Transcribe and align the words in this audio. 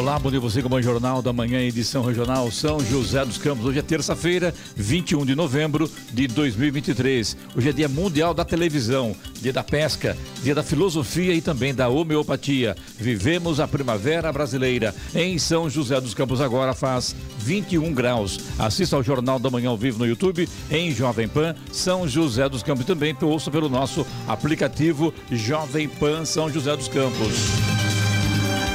Olá, 0.00 0.18
bom 0.18 0.30
dia 0.30 0.40
você 0.40 0.62
com 0.62 0.74
o 0.74 0.82
Jornal 0.82 1.20
da 1.20 1.30
Manhã, 1.30 1.60
edição 1.60 2.02
regional 2.02 2.50
São 2.50 2.80
José 2.80 3.22
dos 3.22 3.36
Campos. 3.36 3.66
Hoje 3.66 3.80
é 3.80 3.82
terça-feira, 3.82 4.54
21 4.74 5.26
de 5.26 5.34
novembro 5.34 5.90
de 6.10 6.26
2023. 6.26 7.36
Hoje 7.54 7.68
é 7.68 7.72
dia 7.72 7.86
mundial 7.86 8.32
da 8.32 8.42
televisão, 8.42 9.14
dia 9.42 9.52
da 9.52 9.62
pesca, 9.62 10.16
dia 10.42 10.54
da 10.54 10.62
filosofia 10.62 11.34
e 11.34 11.42
também 11.42 11.74
da 11.74 11.90
homeopatia. 11.90 12.74
Vivemos 12.96 13.60
a 13.60 13.68
primavera 13.68 14.32
brasileira. 14.32 14.94
Em 15.14 15.38
São 15.38 15.68
José 15.68 16.00
dos 16.00 16.14
Campos 16.14 16.40
agora 16.40 16.72
faz 16.72 17.14
21 17.36 17.92
graus. 17.92 18.40
Assista 18.58 18.96
ao 18.96 19.02
Jornal 19.02 19.38
da 19.38 19.50
Manhã 19.50 19.68
ao 19.68 19.76
vivo 19.76 19.98
no 19.98 20.06
YouTube, 20.06 20.48
em 20.70 20.92
Jovem 20.92 21.28
Pan, 21.28 21.54
São 21.70 22.08
José 22.08 22.48
dos 22.48 22.62
Campos. 22.62 22.86
Também 22.86 23.14
ouça 23.20 23.50
pelo 23.50 23.68
nosso 23.68 24.06
aplicativo 24.26 25.12
Jovem 25.30 25.90
Pan 25.90 26.24
São 26.24 26.50
José 26.50 26.74
dos 26.74 26.88
Campos. 26.88 27.89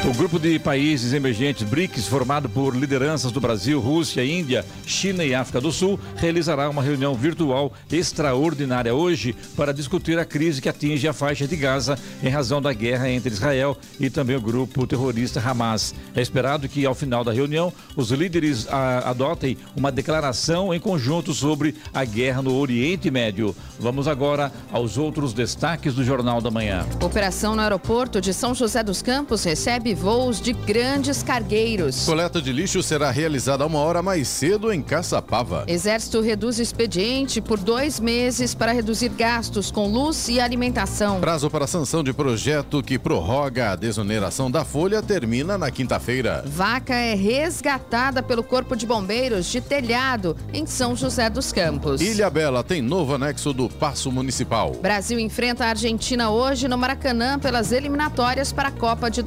O 0.07 0.13
grupo 0.13 0.37
de 0.37 0.59
países 0.59 1.13
emergentes 1.13 1.67
BRICS, 1.67 2.07
formado 2.07 2.47
por 2.47 2.75
lideranças 2.75 3.31
do 3.31 3.41
Brasil, 3.41 3.79
Rússia, 3.79 4.23
Índia, 4.23 4.63
China 4.85 5.25
e 5.25 5.33
África 5.33 5.59
do 5.59 5.71
Sul, 5.71 5.99
realizará 6.15 6.69
uma 6.69 6.83
reunião 6.83 7.15
virtual 7.15 7.73
extraordinária 7.91 8.93
hoje 8.93 9.35
para 9.55 9.73
discutir 9.73 10.19
a 10.19 10.23
crise 10.23 10.61
que 10.61 10.69
atinge 10.69 11.07
a 11.07 11.13
faixa 11.13 11.47
de 11.47 11.55
Gaza 11.55 11.97
em 12.21 12.29
razão 12.29 12.61
da 12.61 12.71
guerra 12.71 13.09
entre 13.09 13.33
Israel 13.33 13.75
e 13.99 14.07
também 14.07 14.35
o 14.35 14.41
grupo 14.41 14.85
terrorista 14.85 15.39
Hamas. 15.43 15.95
É 16.15 16.21
esperado 16.21 16.69
que, 16.69 16.85
ao 16.85 16.93
final 16.93 17.23
da 17.23 17.33
reunião, 17.33 17.73
os 17.95 18.11
líderes 18.11 18.67
a, 18.67 19.09
adotem 19.09 19.57
uma 19.75 19.91
declaração 19.91 20.71
em 20.71 20.79
conjunto 20.79 21.33
sobre 21.33 21.73
a 21.91 22.05
guerra 22.05 22.43
no 22.43 22.55
Oriente 22.55 23.09
Médio. 23.09 23.55
Vamos 23.79 24.07
agora 24.07 24.51
aos 24.71 24.99
outros 24.99 25.33
destaques 25.33 25.95
do 25.95 26.03
Jornal 26.03 26.41
da 26.41 26.51
Manhã. 26.51 26.85
Operação 27.01 27.55
no 27.55 27.61
aeroporto 27.63 28.21
de 28.21 28.31
São 28.35 28.53
José 28.53 28.83
dos 28.83 29.01
Campos 29.01 29.43
recebe 29.43 29.94
voos 29.95 30.39
de 30.39 30.53
grandes 30.53 31.23
cargueiros. 31.23 32.05
Coleta 32.05 32.41
de 32.41 32.51
lixo 32.51 32.83
será 32.83 33.09
realizada 33.09 33.65
uma 33.65 33.79
hora 33.79 34.01
mais 34.01 34.27
cedo 34.27 34.71
em 34.71 34.81
Caçapava. 34.81 35.63
Exército 35.67 36.21
reduz 36.21 36.59
expediente 36.59 37.41
por 37.41 37.57
dois 37.57 37.99
meses 37.99 38.53
para 38.53 38.71
reduzir 38.71 39.09
gastos 39.09 39.71
com 39.71 39.87
luz 39.87 40.27
e 40.27 40.39
alimentação. 40.39 41.19
Prazo 41.19 41.49
para 41.49 41.65
sanção 41.65 42.03
de 42.03 42.13
projeto 42.13 42.83
que 42.83 42.99
prorroga 42.99 43.71
a 43.71 43.75
desoneração 43.75 44.51
da 44.51 44.65
folha 44.65 45.01
termina 45.01 45.57
na 45.57 45.71
quinta-feira. 45.71 46.43
Vaca 46.45 46.93
é 46.93 47.15
resgatada 47.15 48.21
pelo 48.21 48.43
Corpo 48.43 48.75
de 48.75 48.85
Bombeiros 48.85 49.47
de 49.47 49.61
telhado 49.61 50.35
em 50.53 50.65
São 50.65 50.95
José 50.95 51.29
dos 51.29 51.51
Campos. 51.51 52.01
Ilha 52.01 52.29
Bela 52.29 52.63
tem 52.63 52.81
novo 52.81 53.15
anexo 53.15 53.53
do 53.53 53.69
Paço 53.69 54.11
Municipal. 54.11 54.73
Brasil 54.81 55.19
enfrenta 55.19 55.65
a 55.65 55.69
Argentina 55.69 56.29
hoje 56.29 56.67
no 56.67 56.77
Maracanã 56.77 57.39
pelas 57.39 57.71
eliminatórias 57.71 58.51
para 58.51 58.69
a 58.69 58.71
Copa 58.71 59.09
de 59.09 59.21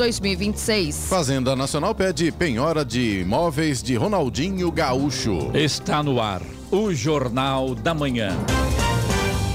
2026. 0.58 1.06
Fazenda 1.08 1.54
Nacional 1.54 1.94
pede 1.94 2.32
penhora 2.32 2.84
de 2.84 3.20
imóveis 3.20 3.82
de 3.82 3.96
Ronaldinho 3.96 4.70
Gaúcho. 4.72 5.50
Está 5.54 6.02
no 6.02 6.20
ar 6.20 6.42
o 6.70 6.92
Jornal 6.92 7.74
da 7.74 7.94
Manhã. 7.94 8.36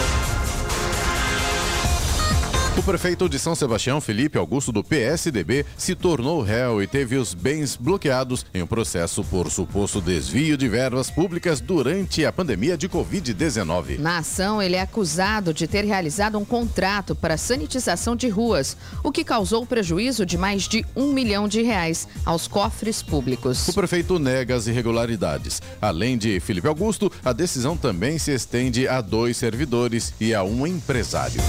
O 2.88 2.90
prefeito 2.90 3.28
de 3.28 3.38
São 3.38 3.54
Sebastião, 3.54 4.00
Felipe 4.00 4.38
Augusto, 4.38 4.72
do 4.72 4.82
PSDB, 4.82 5.66
se 5.76 5.94
tornou 5.94 6.40
réu 6.40 6.82
e 6.82 6.86
teve 6.86 7.16
os 7.16 7.34
bens 7.34 7.76
bloqueados 7.76 8.46
em 8.54 8.62
um 8.62 8.66
processo 8.66 9.22
por 9.22 9.50
suposto 9.50 10.00
desvio 10.00 10.56
de 10.56 10.66
verbas 10.70 11.10
públicas 11.10 11.60
durante 11.60 12.24
a 12.24 12.32
pandemia 12.32 12.78
de 12.78 12.88
Covid-19. 12.88 13.98
Na 13.98 14.16
ação, 14.16 14.62
ele 14.62 14.74
é 14.74 14.80
acusado 14.80 15.52
de 15.52 15.68
ter 15.68 15.84
realizado 15.84 16.38
um 16.38 16.46
contrato 16.46 17.14
para 17.14 17.36
sanitização 17.36 18.16
de 18.16 18.30
ruas, 18.30 18.74
o 19.04 19.12
que 19.12 19.22
causou 19.22 19.66
prejuízo 19.66 20.24
de 20.24 20.38
mais 20.38 20.62
de 20.62 20.82
um 20.96 21.12
milhão 21.12 21.46
de 21.46 21.60
reais 21.60 22.08
aos 22.24 22.48
cofres 22.48 23.02
públicos. 23.02 23.68
O 23.68 23.74
prefeito 23.74 24.18
nega 24.18 24.56
as 24.56 24.66
irregularidades. 24.66 25.60
Além 25.78 26.16
de 26.16 26.40
Felipe 26.40 26.68
Augusto, 26.68 27.12
a 27.22 27.34
decisão 27.34 27.76
também 27.76 28.18
se 28.18 28.32
estende 28.32 28.88
a 28.88 29.02
dois 29.02 29.36
servidores 29.36 30.14
e 30.18 30.34
a 30.34 30.42
um 30.42 30.66
empresário. 30.66 31.42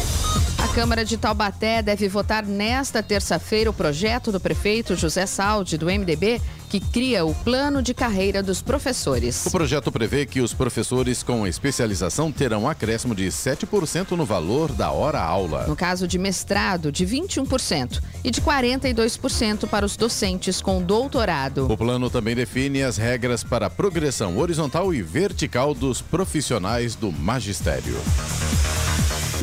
A 0.62 0.68
Câmara 0.68 1.06
de 1.06 1.16
Itaú 1.16 1.29
Taubaté 1.30 1.84
deve 1.84 2.08
votar 2.08 2.44
nesta 2.44 3.04
terça-feira 3.04 3.70
o 3.70 3.74
projeto 3.74 4.32
do 4.32 4.40
prefeito 4.40 4.96
José 4.96 5.28
Saldi, 5.28 5.78
do 5.78 5.86
MDB, 5.86 6.42
que 6.68 6.80
cria 6.80 7.24
o 7.24 7.36
plano 7.36 7.84
de 7.84 7.94
carreira 7.94 8.42
dos 8.42 8.64
professores. 8.64 9.46
O 9.46 9.52
projeto 9.52 9.92
prevê 9.92 10.26
que 10.26 10.42
os 10.42 10.56
professores 10.56 11.22
com 11.22 11.46
especialização 11.46 12.32
terão 12.32 12.68
acréscimo 12.68 13.14
de 13.14 13.28
7% 13.28 14.12
no 14.14 14.26
valor 14.26 14.72
da 14.72 14.90
hora-aula. 14.90 15.68
No 15.68 15.76
caso 15.76 16.08
de 16.08 16.18
mestrado, 16.18 16.92
de 16.92 17.06
21% 17.06 18.02
e 18.24 18.32
de 18.32 18.42
42% 18.42 19.68
para 19.68 19.86
os 19.86 19.96
docentes 19.96 20.60
com 20.60 20.82
doutorado. 20.82 21.72
O 21.72 21.78
plano 21.78 22.10
também 22.10 22.36
define 22.36 22.82
as 22.82 22.98
regras 22.98 23.44
para 23.44 23.68
a 23.68 23.70
progressão 23.70 24.40
horizontal 24.40 24.92
e 24.92 25.04
vertical 25.04 25.76
dos 25.76 26.02
profissionais 26.02 26.96
do 26.96 27.12
magistério. 27.12 27.98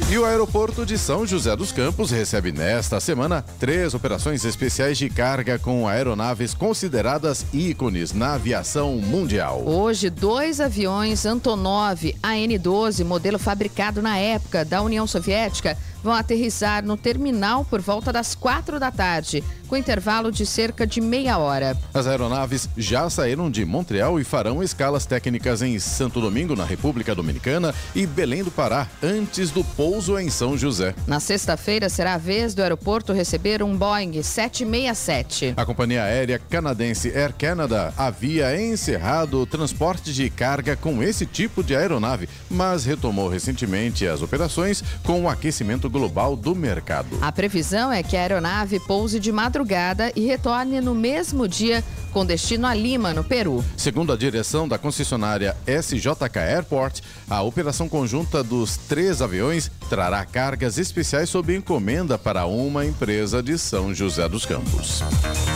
E 0.09 0.17
o 0.17 0.25
aeroporto 0.25 0.87
de 0.87 0.97
São 0.97 1.27
José 1.27 1.57
dos 1.57 1.73
Campos 1.73 2.13
recebe 2.13 2.53
nesta 2.53 3.01
semana 3.01 3.45
três 3.59 3.93
operações 3.93 4.45
especiais 4.45 4.97
de 4.97 5.11
carga 5.11 5.59
com 5.59 5.89
aeronaves 5.89 6.55
consideradas 6.55 7.45
ícones 7.53 8.13
na 8.13 8.35
aviação 8.35 8.97
mundial. 8.99 9.67
Hoje, 9.67 10.09
dois 10.09 10.61
aviões 10.61 11.27
Antonov 11.27 12.15
AN-12, 12.23 13.05
modelo 13.05 13.39
fabricado 13.39 14.01
na 14.01 14.17
época 14.17 14.65
da 14.65 14.81
União 14.81 15.09
Soviética, 15.09 15.77
vão 16.07 16.15
aterrissar 16.15 16.85
no 16.85 16.97
terminal 16.97 17.65
por 17.65 17.81
volta 17.81 18.13
das 18.13 18.33
quatro 18.37 18.79
da 18.79 18.93
tarde, 18.93 19.43
com 19.67 19.77
intervalo 19.77 20.31
de 20.31 20.47
cerca 20.47 20.87
de 20.87 21.01
meia 21.01 21.37
hora. 21.37 21.77
As 21.93 22.07
aeronaves 22.07 22.69
já 22.77 23.11
saíram 23.11 23.51
de 23.51 23.65
Montreal 23.65 24.21
e 24.21 24.23
farão 24.23 24.63
escalas 24.63 25.05
técnicas 25.05 25.63
em 25.63 25.77
Santo 25.81 26.21
Domingo, 26.21 26.55
na 26.55 26.65
República 26.65 27.13
Dominicana, 27.13 27.75
e 27.93 28.07
Belém 28.07 28.45
do 28.45 28.53
Pará, 28.53 28.87
antes 29.03 29.51
do 29.51 29.65
pouso 29.87 30.19
em 30.19 30.29
São 30.29 30.59
José. 30.59 30.97
Na 31.07 31.21
sexta-feira 31.21 31.89
será 31.89 32.15
a 32.15 32.19
vez 32.19 32.57
do 32.57 32.61
aeroporto 32.61 33.13
receber 33.13 33.63
um 33.63 33.77
Boeing 33.77 34.21
767. 34.21 35.55
A 35.57 35.65
companhia 35.65 36.03
aérea 36.03 36.41
canadense 36.41 37.17
Air 37.17 37.33
Canada 37.33 37.95
havia 37.97 38.61
encerrado 38.61 39.41
o 39.41 39.47
transporte 39.47 40.13
de 40.13 40.29
carga 40.29 40.75
com 40.75 41.01
esse 41.05 41.25
tipo 41.25 41.63
de 41.63 41.77
aeronave, 41.77 42.29
mas 42.51 42.85
retomou 42.85 43.29
recentemente 43.29 44.05
as 44.09 44.23
operações 44.23 44.83
com 45.05 45.23
o 45.23 45.29
aquecimento 45.29 45.89
global 45.89 46.35
do 46.35 46.53
mercado. 46.53 47.17
A 47.21 47.31
previsão 47.31 47.93
é 47.93 48.03
que 48.03 48.17
a 48.17 48.23
aeronave 48.23 48.81
pouse 48.81 49.21
de 49.21 49.31
madrugada 49.31 50.11
e 50.17 50.27
retorne 50.27 50.81
no 50.81 50.97
mesmo 50.97 51.47
dia 51.47 51.85
com 52.17 52.25
destino 52.25 52.67
a 52.67 52.73
Lima, 52.73 53.13
no 53.13 53.23
Peru. 53.23 53.63
Segundo 53.77 54.11
a 54.11 54.17
direção 54.17 54.67
da 54.67 54.79
concessionária 54.79 55.55
SJK 55.67 56.39
Airport, 56.39 57.03
a 57.29 57.43
operação 57.43 57.91
conjunta 57.91 58.43
dos 58.43 58.79
três 58.79 59.21
aviões 59.21 59.71
trará 59.89 60.25
cargas 60.25 60.79
especiais 60.79 61.29
sob 61.29 61.55
encomenda 61.55 62.19
para 62.19 62.47
uma 62.47 62.85
empresa 62.85 63.43
de 63.43 63.59
São 63.59 63.95
José 63.95 64.29
dos 64.29 64.45
Campos. 64.45 65.03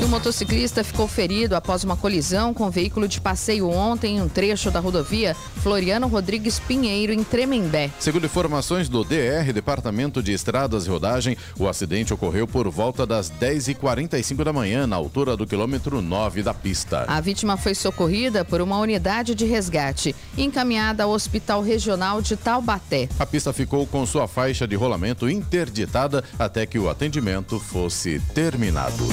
E 0.00 0.04
o 0.04 0.08
motociclista 0.08 0.84
ficou 0.84 1.08
ferido 1.08 1.56
após 1.56 1.84
uma 1.84 1.96
colisão 1.96 2.54
com 2.54 2.66
um 2.66 2.70
veículo 2.70 3.08
de 3.08 3.20
passeio 3.20 3.68
ontem 3.68 4.16
em 4.16 4.22
um 4.22 4.28
trecho 4.28 4.70
da 4.70 4.80
rodovia 4.80 5.36
Floriano 5.62 6.06
Rodrigues 6.06 6.58
Pinheiro, 6.58 7.12
em 7.12 7.22
Tremembé. 7.22 7.90
Segundo 7.98 8.26
informações 8.26 8.88
do 8.88 9.04
DR, 9.04 9.52
Departamento 9.52 10.22
de 10.22 10.32
Estradas 10.32 10.86
e 10.86 10.90
Rodagem, 10.90 11.36
o 11.58 11.68
acidente 11.68 12.14
ocorreu 12.14 12.46
por 12.46 12.68
volta 12.68 13.06
das 13.06 13.30
10h45 13.30 14.44
da 14.44 14.52
manhã, 14.52 14.86
na 14.86 14.96
altura 14.96 15.36
do 15.36 15.46
quilômetro 15.46 16.00
9 16.00 16.42
da 16.42 16.54
pista. 16.54 17.04
A 17.06 17.20
vítima 17.20 17.56
foi 17.56 17.74
socorrida 17.74 18.44
por 18.44 18.60
uma 18.60 18.78
unidade 18.78 19.34
de 19.34 19.44
resgate 19.44 20.14
e 20.36 20.44
encaminhada 20.44 21.04
ao 21.04 21.10
Hospital 21.10 21.62
Regional 21.62 22.22
de 22.22 22.36
Taubaté. 22.36 23.08
A 23.18 23.26
pista 23.26 23.52
ficou 23.52 23.86
com 23.86 24.06
sua 24.10 24.26
faixa 24.26 24.66
de 24.66 24.74
rolamento 24.74 25.30
interditada 25.30 26.24
até 26.36 26.66
que 26.66 26.78
o 26.78 26.90
atendimento 26.90 27.60
fosse 27.60 28.20
terminado. 28.34 29.04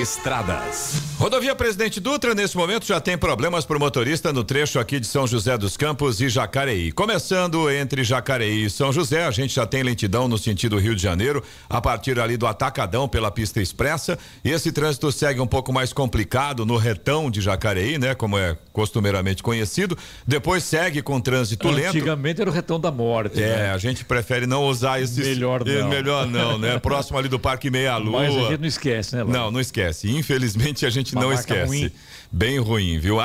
Estradas. 0.00 1.02
Rodovia 1.18 1.54
Presidente 1.54 2.00
Dutra, 2.00 2.34
nesse 2.34 2.56
momento, 2.56 2.84
já 2.84 3.00
tem 3.00 3.16
problemas 3.16 3.64
para 3.64 3.76
o 3.76 3.80
motorista 3.80 4.32
no 4.32 4.42
trecho 4.42 4.78
aqui 4.80 4.98
de 4.98 5.06
São 5.06 5.26
José 5.26 5.56
dos 5.56 5.76
Campos 5.76 6.20
e 6.20 6.28
Jacareí. 6.28 6.90
Começando 6.92 7.70
entre 7.70 8.02
Jacareí 8.02 8.64
e 8.64 8.70
São 8.70 8.92
José, 8.92 9.24
a 9.24 9.30
gente 9.30 9.54
já 9.54 9.64
tem 9.64 9.82
lentidão 9.82 10.26
no 10.28 10.36
sentido 10.36 10.76
Rio 10.76 10.94
de 10.94 11.02
Janeiro, 11.02 11.42
a 11.70 11.80
partir 11.80 12.18
ali 12.18 12.36
do 12.36 12.46
Atacadão 12.46 13.08
pela 13.08 13.30
pista 13.30 13.62
expressa. 13.62 14.18
E 14.44 14.50
esse 14.50 14.72
trânsito 14.72 15.10
segue 15.12 15.40
um 15.40 15.46
pouco 15.46 15.72
mais 15.72 15.92
complicado 15.92 16.66
no 16.66 16.76
retão 16.76 17.30
de 17.30 17.40
Jacareí, 17.40 17.96
né? 17.96 18.14
Como 18.14 18.36
é 18.36 18.56
costumeiramente 18.72 19.42
conhecido. 19.42 19.96
Depois 20.26 20.64
segue 20.64 21.00
com 21.00 21.20
trânsito 21.20 21.68
Antigamente 21.68 21.86
lento. 21.86 21.96
Antigamente 21.96 22.40
era 22.40 22.50
o 22.50 22.52
retão 22.52 22.80
da 22.80 22.90
morte. 22.90 23.40
É, 23.40 23.56
né? 23.56 23.70
a 23.70 23.78
gente 23.78 24.04
prefere 24.04 24.46
não 24.46 24.64
usar 24.64 25.00
esse. 25.00 25.20
Melhor 25.20 25.64
não. 25.64 25.88
Melhor 25.88 26.26
não, 26.26 26.58
né? 26.58 26.78
Próximo 26.82 27.18
ali 27.18 27.28
do 27.28 27.38
Parque 27.38 27.70
Meia 27.70 27.96
Lua. 27.96 28.22
Mas 28.22 28.36
a 28.36 28.40
gente 28.50 28.60
não 28.60 28.68
esquece, 28.68 28.83
né? 29.16 29.22
Laura? 29.22 29.38
Não, 29.38 29.50
não 29.50 29.60
esquece. 29.60 30.10
Infelizmente 30.10 30.84
a 30.86 30.90
gente 30.90 31.14
Uma 31.14 31.22
não 31.22 31.32
esquece. 31.32 31.66
ruim. 31.66 31.90
Bem 32.30 32.58
ruim, 32.58 32.98
viu? 32.98 33.18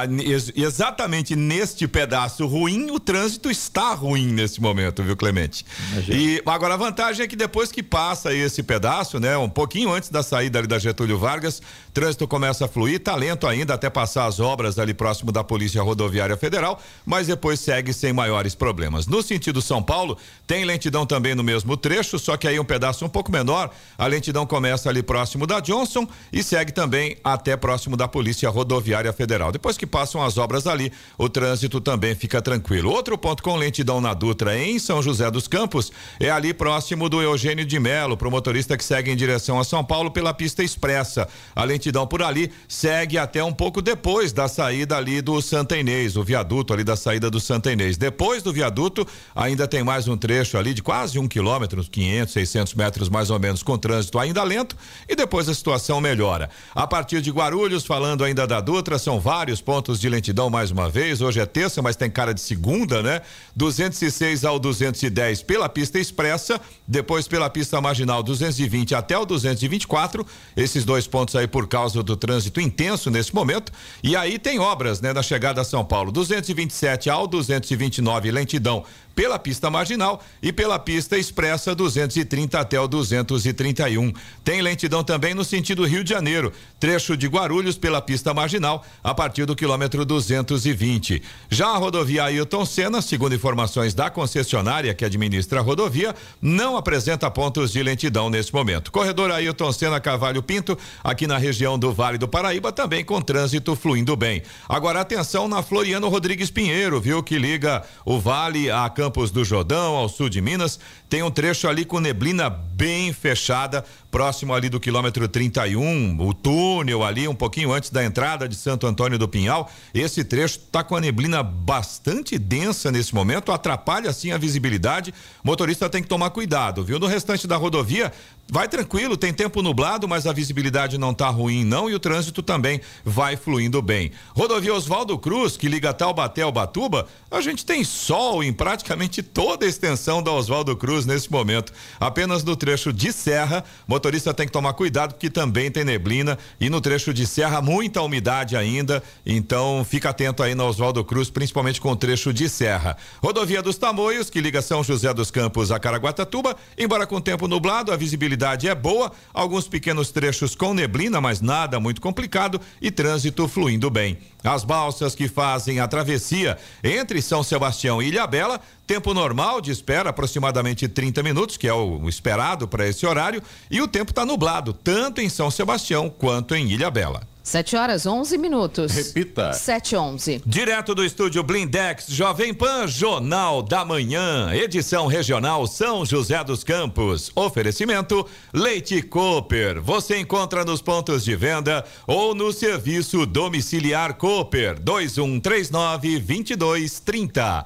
Exatamente 0.56 1.36
neste 1.36 1.88
pedaço 1.88 2.46
ruim, 2.46 2.92
o 2.92 3.00
trânsito 3.00 3.50
está 3.50 3.94
ruim 3.96 4.28
nesse 4.28 4.62
momento, 4.62 5.02
viu, 5.02 5.18
Clemente? 5.18 5.66
Imagina. 5.94 6.18
E 6.18 6.42
agora 6.46 6.76
a 6.76 6.78
vantagem 6.78 7.24
é 7.24 7.28
que 7.28 7.36
depois 7.36 7.72
que 7.72 7.82
passa 7.82 8.32
esse 8.34 8.62
pedaço, 8.62 9.20
né, 9.20 9.36
um 9.36 9.50
pouquinho 9.50 9.92
antes 9.92 10.10
da 10.10 10.22
saída 10.22 10.60
ali 10.60 10.68
da 10.68 10.78
Getúlio 10.78 11.18
Vargas, 11.18 11.60
trânsito 12.00 12.26
começa 12.30 12.64
a 12.64 12.68
fluir, 12.70 12.98
tá 13.02 13.14
lento 13.14 13.46
ainda 13.46 13.74
até 13.74 13.90
passar 13.90 14.26
as 14.26 14.40
obras 14.40 14.80
ali 14.80 14.94
próximo 14.94 15.34
da 15.34 15.44
Polícia 15.44 15.84
Rodoviária 15.84 16.38
Federal, 16.38 16.82
mas 17.06 17.28
depois 17.28 17.60
segue 17.60 17.92
sem 17.92 18.14
maiores 18.14 18.56
problemas. 18.56 19.06
No 19.06 19.22
sentido 19.22 19.62
São 19.62 19.84
Paulo, 19.84 20.18
tem 20.48 20.64
lentidão 20.64 21.06
também 21.06 21.36
no 21.36 21.44
mesmo 21.44 21.76
trecho, 21.76 22.18
só 22.18 22.38
que 22.38 22.48
aí 22.48 22.58
um 22.58 22.64
pedaço 22.64 23.04
um 23.04 23.10
pouco 23.10 23.30
menor. 23.30 23.70
A 23.98 24.08
lentidão 24.08 24.46
começa 24.46 24.88
ali 24.88 25.04
próximo 25.04 25.46
da 25.46 25.60
Johnson 25.60 26.08
e 26.32 26.42
segue 26.42 26.72
também 26.72 27.18
até 27.22 27.58
próximo 27.58 27.98
da 27.98 28.08
Polícia 28.08 28.50
Rodoviária 28.50 29.12
Federal. 29.12 29.52
Depois 29.52 29.78
que 29.78 29.86
passam 29.86 30.24
as 30.24 30.38
obras 30.38 30.68
ali, 30.68 30.94
o 31.18 31.28
trânsito 31.28 31.82
também 31.82 32.16
fica 32.16 32.42
tranquilo. 32.42 32.94
Outro 32.94 33.18
ponto 33.18 33.44
com 33.44 33.58
lentidão 33.58 34.00
na 34.00 34.14
Dutra 34.14 34.58
em 34.58 34.80
São 34.80 35.02
José 35.02 35.30
dos 35.30 35.50
Campos 35.50 35.92
é 36.18 36.30
ali 36.32 36.54
próximo 36.54 37.10
do 37.10 37.22
Eugênio 37.22 37.66
de 37.66 37.78
Melo, 37.78 38.16
para 38.16 38.30
o 38.30 38.32
motorista 38.32 38.78
que 38.78 38.86
segue 38.86 39.12
em 39.12 39.18
direção 39.18 39.60
a 39.60 39.66
São 39.66 39.84
Paulo 39.84 40.10
pela 40.12 40.34
pista 40.34 40.64
expressa. 40.64 41.28
A 41.54 41.66
lentidão 41.66 41.89
por 42.08 42.22
ali 42.22 42.52
segue 42.68 43.18
até 43.18 43.44
um 43.44 43.54
pouco 43.54 43.82
depois 43.82 44.32
da 44.32 44.48
saída 44.48 44.98
ali 44.98 45.22
do 45.22 45.42
Santa 45.42 45.78
Inês, 45.78 46.16
o 46.16 46.24
viaduto 46.24 46.74
ali 46.74 46.84
da 46.84 46.96
saída 46.96 47.30
do 47.30 47.40
Santa 47.40 47.72
Inês. 47.72 47.98
Depois 47.98 48.44
do 48.44 48.54
viaduto, 48.54 49.08
ainda 49.36 49.68
tem 49.68 49.84
mais 49.84 50.08
um 50.08 50.18
trecho 50.18 50.58
ali 50.58 50.74
de 50.74 50.82
quase 50.82 51.18
um 51.18 51.28
quilômetro, 51.28 51.80
uns 51.80 51.90
500, 51.90 52.34
600 52.34 52.74
metros 52.74 53.10
mais 53.10 53.30
ou 53.30 53.40
menos, 53.40 53.64
com 53.64 53.78
trânsito 53.78 54.20
ainda 54.20 54.44
lento 54.44 54.76
e 55.08 55.16
depois 55.16 55.50
a 55.50 55.54
situação 55.54 56.00
melhora. 56.00 56.50
A 56.74 56.86
partir 56.86 57.22
de 57.22 57.32
Guarulhos, 57.32 57.86
falando 57.86 58.24
ainda 58.24 58.46
da 58.46 58.60
Dutra, 58.62 58.98
são 59.00 59.20
vários 59.20 59.62
pontos 59.62 60.00
de 60.00 60.10
lentidão 60.10 60.50
mais 60.50 60.72
uma 60.72 60.90
vez. 60.90 61.22
Hoje 61.22 61.40
é 61.40 61.46
terça, 61.46 61.82
mas 61.82 61.96
tem 61.96 62.10
cara 62.10 62.34
de 62.34 62.42
segunda, 62.42 63.02
né? 63.02 63.22
206 63.56 64.46
ao 64.46 64.60
210 64.60 65.44
pela 65.44 65.70
pista 65.70 66.00
expressa, 66.00 66.60
depois 66.88 67.28
pela 67.28 67.50
pista 67.50 67.80
marginal 67.80 68.22
220 68.22 68.96
até 68.96 69.18
o 69.18 69.26
224. 69.26 70.26
Esses 70.56 70.84
dois 70.84 71.08
pontos 71.08 71.36
aí 71.36 71.48
por 71.48 71.68
causa 71.70 72.04
do 72.04 72.18
trânsito 72.18 72.60
intenso 72.60 73.10
nesse 73.10 73.34
momento. 73.34 73.72
E 74.04 74.16
aí 74.16 74.38
tem 74.38 74.60
obras, 74.60 75.00
né, 75.00 75.14
na 75.14 75.24
chegada 75.24 75.62
a 75.62 75.64
São 75.64 75.86
Paulo, 75.86 76.12
227 76.12 77.10
ao 77.10 77.28
229 77.28 78.32
lentidão 78.32 78.84
pela 79.20 79.38
pista 79.38 79.70
marginal 79.70 80.24
e 80.42 80.54
pela 80.54 80.80
pista 80.80 81.18
expressa 81.18 81.76
230 81.76 82.58
até 82.58 82.80
o 82.80 82.88
231. 82.88 84.14
Tem 84.46 84.62
lentidão 84.62 85.04
também 85.04 85.34
no 85.34 85.44
sentido 85.44 85.86
Rio 85.86 86.06
de 86.06 86.12
Janeiro, 86.12 86.54
trecho 86.80 87.18
de 87.18 87.28
Guarulhos 87.28 87.78
pela 87.78 88.02
pista 88.02 88.34
marginal 88.34 88.86
a 89.04 89.14
partir 89.14 89.46
do 89.46 89.58
quilômetro 89.58 90.06
220. 90.06 91.22
Já 91.50 91.68
a 91.68 91.76
rodovia 91.76 92.24
Ailton 92.24 92.66
Senna, 92.66 93.02
segundo 93.02 93.36
informações 93.36 93.94
da 93.94 94.10
concessionária 94.10 94.94
que 94.94 95.04
administra 95.04 95.60
a 95.60 95.64
rodovia, 95.64 96.16
não 96.42 96.78
apresenta 96.78 97.30
pontos 97.30 97.74
de 97.74 97.84
lentidão 97.84 98.30
nesse 98.30 98.54
momento. 98.54 98.90
Corredor 98.90 99.32
Ailton 99.32 99.74
Senna 99.74 100.00
Carvalho 100.00 100.42
Pinto, 100.42 100.78
aqui 101.04 101.28
na 101.28 101.38
região 101.38 101.78
do 101.78 101.92
Vale 101.92 102.18
do 102.18 102.26
Paraíba, 102.30 102.72
também 102.72 103.04
com 103.04 103.22
trânsito 103.22 103.76
fluindo 103.76 104.16
bem. 104.16 104.44
Agora 104.70 105.02
atenção 105.02 105.50
na 105.50 105.62
Floriano 105.62 106.08
Rodrigues 106.08 106.50
Pinheiro, 106.50 107.02
viu 107.02 107.22
que 107.22 107.38
liga 107.38 107.84
o 108.06 108.18
Vale 108.18 108.72
a 108.72 108.90
Campos 109.10 109.32
do 109.32 109.44
Jordão, 109.44 109.96
ao 109.96 110.08
sul 110.08 110.30
de 110.30 110.40
Minas. 110.40 110.80
Tem 111.10 111.24
um 111.24 111.32
trecho 111.32 111.68
ali 111.68 111.84
com 111.84 112.00
neblina 112.00 112.48
bem 112.48 113.12
fechada, 113.12 113.84
próximo 114.12 114.54
ali 114.54 114.70
do 114.70 114.80
quilômetro 114.80 115.28
31, 115.28 116.20
o 116.20 116.34
túnel 116.34 117.04
ali, 117.04 117.28
um 117.28 117.36
pouquinho 117.36 117.72
antes 117.72 117.90
da 117.90 118.04
entrada 118.04 118.50
de 118.50 118.56
Santo 118.56 118.88
Antônio 118.88 119.20
do 119.20 119.28
Pinhal. 119.28 119.72
Esse 119.94 120.24
trecho 120.24 120.60
está 120.60 120.84
com 120.84 120.96
a 120.96 121.02
neblina 121.02 121.44
bastante 121.44 122.38
densa 122.38 122.92
nesse 122.92 123.14
momento, 123.14 123.52
atrapalha 123.52 124.10
assim 124.10 124.32
a 124.32 124.38
visibilidade. 124.38 125.14
O 125.44 125.48
motorista 125.48 125.90
tem 125.90 126.02
que 126.02 126.10
tomar 126.10 126.32
cuidado, 126.32 126.84
viu? 126.84 127.00
No 127.00 127.06
restante 127.06 127.48
da 127.48 127.56
rodovia, 127.56 128.12
vai 128.52 128.68
tranquilo, 128.68 129.16
tem 129.16 129.32
tempo 129.32 129.62
nublado, 129.62 130.08
mas 130.08 130.26
a 130.26 130.34
visibilidade 130.34 130.98
não 130.98 131.12
está 131.12 131.30
ruim, 131.30 131.64
não, 131.64 131.90
e 131.90 131.94
o 131.94 132.00
trânsito 132.00 132.42
também 132.42 132.82
vai 133.06 133.38
fluindo 133.38 133.82
bem. 133.82 134.12
Rodovia 134.36 134.74
Oswaldo 134.74 135.18
Cruz, 135.20 135.56
que 135.56 135.68
liga 135.68 135.94
Taubaté 135.94 136.42
ao 136.42 136.52
Batuba, 136.52 137.08
a 137.30 137.42
gente 137.42 137.64
tem 137.64 137.84
sol 137.84 138.44
em 138.44 138.52
praticamente 138.52 139.22
toda 139.22 139.66
a 139.66 139.70
extensão 139.70 140.24
da 140.24 140.32
Oswaldo 140.32 140.76
Cruz 140.76 141.06
nesse 141.06 141.32
momento. 141.32 141.72
Apenas 142.00 142.44
no 142.44 142.56
trecho 142.56 142.92
de 142.92 143.14
serra, 143.14 143.64
motorista 143.88 143.99
tem 144.00 144.46
que 144.46 144.52
tomar 144.52 144.74
cuidado 144.74 145.14
porque 145.14 145.30
também 145.30 145.70
tem 145.70 145.84
neblina 145.84 146.38
e 146.60 146.70
no 146.70 146.82
trecho 146.82 147.14
de 147.14 147.26
serra 147.28 147.62
muita 147.62 148.02
umidade 148.02 148.56
ainda, 148.56 149.04
então 149.26 149.86
fica 149.88 150.10
atento 150.10 150.42
aí 150.42 150.56
na 150.56 150.66
Oswaldo 150.66 151.04
Cruz, 151.04 151.30
principalmente 151.30 151.82
com 151.82 151.92
o 151.92 151.96
trecho 151.96 152.34
de 152.34 152.48
serra. 152.50 152.98
Rodovia 153.22 153.62
dos 153.62 153.78
Tamoios, 153.78 154.30
que 154.30 154.42
liga 154.42 154.62
São 154.62 154.84
José 154.84 155.14
dos 155.14 155.32
Campos 155.32 155.72
a 155.72 155.80
Caraguatatuba, 155.80 156.56
embora 156.78 157.06
com 157.06 157.20
tempo 157.20 157.48
nublado, 157.48 157.92
a 157.92 157.98
visibilidade 157.98 158.68
é 158.68 158.76
boa, 158.76 159.12
alguns 159.34 159.68
pequenos 159.68 160.12
trechos 160.12 160.56
com 160.56 160.74
neblina, 160.74 161.20
mas 161.20 161.42
nada 161.42 161.80
muito 161.80 162.02
complicado 162.02 162.60
e 162.82 162.92
trânsito 162.92 163.48
fluindo 163.48 163.90
bem. 163.90 164.18
As 164.44 164.64
balsas 164.64 165.16
que 165.16 165.28
fazem 165.28 165.80
a 165.80 165.88
travessia 165.88 166.58
entre 166.84 167.22
São 167.22 167.44
Sebastião 167.44 168.02
e 168.02 168.08
Ilhabela, 168.08 168.62
tempo 168.88 169.14
normal 169.14 169.60
de 169.60 169.72
espera, 169.72 170.10
aproximadamente 170.10 170.88
30 170.88 171.22
minutos, 171.22 171.58
que 171.58 171.68
é 171.68 171.74
o 171.74 172.08
esperado 172.08 172.68
para 172.68 172.88
esse 172.88 173.06
horário, 173.06 173.44
e 173.70 173.82
o 173.82 173.88
tempo 173.88 174.12
está 174.12 174.26
nublado, 174.26 174.74
tanto 174.74 175.20
em 175.20 175.28
São 175.28 175.52
Sebastião 175.52 176.10
quanto 176.10 176.56
em 176.56 176.72
Ilhabela. 176.72 177.28
7 177.50 177.76
horas 177.76 178.06
11 178.06 178.38
minutos. 178.38 178.92
Repita. 178.92 179.54
7 179.54 179.96
11. 179.96 180.44
Direto 180.46 180.94
do 180.94 181.04
estúdio 181.04 181.42
Blindex 181.42 182.06
Jovem 182.08 182.54
Pan, 182.54 182.86
Jornal 182.88 183.64
da 183.64 183.84
Manhã, 183.84 184.54
edição 184.54 185.08
regional 185.08 185.66
São 185.66 186.06
José 186.06 186.44
dos 186.44 186.64
Campos. 186.64 187.32
Oferecimento 187.34 188.24
Leite 188.54 189.02
Cooper. 189.02 189.82
Você 189.82 190.20
encontra 190.20 190.64
nos 190.64 190.80
pontos 190.80 191.24
de 191.24 191.36
venda 191.36 191.84
ou 192.06 192.36
no 192.36 192.54
serviço 192.54 193.26
domiciliar 193.26 194.14
Cooper 194.14 194.80
2139 194.80 196.20
2230. 196.20 197.66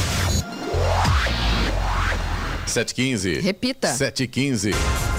Sete 2.71 2.93
quinze. 2.93 3.37
Repita. 3.41 3.89
Sete 3.89 4.25
quinze. 4.27 4.71
A 4.71 5.10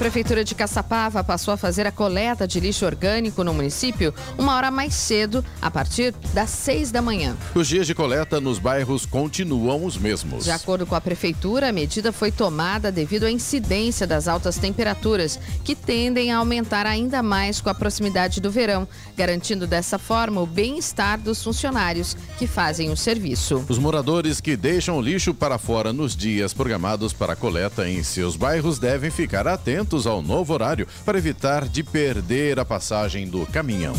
Prefeitura 0.00 0.42
de 0.42 0.54
Caçapava 0.54 1.22
passou 1.22 1.52
a 1.52 1.58
fazer 1.58 1.86
a 1.86 1.92
coleta 1.92 2.48
de 2.48 2.58
lixo 2.58 2.86
orgânico 2.86 3.44
no 3.44 3.52
município 3.52 4.14
uma 4.38 4.56
hora 4.56 4.70
mais 4.70 4.94
cedo, 4.94 5.44
a 5.60 5.70
partir 5.70 6.14
das 6.32 6.48
seis 6.48 6.90
da 6.90 7.02
manhã. 7.02 7.36
Os 7.54 7.68
dias 7.68 7.86
de 7.86 7.94
coleta 7.94 8.40
nos 8.40 8.58
bairros 8.58 9.04
continuam 9.04 9.84
os 9.84 9.98
mesmos. 9.98 10.44
De 10.44 10.50
acordo 10.50 10.86
com 10.86 10.94
a 10.94 11.02
Prefeitura, 11.02 11.68
a 11.68 11.72
medida 11.72 12.12
foi 12.12 12.32
tomada 12.32 12.90
devido 12.90 13.24
à 13.24 13.30
incidência 13.30 14.06
das 14.06 14.26
altas 14.26 14.56
temperaturas, 14.56 15.38
que 15.62 15.74
tendem 15.74 16.32
a 16.32 16.38
aumentar 16.38 16.86
ainda 16.86 17.22
mais 17.22 17.60
com 17.60 17.68
a 17.68 17.74
proximidade 17.74 18.40
do 18.40 18.50
verão, 18.50 18.88
garantindo 19.14 19.66
dessa 19.66 19.98
forma 19.98 20.40
o 20.40 20.46
bem-estar 20.46 21.20
dos 21.20 21.44
funcionários 21.44 22.16
que 22.38 22.46
fazem 22.46 22.90
o 22.90 22.96
serviço. 22.96 23.66
Os 23.68 23.78
moradores 23.78 24.40
que 24.40 24.56
deixam 24.56 24.98
lixo 24.98 25.34
para 25.34 25.58
fora 25.58 25.92
nos 25.92 26.16
dias 26.16 26.54
programados 26.54 27.12
para 27.12 27.36
coleta 27.36 27.86
em 27.86 28.02
seus 28.02 28.34
bairros 28.34 28.78
devem 28.78 29.10
ficar 29.10 29.46
atentos 29.46 29.89
ao 30.06 30.22
novo 30.22 30.52
horário 30.52 30.86
para 31.04 31.18
evitar 31.18 31.68
de 31.68 31.82
perder 31.82 32.58
a 32.58 32.64
passagem 32.64 33.28
do 33.28 33.44
caminhão. 33.46 33.94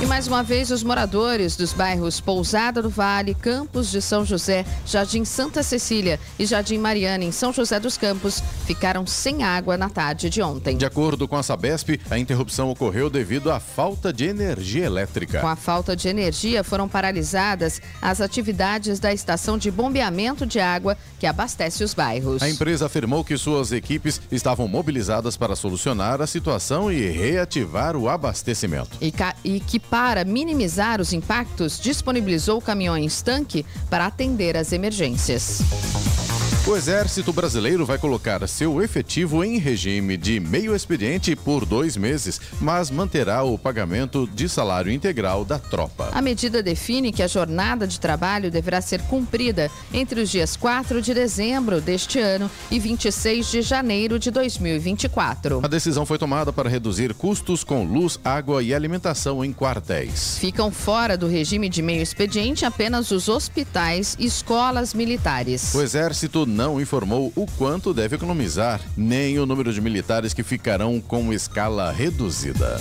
E 0.00 0.06
mais 0.06 0.28
uma 0.28 0.44
vez, 0.44 0.70
os 0.70 0.84
moradores 0.84 1.56
dos 1.56 1.72
bairros 1.72 2.20
Pousada 2.20 2.80
do 2.80 2.88
Vale, 2.88 3.34
Campos 3.34 3.90
de 3.90 4.00
São 4.00 4.24
José, 4.24 4.64
Jardim 4.86 5.24
Santa 5.24 5.60
Cecília 5.60 6.20
e 6.38 6.46
Jardim 6.46 6.78
Mariana, 6.78 7.24
em 7.24 7.32
São 7.32 7.52
José 7.52 7.80
dos 7.80 7.98
Campos, 7.98 8.40
ficaram 8.64 9.04
sem 9.08 9.42
água 9.42 9.76
na 9.76 9.90
tarde 9.90 10.30
de 10.30 10.40
ontem. 10.40 10.76
De 10.76 10.86
acordo 10.86 11.26
com 11.26 11.34
a 11.34 11.42
Sabesp, 11.42 12.00
a 12.08 12.16
interrupção 12.16 12.70
ocorreu 12.70 13.10
devido 13.10 13.50
à 13.50 13.58
falta 13.58 14.12
de 14.12 14.24
energia 14.24 14.84
elétrica. 14.84 15.40
Com 15.40 15.48
a 15.48 15.56
falta 15.56 15.96
de 15.96 16.06
energia, 16.06 16.62
foram 16.62 16.88
paralisadas 16.88 17.82
as 18.00 18.20
atividades 18.20 19.00
da 19.00 19.12
estação 19.12 19.58
de 19.58 19.68
bombeamento 19.68 20.46
de 20.46 20.60
água 20.60 20.96
que 21.18 21.26
abastece 21.26 21.82
os 21.82 21.92
bairros. 21.92 22.40
A 22.40 22.48
empresa 22.48 22.86
afirmou 22.86 23.24
que 23.24 23.36
suas 23.36 23.72
equipes 23.72 24.20
estavam 24.30 24.68
mobilizadas 24.68 24.97
para 25.36 25.56
solucionar 25.56 26.20
a 26.20 26.26
situação 26.26 26.90
e 26.90 27.08
reativar 27.08 27.96
o 27.96 28.08
abastecimento. 28.08 28.90
E, 29.00 29.12
e 29.44 29.60
que 29.60 29.78
para 29.78 30.24
minimizar 30.24 31.00
os 31.00 31.12
impactos, 31.12 31.78
disponibilizou 31.80 32.60
caminhões 32.60 33.22
tanque 33.22 33.64
para 33.88 34.06
atender 34.06 34.56
às 34.56 34.72
emergências. 34.72 36.27
O 36.68 36.76
Exército 36.76 37.32
Brasileiro 37.32 37.86
vai 37.86 37.96
colocar 37.96 38.46
seu 38.46 38.82
efetivo 38.82 39.42
em 39.42 39.56
regime 39.56 40.18
de 40.18 40.38
meio 40.38 40.76
expediente 40.76 41.34
por 41.34 41.64
dois 41.64 41.96
meses, 41.96 42.38
mas 42.60 42.90
manterá 42.90 43.42
o 43.42 43.56
pagamento 43.56 44.28
de 44.34 44.50
salário 44.50 44.92
integral 44.92 45.46
da 45.46 45.58
tropa. 45.58 46.10
A 46.12 46.20
medida 46.20 46.62
define 46.62 47.10
que 47.10 47.22
a 47.22 47.26
jornada 47.26 47.86
de 47.86 47.98
trabalho 47.98 48.50
deverá 48.50 48.82
ser 48.82 49.00
cumprida 49.04 49.70
entre 49.94 50.20
os 50.20 50.28
dias 50.28 50.56
4 50.56 51.00
de 51.00 51.14
dezembro 51.14 51.80
deste 51.80 52.18
ano 52.18 52.50
e 52.70 52.78
26 52.78 53.50
de 53.50 53.62
janeiro 53.62 54.18
de 54.18 54.30
2024. 54.30 55.60
A 55.64 55.68
decisão 55.68 56.04
foi 56.04 56.18
tomada 56.18 56.52
para 56.52 56.68
reduzir 56.68 57.14
custos 57.14 57.64
com 57.64 57.82
luz, 57.82 58.20
água 58.22 58.62
e 58.62 58.74
alimentação 58.74 59.42
em 59.42 59.54
quartéis. 59.54 60.36
Ficam 60.36 60.70
fora 60.70 61.16
do 61.16 61.28
regime 61.28 61.70
de 61.70 61.80
meio 61.80 62.02
expediente 62.02 62.66
apenas 62.66 63.10
os 63.10 63.26
hospitais 63.26 64.14
e 64.18 64.26
escolas 64.26 64.92
militares. 64.92 65.74
O 65.74 65.80
Exército 65.80 66.44
não 66.58 66.80
informou 66.80 67.32
o 67.36 67.46
quanto 67.56 67.94
deve 67.94 68.16
economizar, 68.16 68.80
nem 68.96 69.38
o 69.38 69.46
número 69.46 69.72
de 69.72 69.80
militares 69.80 70.34
que 70.34 70.42
ficarão 70.42 71.00
com 71.00 71.32
escala 71.32 71.92
reduzida. 71.92 72.80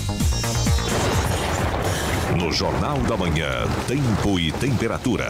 No 2.35 2.51
Jornal 2.51 2.97
da 3.01 3.15
Manhã, 3.15 3.67
Tempo 3.87 4.39
e 4.39 4.51
Temperatura. 4.51 5.27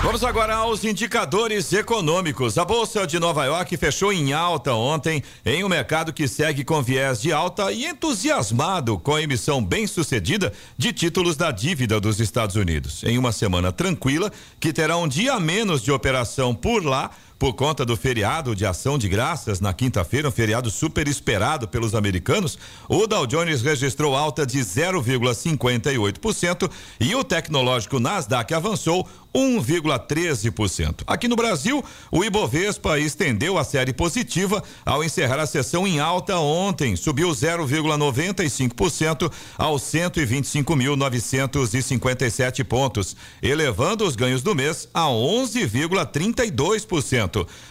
Vamos 0.00 0.22
agora 0.22 0.54
aos 0.54 0.84
indicadores 0.84 1.72
econômicos. 1.72 2.56
A 2.56 2.64
Bolsa 2.64 3.04
de 3.08 3.18
Nova 3.18 3.44
York 3.44 3.76
fechou 3.76 4.12
em 4.12 4.32
alta 4.32 4.72
ontem, 4.72 5.20
em 5.44 5.64
um 5.64 5.68
mercado 5.68 6.12
que 6.12 6.28
segue 6.28 6.62
com 6.64 6.80
viés 6.80 7.20
de 7.20 7.32
alta 7.32 7.72
e 7.72 7.84
entusiasmado 7.84 8.96
com 8.96 9.16
a 9.16 9.22
emissão 9.22 9.62
bem-sucedida 9.62 10.52
de 10.78 10.92
títulos 10.92 11.36
da 11.36 11.50
dívida 11.50 12.00
dos 12.00 12.20
Estados 12.20 12.54
Unidos. 12.54 13.02
Em 13.02 13.18
uma 13.18 13.32
semana 13.32 13.72
tranquila, 13.72 14.30
que 14.60 14.72
terá 14.72 14.96
um 14.96 15.08
dia 15.08 15.40
menos 15.40 15.82
de 15.82 15.90
operação 15.90 16.54
por 16.54 16.84
lá, 16.84 17.10
por 17.38 17.54
conta 17.54 17.84
do 17.84 17.96
feriado 17.96 18.54
de 18.54 18.64
ação 18.66 18.98
de 18.98 19.08
graças 19.08 19.60
na 19.60 19.72
quinta-feira, 19.72 20.28
um 20.28 20.32
feriado 20.32 20.70
super 20.70 21.06
esperado 21.06 21.68
pelos 21.68 21.94
americanos, 21.94 22.58
o 22.88 23.06
Dow 23.06 23.24
Jones 23.26 23.62
registrou 23.62 24.16
alta 24.16 24.44
de 24.44 24.58
0,58% 24.58 26.68
e 26.98 27.14
o 27.14 27.22
tecnológico 27.22 28.00
Nasdaq 28.00 28.52
avançou 28.52 29.06
1,13%. 29.34 31.02
Aqui 31.06 31.28
no 31.28 31.36
Brasil, 31.36 31.84
o 32.10 32.24
Ibovespa 32.24 32.98
estendeu 32.98 33.56
a 33.56 33.64
série 33.64 33.92
positiva 33.92 34.60
ao 34.84 35.04
encerrar 35.04 35.38
a 35.38 35.46
sessão 35.46 35.86
em 35.86 36.00
alta 36.00 36.36
ontem, 36.38 36.96
subiu 36.96 37.28
0,95% 37.28 39.30
aos 39.56 39.82
125.957 39.82 42.64
pontos, 42.64 43.14
elevando 43.40 44.04
os 44.04 44.16
ganhos 44.16 44.42
do 44.42 44.56
mês 44.56 44.88
a 44.92 45.04
11,32%. 45.04 47.27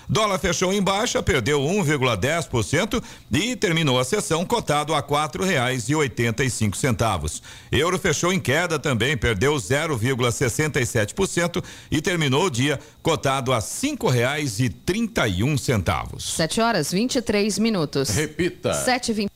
Dólar 0.09 0.39
fechou 0.39 0.71
em 0.71 0.81
baixa, 0.81 1.21
perdeu 1.23 1.59
1,10% 1.61 3.01
e 3.31 3.55
terminou 3.55 3.99
a 3.99 4.03
sessão 4.03 4.45
cotado 4.45 4.93
a 4.93 5.01
quatro 5.01 5.43
reais 5.43 5.89
e 5.89 5.95
oitenta 5.95 6.43
e 6.43 6.49
cinco 6.49 6.77
centavos. 6.77 7.41
Euro 7.71 7.97
fechou 7.97 8.31
em 8.31 8.39
queda 8.39 8.77
também, 8.79 9.17
perdeu 9.17 9.55
0,67% 9.55 11.63
e 11.91 12.01
terminou 12.01 12.45
o 12.45 12.49
dia 12.49 12.79
cotado 13.01 13.53
a 13.53 13.61
cinco 13.61 14.09
reais 14.09 14.59
e 14.59 14.69
trinta 14.69 15.27
e 15.27 15.43
um 15.43 15.57
centavos. 15.57 16.35
Sete 16.35 16.61
horas 16.61 16.91
vinte 16.91 17.15
e 17.15 17.21
três 17.21 17.59
minutos. 17.59 18.09
Repita. 18.09 18.73
Sete 18.73 19.13
vinte 19.13 19.31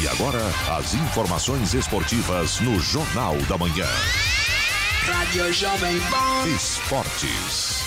E 0.00 0.08
agora, 0.08 0.40
as 0.78 0.94
informações 0.94 1.74
esportivas 1.74 2.60
no 2.60 2.78
Jornal 2.78 3.36
da 3.48 3.58
Manhã. 3.58 3.88
Rádio 5.06 5.50
Jovem 5.52 5.98
Pan. 5.98 6.46
Esportes. 6.54 7.84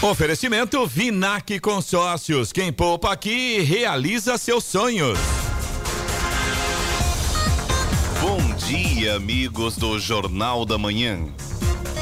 Oferecimento 0.00 0.86
Vinac 0.86 1.58
Consórcios. 1.58 2.52
Quem 2.52 2.72
poupa 2.72 3.12
aqui 3.12 3.60
realiza 3.60 4.38
seus 4.38 4.62
sonhos. 4.64 5.18
Bom 8.20 8.54
dia, 8.54 9.16
amigos 9.16 9.76
do 9.76 9.98
Jornal 9.98 10.64
da 10.64 10.78
Manhã. 10.78 11.18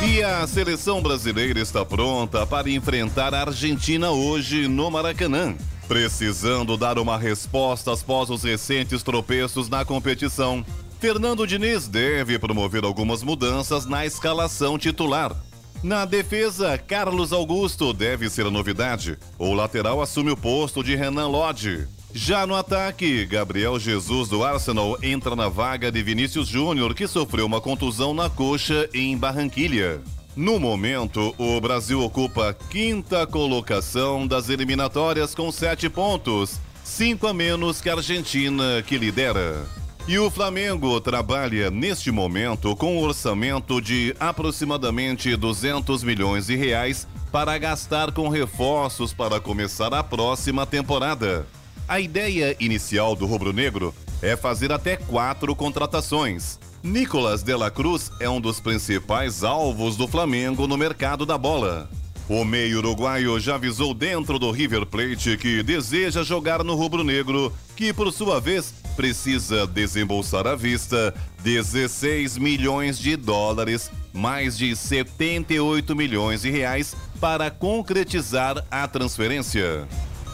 E 0.06 0.22
a 0.22 0.46
seleção 0.46 1.00
brasileira 1.00 1.58
está 1.58 1.84
pronta 1.84 2.46
para 2.46 2.70
enfrentar 2.70 3.34
a 3.34 3.40
Argentina 3.40 4.10
hoje 4.10 4.68
no 4.68 4.90
Maracanã, 4.90 5.56
precisando 5.88 6.76
dar 6.76 6.98
uma 6.98 7.16
resposta 7.16 7.92
após 7.92 8.28
os 8.28 8.42
recentes 8.42 9.02
tropeços 9.02 9.70
na 9.70 9.82
competição. 9.82 10.64
Fernando 11.00 11.46
Diniz 11.46 11.88
deve 11.88 12.38
promover 12.38 12.84
algumas 12.84 13.22
mudanças 13.22 13.86
na 13.86 14.04
escalação 14.04 14.76
titular. 14.76 15.34
Na 15.82 16.04
defesa, 16.04 16.76
Carlos 16.76 17.32
Augusto 17.32 17.94
deve 17.94 18.28
ser 18.28 18.44
a 18.44 18.50
novidade. 18.50 19.16
O 19.38 19.54
lateral 19.54 20.02
assume 20.02 20.30
o 20.30 20.36
posto 20.36 20.84
de 20.84 20.94
Renan 20.94 21.28
Lodge. 21.28 21.88
Já 22.12 22.46
no 22.46 22.54
ataque, 22.54 23.24
Gabriel 23.24 23.80
Jesus 23.80 24.28
do 24.28 24.44
Arsenal 24.44 24.98
entra 25.02 25.34
na 25.34 25.48
vaga 25.48 25.90
de 25.90 26.02
Vinícius 26.02 26.48
Júnior, 26.48 26.94
que 26.94 27.08
sofreu 27.08 27.46
uma 27.46 27.62
contusão 27.62 28.12
na 28.12 28.28
coxa 28.28 28.86
em 28.92 29.16
Barranquilha. 29.16 30.02
No 30.36 30.60
momento, 30.60 31.34
o 31.38 31.58
Brasil 31.62 32.02
ocupa 32.02 32.50
a 32.50 32.54
quinta 32.54 33.26
colocação 33.26 34.26
das 34.26 34.50
eliminatórias 34.50 35.34
com 35.34 35.50
sete 35.50 35.88
pontos, 35.88 36.60
cinco 36.84 37.26
a 37.26 37.32
menos 37.32 37.80
que 37.80 37.88
a 37.88 37.94
Argentina, 37.94 38.82
que 38.86 38.98
lidera. 38.98 39.79
E 40.10 40.18
o 40.18 40.28
Flamengo 40.28 41.00
trabalha 41.00 41.70
neste 41.70 42.10
momento 42.10 42.74
com 42.74 42.96
um 42.96 43.00
orçamento 43.00 43.80
de 43.80 44.12
aproximadamente 44.18 45.36
200 45.36 46.02
milhões 46.02 46.48
de 46.48 46.56
reais 46.56 47.06
para 47.30 47.56
gastar 47.56 48.10
com 48.10 48.28
reforços 48.28 49.14
para 49.14 49.38
começar 49.38 49.94
a 49.94 50.02
próxima 50.02 50.66
temporada. 50.66 51.46
A 51.86 52.00
ideia 52.00 52.56
inicial 52.58 53.14
do 53.14 53.24
rubro-negro 53.24 53.94
é 54.20 54.36
fazer 54.36 54.72
até 54.72 54.96
quatro 54.96 55.54
contratações. 55.54 56.58
Nicolas 56.82 57.44
de 57.44 57.52
Cruz 57.70 58.10
é 58.18 58.28
um 58.28 58.40
dos 58.40 58.58
principais 58.58 59.44
alvos 59.44 59.96
do 59.96 60.08
Flamengo 60.08 60.66
no 60.66 60.76
mercado 60.76 61.24
da 61.24 61.38
bola. 61.38 61.88
O 62.28 62.44
meio 62.44 62.78
uruguaio 62.78 63.38
já 63.38 63.54
avisou 63.54 63.94
dentro 63.94 64.40
do 64.40 64.50
River 64.50 64.86
Plate 64.86 65.36
que 65.36 65.62
deseja 65.62 66.24
jogar 66.24 66.64
no 66.64 66.74
rubro-negro, 66.74 67.52
que 67.76 67.92
por 67.92 68.12
sua 68.12 68.40
vez 68.40 68.72
precisa 68.90 69.66
desembolsar 69.66 70.46
à 70.46 70.54
vista 70.54 71.14
16 71.42 72.36
milhões 72.38 72.98
de 72.98 73.16
dólares, 73.16 73.90
mais 74.12 74.56
de 74.58 74.74
78 74.74 75.94
milhões 75.96 76.42
de 76.42 76.50
reais 76.50 76.94
para 77.20 77.50
concretizar 77.50 78.64
a 78.70 78.86
transferência. 78.86 79.86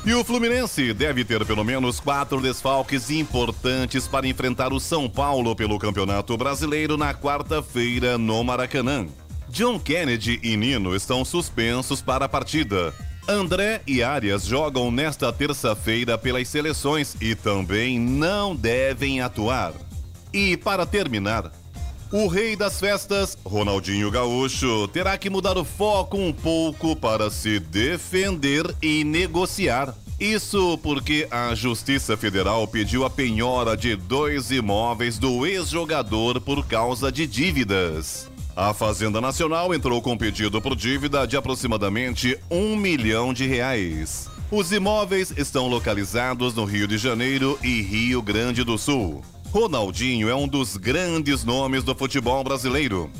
E 0.05 0.15
o 0.15 0.23
Fluminense 0.23 0.95
deve 0.95 1.25
ter 1.25 1.45
pelo 1.45 1.65
menos 1.65 1.99
quatro 1.99 2.41
desfalques 2.41 3.11
importantes 3.11 4.07
para 4.07 4.29
enfrentar 4.29 4.73
o 4.73 4.79
São 4.79 5.09
Paulo 5.09 5.57
pelo 5.57 5.81
Campeonato 5.81 6.37
Brasileiro 6.37 6.97
na 6.97 7.13
quarta-feira 7.13 8.17
no 8.17 8.45
Maracanã. 8.45 9.07
John 9.49 9.81
Kennedy 9.81 10.39
e 10.43 10.57
Nino 10.57 10.95
estão 10.95 11.25
suspensos 11.25 12.01
para 12.01 12.27
a 12.27 12.29
partida. 12.29 12.95
André 13.29 13.81
e 13.87 14.05
Arias 14.05 14.45
jogam 14.45 14.91
nesta 14.91 15.33
terça-feira 15.33 16.17
pelas 16.17 16.49
seleções 16.49 17.17
e 17.21 17.35
também 17.35 17.99
não 17.99 18.55
devem 18.55 19.21
atuar. 19.21 19.73
E 20.33 20.57
para 20.57 20.87
terminar, 20.87 21.51
o 22.13 22.29
rei 22.29 22.55
das 22.55 22.79
festas, 22.79 23.37
Ronaldinho 23.45 24.13
Gaúcho, 24.13 24.87
terá 24.89 25.19
que 25.19 25.29
mudar 25.29 25.59
o 25.59 25.65
foco 25.65 26.17
um 26.17 26.33
pouco 26.33 26.95
para 26.95 27.29
se 27.29 27.59
defender 27.59 28.73
e 28.81 29.03
negociar. 29.03 29.93
Isso 30.21 30.79
porque 30.79 31.27
a 31.29 31.53
Justiça 31.55 32.17
Federal 32.17 32.67
pediu 32.69 33.05
a 33.05 33.11
penhora 33.11 33.77
de 33.77 33.97
dois 33.97 34.53
imóveis 34.53 35.19
do 35.19 35.45
ex-jogador 35.45 36.41
por 36.41 36.65
causa 36.65 37.11
de 37.11 37.27
dívidas. 37.27 38.31
A 38.57 38.73
Fazenda 38.73 39.21
Nacional 39.21 39.75
entrou 39.75 40.01
com 40.01 40.17
pedido 40.17 40.63
por 40.63 40.75
dívida 40.75 41.27
de 41.27 41.37
aproximadamente 41.37 42.39
um 42.51 42.75
milhão 42.75 43.35
de 43.35 43.47
reais. 43.47 44.31
Os 44.51 44.73
imóveis 44.73 45.31
estão 45.37 45.69
localizados 45.69 46.55
no 46.55 46.65
Rio 46.65 46.89
de 46.89 46.97
Janeiro 46.97 47.59
e 47.63 47.83
Rio 47.83 48.23
Grande 48.23 48.65
do 48.65 48.79
Sul. 48.79 49.21
Ronaldinho 49.51 50.31
é 50.31 50.35
um 50.35 50.49
dos 50.49 50.79
grandes 50.79 51.45
nomes 51.45 51.85
do 51.85 51.95
futebol 51.95 52.43
brasileiro. 52.43 53.11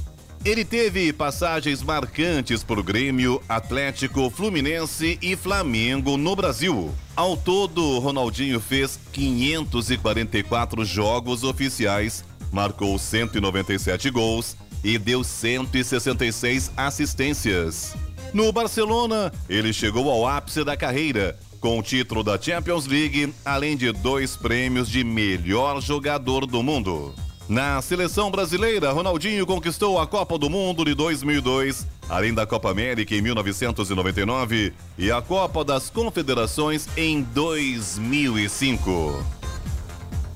Ele 0.43 0.65
teve 0.65 1.13
passagens 1.13 1.83
marcantes 1.83 2.65
por 2.65 2.83
Grêmio, 2.83 3.43
Atlético, 3.47 4.31
Fluminense 4.31 5.19
e 5.21 5.37
Flamengo 5.37 6.17
no 6.17 6.35
Brasil. 6.35 6.95
Ao 7.15 7.37
todo, 7.37 7.99
Ronaldinho 7.99 8.59
fez 8.59 8.99
544 9.13 10.83
jogos 10.83 11.45
oficiais, 11.45 12.25
marcou 12.51 12.99
197 12.99 14.09
gols 14.09 14.57
e 14.83 14.99
deu 14.99 15.25
166 15.25 16.71
assistências. 16.77 17.95
No 18.33 18.53
Barcelona, 18.53 19.33
ele 19.49 19.73
chegou 19.73 20.11
ao 20.11 20.27
ápice 20.27 20.65
da 20.65 20.77
carreira, 20.77 21.39
com 21.61 21.79
o 21.79 21.83
título 21.83 22.23
da 22.23 22.41
Champions 22.41 22.87
League, 22.87 23.33
além 23.45 23.77
de 23.77 23.91
dois 23.93 24.37
prêmios 24.37 24.89
de 24.89 25.03
melhor 25.03 25.81
jogador 25.81 26.47
do 26.47 26.63
mundo. 26.63 27.15
Na 27.49 27.81
seleção 27.81 28.29
brasileira, 28.29 28.91
Ronaldinho 28.91 29.47
conquistou 29.47 30.01
a 30.01 30.07
Copa 30.07 30.37
do 30.37 30.51
Mundo 30.51 30.85
de 30.85 30.95
2002, 30.95 31.87
além 32.09 32.35
da 32.35 32.45
Copa 32.45 32.71
América 32.71 33.15
em 33.15 33.23
1999 33.23 34.73
e 34.99 35.13
a 35.13 35.23
Copa 35.23 35.65
das 35.65 35.89
Confederações 35.89 36.89
em 36.97 37.23
2005. 37.23 39.25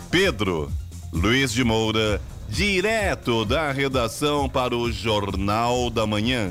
Pedro 0.09 0.71
Luiz 1.13 1.53
de 1.53 1.65
Moura, 1.65 2.21
direto 2.51 3.45
da 3.45 3.71
redação 3.71 4.49
para 4.49 4.77
o 4.77 4.91
Jornal 4.91 5.89
da 5.89 6.05
Manhã. 6.07 6.51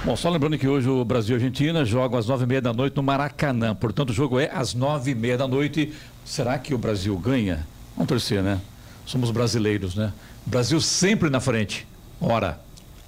Bom, 0.04 0.16
só 0.16 0.32
lembrando 0.32 0.58
que 0.58 0.68
hoje 0.68 0.90
o 0.90 1.06
Brasil 1.06 1.36
e 1.36 1.38
a 1.38 1.38
Argentina 1.38 1.86
jogam 1.86 2.18
às 2.18 2.26
nove 2.26 2.44
e 2.44 2.48
meia 2.48 2.62
da 2.62 2.74
noite 2.74 2.96
no 2.96 3.04
Maracanã. 3.04 3.76
Portanto, 3.76 4.10
o 4.10 4.14
jogo 4.14 4.40
é 4.40 4.50
às 4.52 4.74
nove 4.74 5.12
e 5.12 5.16
meia 5.16 5.38
da 5.38 5.48
noite. 5.48 5.94
Será 6.26 6.58
que 6.58 6.74
o 6.74 6.78
Brasil 6.78 7.16
ganha? 7.18 7.68
Vamos 7.96 8.08
torcer, 8.08 8.42
né? 8.42 8.60
Somos 9.06 9.30
brasileiros, 9.30 9.96
né? 9.96 10.12
Brasil 10.46 10.82
sempre 10.82 11.30
na 11.30 11.40
frente. 11.40 11.88
Ora. 12.20 12.60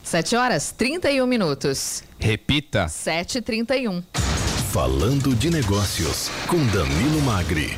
7 0.04 0.36
horas 0.36 0.72
31 0.72 1.26
minutos. 1.26 2.04
Repita. 2.20 2.86
7h31. 2.86 4.04
Falando 4.72 5.36
de 5.36 5.50
negócios 5.50 6.30
com 6.48 6.58
Danilo 6.68 7.22
Magri. 7.22 7.78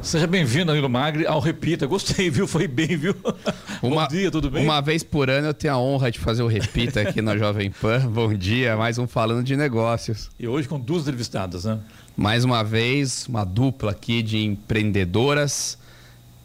Seja 0.00 0.26
bem-vindo, 0.26 0.66
Danilo 0.66 0.88
Magri, 0.88 1.26
ao 1.26 1.40
Repita. 1.40 1.86
Gostei, 1.86 2.28
viu? 2.28 2.46
Foi 2.46 2.68
bem, 2.68 2.88
viu? 2.88 3.14
Uma, 3.80 4.02
Bom 4.02 4.08
dia, 4.08 4.30
tudo 4.30 4.50
bem? 4.50 4.62
Uma 4.64 4.80
vez 4.82 5.02
por 5.02 5.30
ano 5.30 5.48
eu 5.48 5.54
tenho 5.54 5.72
a 5.72 5.78
honra 5.78 6.10
de 6.10 6.18
fazer 6.18 6.42
o 6.42 6.46
Repita 6.46 7.00
aqui 7.00 7.22
na 7.22 7.36
Jovem 7.38 7.70
Pan. 7.70 8.00
Bom 8.10 8.32
dia, 8.34 8.76
mais 8.76 8.98
um 8.98 9.06
Falando 9.06 9.42
de 9.42 9.56
Negócios. 9.56 10.30
E 10.38 10.46
hoje 10.46 10.68
com 10.68 10.78
duas 10.78 11.02
entrevistadas, 11.02 11.64
né? 11.64 11.78
Mais 12.16 12.44
uma 12.44 12.62
vez, 12.62 13.26
uma 13.28 13.44
dupla 13.44 13.92
aqui 13.92 14.22
de 14.22 14.44
empreendedoras. 14.44 15.78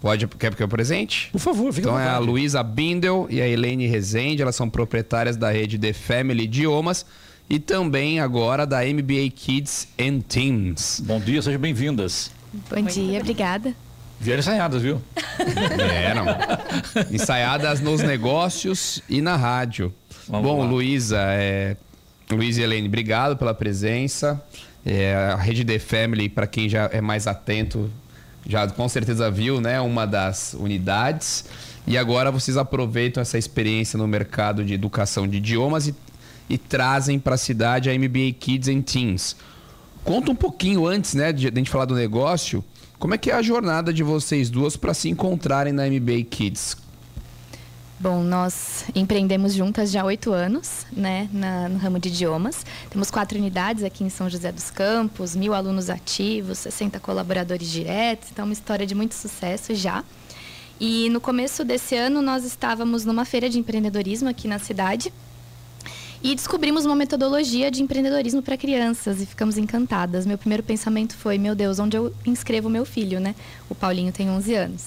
Pode, 0.01 0.27
quer 0.27 0.55
que 0.55 0.63
eu 0.63 0.67
presente? 0.67 1.29
Por 1.31 1.39
favor, 1.39 1.73
fica 1.73 1.87
Então 1.87 1.99
é 1.99 2.07
a. 2.07 2.17
Luísa 2.17 2.63
Bindel 2.63 3.27
e 3.29 3.41
a 3.41 3.47
Helene 3.47 3.85
Rezende, 3.85 4.41
elas 4.41 4.55
são 4.55 4.69
proprietárias 4.69 5.35
da 5.35 5.51
rede 5.51 5.77
The 5.77 5.91
Family 5.91 6.45
Idiomas 6.45 7.05
e 7.49 7.59
também 7.59 8.19
agora 8.19 8.65
da 8.65 8.79
MBA 8.81 9.29
Kids 9.35 9.87
and 9.99 10.21
Teams. 10.21 11.01
Bom 11.05 11.19
dia, 11.19 11.41
sejam 11.41 11.59
bem-vindas. 11.59 12.31
Bom 12.69 12.81
dia, 12.83 13.19
obrigada. 13.19 13.75
Vieram 14.19 14.39
ensaiadas, 14.39 14.81
viu? 14.81 15.01
Eram. 15.91 16.25
Ensaiadas 17.11 17.81
nos 17.81 18.01
negócios 18.01 19.01
e 19.09 19.21
na 19.21 19.35
rádio. 19.35 19.93
Vamos 20.27 20.45
Bom, 20.49 20.59
lá. 20.59 20.65
Luísa, 20.65 21.19
é... 21.31 21.75
Luísa 22.29 22.61
e 22.61 22.63
Helene, 22.63 22.87
obrigado 22.87 23.35
pela 23.35 23.53
presença. 23.53 24.41
É, 24.85 25.15
a 25.33 25.35
rede 25.35 25.65
The 25.65 25.79
Family, 25.79 26.29
para 26.29 26.47
quem 26.47 26.69
já 26.69 26.89
é 26.91 27.01
mais 27.01 27.27
atento, 27.27 27.89
já 28.45 28.67
com 28.67 28.87
certeza 28.87 29.29
viu, 29.29 29.59
né? 29.61 29.79
Uma 29.81 30.05
das 30.05 30.53
unidades. 30.53 31.45
E 31.87 31.97
agora 31.97 32.31
vocês 32.31 32.57
aproveitam 32.57 33.21
essa 33.21 33.37
experiência 33.37 33.97
no 33.97 34.07
mercado 34.07 34.63
de 34.63 34.73
educação 34.73 35.27
de 35.27 35.37
idiomas 35.37 35.87
e, 35.87 35.95
e 36.49 36.57
trazem 36.57 37.19
para 37.19 37.35
a 37.35 37.37
cidade 37.37 37.89
a 37.89 37.93
MBA 37.97 38.33
Kids 38.39 38.67
and 38.67 38.81
Teens. 38.81 39.35
Conta 40.03 40.31
um 40.31 40.35
pouquinho 40.35 40.85
antes, 40.85 41.13
né, 41.13 41.33
de, 41.33 41.49
de 41.49 41.55
a 41.55 41.57
gente 41.57 41.69
falar 41.69 41.85
do 41.85 41.95
negócio, 41.95 42.63
como 42.97 43.13
é 43.13 43.17
que 43.17 43.31
é 43.31 43.33
a 43.33 43.41
jornada 43.41 43.93
de 43.93 44.03
vocês 44.03 44.49
duas 44.49 44.75
para 44.75 44.93
se 44.93 45.09
encontrarem 45.09 45.73
na 45.73 45.87
MBA 45.87 46.23
Kids? 46.29 46.75
Bom, 47.99 48.23
nós 48.23 48.85
empreendemos 48.95 49.53
juntas 49.53 49.91
já 49.91 50.01
há 50.03 50.05
oito 50.05 50.31
anos, 50.31 50.85
né, 50.91 51.27
na- 51.33 51.67
no 51.67 51.77
ramo 51.77 51.99
de 51.99 52.07
idiomas. 52.07 52.65
Temos 52.89 53.11
quatro 53.11 53.37
unidades 53.37 53.83
aqui 53.83 54.05
em 54.05 54.09
São 54.09 54.29
José 54.29 54.53
dos 54.53 54.71
Campos, 54.71 55.35
mil 55.35 55.53
alunos 55.53 55.89
ativos, 55.89 56.59
60 56.59 56.97
colaboradores 56.97 57.69
diretos, 57.69 58.29
então 58.31 58.45
uma 58.45 58.53
história 58.53 58.85
de 58.87 58.95
muito 58.95 59.15
sucesso 59.15 59.75
já. 59.75 60.01
E 60.79 61.09
no 61.09 61.19
começo 61.19 61.65
desse 61.65 61.93
ano 61.93 62.21
nós 62.21 62.45
estávamos 62.45 63.03
numa 63.03 63.25
feira 63.25 63.49
de 63.49 63.59
empreendedorismo 63.59 64.29
aqui 64.29 64.47
na 64.47 64.59
cidade 64.59 65.11
e 66.23 66.33
descobrimos 66.33 66.85
uma 66.85 66.95
metodologia 66.95 67.69
de 67.69 67.83
empreendedorismo 67.83 68.41
para 68.41 68.55
crianças 68.55 69.21
e 69.21 69.25
ficamos 69.25 69.57
encantadas. 69.57 70.25
Meu 70.25 70.37
primeiro 70.37 70.63
pensamento 70.63 71.17
foi, 71.17 71.37
meu 71.37 71.53
Deus, 71.53 71.79
onde 71.79 71.97
eu 71.97 72.13
inscrevo 72.25 72.69
meu 72.69 72.85
filho, 72.85 73.19
né? 73.19 73.35
O 73.69 73.75
Paulinho 73.75 74.13
tem 74.13 74.29
11 74.29 74.55
anos. 74.55 74.85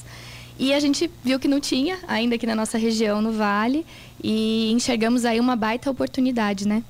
E 0.59 0.73
a 0.73 0.79
gente 0.81 1.11
viu 1.25 1.41
que 1.41 1.49
não 1.49 1.61
tinha, 1.61 1.99
ainda 2.07 2.35
aqui 2.37 2.47
na 2.47 2.55
nossa 2.55 2.79
região, 2.79 3.21
no 3.21 3.33
Vale, 3.33 3.85
e 4.23 4.71
enxergamos 4.73 5.25
aí 5.25 5.41
uma 5.41 5.57
baita 5.57 5.91
oportunidade, 5.91 6.69
né? 6.69 6.83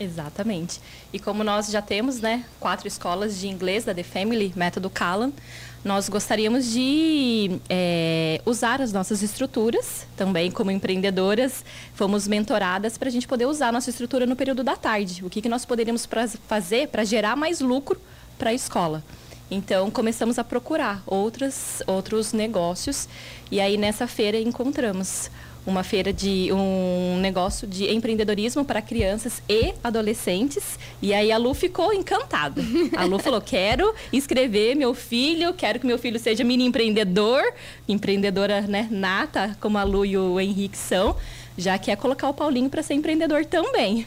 Exatamente. 0.00 0.80
E 1.12 1.18
como 1.20 1.44
nós 1.44 1.68
já 1.70 1.80
temos, 1.80 2.20
né, 2.20 2.44
quatro 2.58 2.88
escolas 2.88 3.38
de 3.38 3.46
inglês 3.48 3.84
da 3.84 3.94
The 3.94 4.02
Family, 4.02 4.52
método 4.56 4.90
Callan, 4.90 5.30
nós 5.84 6.08
gostaríamos 6.08 6.72
de 6.72 7.60
é, 7.68 8.40
usar 8.46 8.80
as 8.80 8.92
nossas 8.92 9.22
estruturas, 9.22 10.06
também 10.16 10.50
como 10.50 10.70
empreendedoras, 10.70 11.62
fomos 11.94 12.26
mentoradas 12.26 12.96
para 12.96 13.08
a 13.08 13.12
gente 13.12 13.28
poder 13.28 13.44
usar 13.46 13.68
a 13.68 13.72
nossa 13.72 13.90
estrutura 13.90 14.26
no 14.26 14.34
período 14.34 14.64
da 14.64 14.76
tarde. 14.76 15.24
O 15.24 15.28
que, 15.30 15.42
que 15.42 15.48
nós 15.48 15.64
poderíamos 15.64 16.06
pra- 16.06 16.26
fazer 16.48 16.88
para 16.88 17.04
gerar 17.04 17.36
mais 17.36 17.60
lucro 17.60 18.00
para 18.38 18.50
a 18.50 18.54
escola. 18.54 19.04
Então, 19.54 19.88
começamos 19.88 20.36
a 20.36 20.42
procurar 20.42 21.00
outras, 21.06 21.80
outros 21.86 22.32
negócios 22.32 23.08
e 23.52 23.60
aí 23.60 23.76
nessa 23.76 24.08
feira 24.08 24.36
encontramos 24.36 25.30
uma 25.64 25.84
feira 25.84 26.12
de 26.12 26.52
um 26.52 27.18
negócio 27.20 27.66
de 27.66 27.88
empreendedorismo 27.90 28.64
para 28.64 28.82
crianças 28.82 29.40
e 29.48 29.72
adolescentes. 29.82 30.76
E 31.00 31.14
aí 31.14 31.30
a 31.30 31.38
Lu 31.38 31.54
ficou 31.54 31.92
encantada. 31.92 32.60
A 32.96 33.04
Lu 33.04 33.20
falou: 33.20 33.40
quero 33.40 33.94
inscrever 34.12 34.74
meu 34.74 34.92
filho, 34.92 35.54
quero 35.54 35.78
que 35.78 35.86
meu 35.86 35.98
filho 35.98 36.18
seja 36.18 36.42
mini 36.42 36.66
empreendedor, 36.66 37.42
empreendedora 37.88 38.62
né, 38.62 38.88
nata, 38.90 39.56
como 39.60 39.78
a 39.78 39.84
Lu 39.84 40.04
e 40.04 40.18
o 40.18 40.40
Henrique 40.40 40.76
são, 40.76 41.16
já 41.56 41.78
quer 41.78 41.96
colocar 41.96 42.28
o 42.28 42.34
Paulinho 42.34 42.68
para 42.68 42.82
ser 42.82 42.94
empreendedor 42.94 43.44
também. 43.46 44.04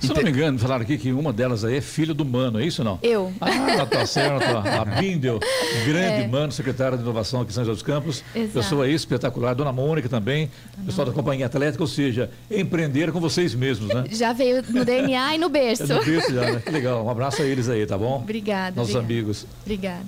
Se 0.00 0.08
não 0.08 0.22
me 0.22 0.30
engano, 0.30 0.58
falaram 0.58 0.82
aqui 0.82 0.98
que 0.98 1.12
uma 1.12 1.32
delas 1.32 1.64
aí 1.64 1.76
é 1.76 1.80
filho 1.80 2.14
do 2.14 2.24
Mano, 2.24 2.60
é 2.60 2.64
isso 2.66 2.82
ou 2.82 2.84
não? 2.84 2.98
Eu. 3.02 3.32
Ah, 3.40 3.86
tá 3.86 4.04
certo. 4.06 4.44
A 4.56 4.84
Bindel, 4.84 5.40
grande 5.84 6.22
É. 6.22 6.28
Mano, 6.28 6.52
secretária 6.52 6.96
de 6.96 7.02
inovação 7.02 7.40
aqui 7.40 7.50
em 7.50 7.54
São 7.54 7.64
José 7.64 7.74
dos 7.74 7.82
Campos. 7.82 8.24
Exato. 8.34 8.52
Pessoa 8.52 8.84
aí 8.84 8.94
espetacular. 8.94 9.54
Dona 9.54 9.72
Mônica 9.72 10.08
também, 10.08 10.50
pessoal 10.84 11.06
da 11.06 11.12
Companhia 11.12 11.46
Atlética, 11.46 11.82
ou 11.82 11.88
seja, 11.88 12.30
empreender 12.50 13.12
com 13.12 13.20
vocês 13.20 13.54
mesmos, 13.54 13.88
né? 13.92 14.04
Já 14.10 14.32
veio 14.32 14.62
no 14.68 14.84
DNA 14.84 15.34
e 15.34 15.38
no 15.38 15.48
berço. 15.48 15.84
É 15.84 15.86
do 15.86 16.04
berço 16.04 16.34
já, 16.34 16.40
né? 16.52 16.62
Que 16.64 16.70
legal. 16.70 17.04
Um 17.04 17.10
abraço 17.10 17.42
a 17.42 17.44
eles 17.44 17.68
aí, 17.68 17.86
tá 17.86 17.96
bom? 17.96 18.16
Obrigada. 18.22 18.76
Nossos 18.76 18.94
obrigada. 18.94 19.14
amigos. 19.14 19.46
Obrigada. 19.64 20.04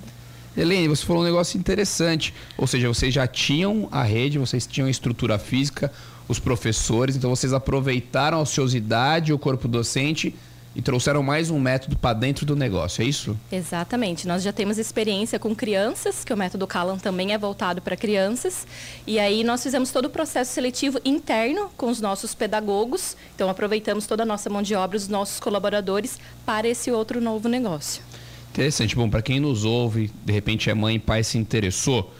Helene, 0.57 0.87
você 0.87 1.05
falou 1.05 1.21
um 1.21 1.25
negócio 1.25 1.57
interessante. 1.57 2.33
Ou 2.57 2.67
seja, 2.67 2.87
vocês 2.87 3.13
já 3.13 3.25
tinham 3.27 3.87
a 3.91 4.03
rede, 4.03 4.37
vocês 4.37 4.67
tinham 4.67 4.87
a 4.87 4.91
estrutura 4.91 5.37
física, 5.39 5.91
os 6.29 6.39
professores, 6.39 7.15
então 7.15 7.29
vocês 7.31 7.51
aproveitaram 7.51 8.37
a 8.37 8.41
ociosidade, 8.41 9.33
o 9.33 9.39
corpo 9.39 9.67
docente 9.67 10.33
e 10.75 10.81
trouxeram 10.81 11.23
mais 11.23 11.49
um 11.49 11.59
método 11.59 11.97
para 11.97 12.13
dentro 12.13 12.45
do 12.45 12.55
negócio, 12.55 13.01
é 13.01 13.05
isso? 13.05 13.35
Exatamente. 13.51 14.27
Nós 14.27 14.43
já 14.43 14.53
temos 14.53 14.77
experiência 14.77 15.39
com 15.39 15.55
crianças, 15.55 16.23
que 16.23 16.31
o 16.31 16.37
método 16.37 16.67
Callan 16.67 16.99
também 16.99 17.33
é 17.33 17.37
voltado 17.37 17.81
para 17.81 17.97
crianças. 17.97 18.67
E 19.07 19.19
aí 19.19 19.43
nós 19.43 19.63
fizemos 19.63 19.91
todo 19.91 20.05
o 20.05 20.09
processo 20.09 20.53
seletivo 20.53 20.99
interno 21.03 21.71
com 21.75 21.89
os 21.89 21.99
nossos 21.99 22.35
pedagogos. 22.35 23.17
Então 23.33 23.49
aproveitamos 23.49 24.05
toda 24.05 24.21
a 24.21 24.25
nossa 24.25 24.49
mão 24.49 24.61
de 24.61 24.75
obra, 24.75 24.95
os 24.95 25.07
nossos 25.07 25.39
colaboradores 25.39 26.19
para 26.45 26.67
esse 26.67 26.91
outro 26.91 27.19
novo 27.19 27.49
negócio. 27.49 28.03
Interessante. 28.51 28.95
Bom, 28.95 29.09
para 29.09 29.23
quem 29.23 29.39
nos 29.39 29.65
ouve, 29.65 30.11
de 30.23 30.31
repente 30.31 30.69
é 30.69 30.73
mãe 30.75 30.95
e 30.95 30.99
pai 30.99 31.23
se 31.23 31.39
interessou, 31.39 32.13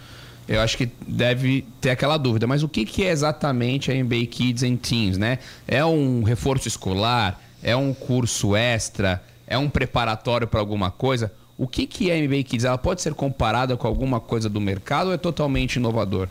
eu 0.50 0.60
acho 0.62 0.76
que 0.76 0.90
deve 1.08 1.64
ter 1.80 1.92
aquela 1.92 2.18
dúvida. 2.18 2.48
Mas 2.48 2.64
o 2.64 2.68
que, 2.68 2.84
que 2.84 3.04
é 3.06 3.12
exatamente 3.12 3.92
a 3.92 4.04
MBA 4.04 4.26
Kids 4.26 4.64
and 4.64 4.78
Teens, 4.78 5.16
né? 5.16 5.38
É 5.68 5.86
um 5.86 6.24
reforço 6.24 6.68
escolar? 6.68 7.40
É 7.62 7.76
um 7.76 7.94
curso 7.94 8.56
extra? 8.56 9.24
É 9.46 9.58
um 9.60 9.70
preparatório 9.70 10.48
para 10.48 10.60
alguma 10.60 10.90
coisa? 10.90 11.32
O 11.56 11.68
que, 11.68 11.86
que 11.86 12.10
é 12.10 12.20
a 12.20 12.24
MBA 12.24 12.44
Kids? 12.44 12.66
Ela 12.66 12.80
pode 12.80 13.04
ser 13.04 13.14
comparada 13.14 13.78
com 13.78 13.88
alguma 13.88 14.20
coisa 14.20 14.50
do 14.50 14.60
mercado 14.60 15.08
ou 15.08 15.14
é 15.14 15.18
totalmente 15.18 15.76
inovador? 15.76 16.28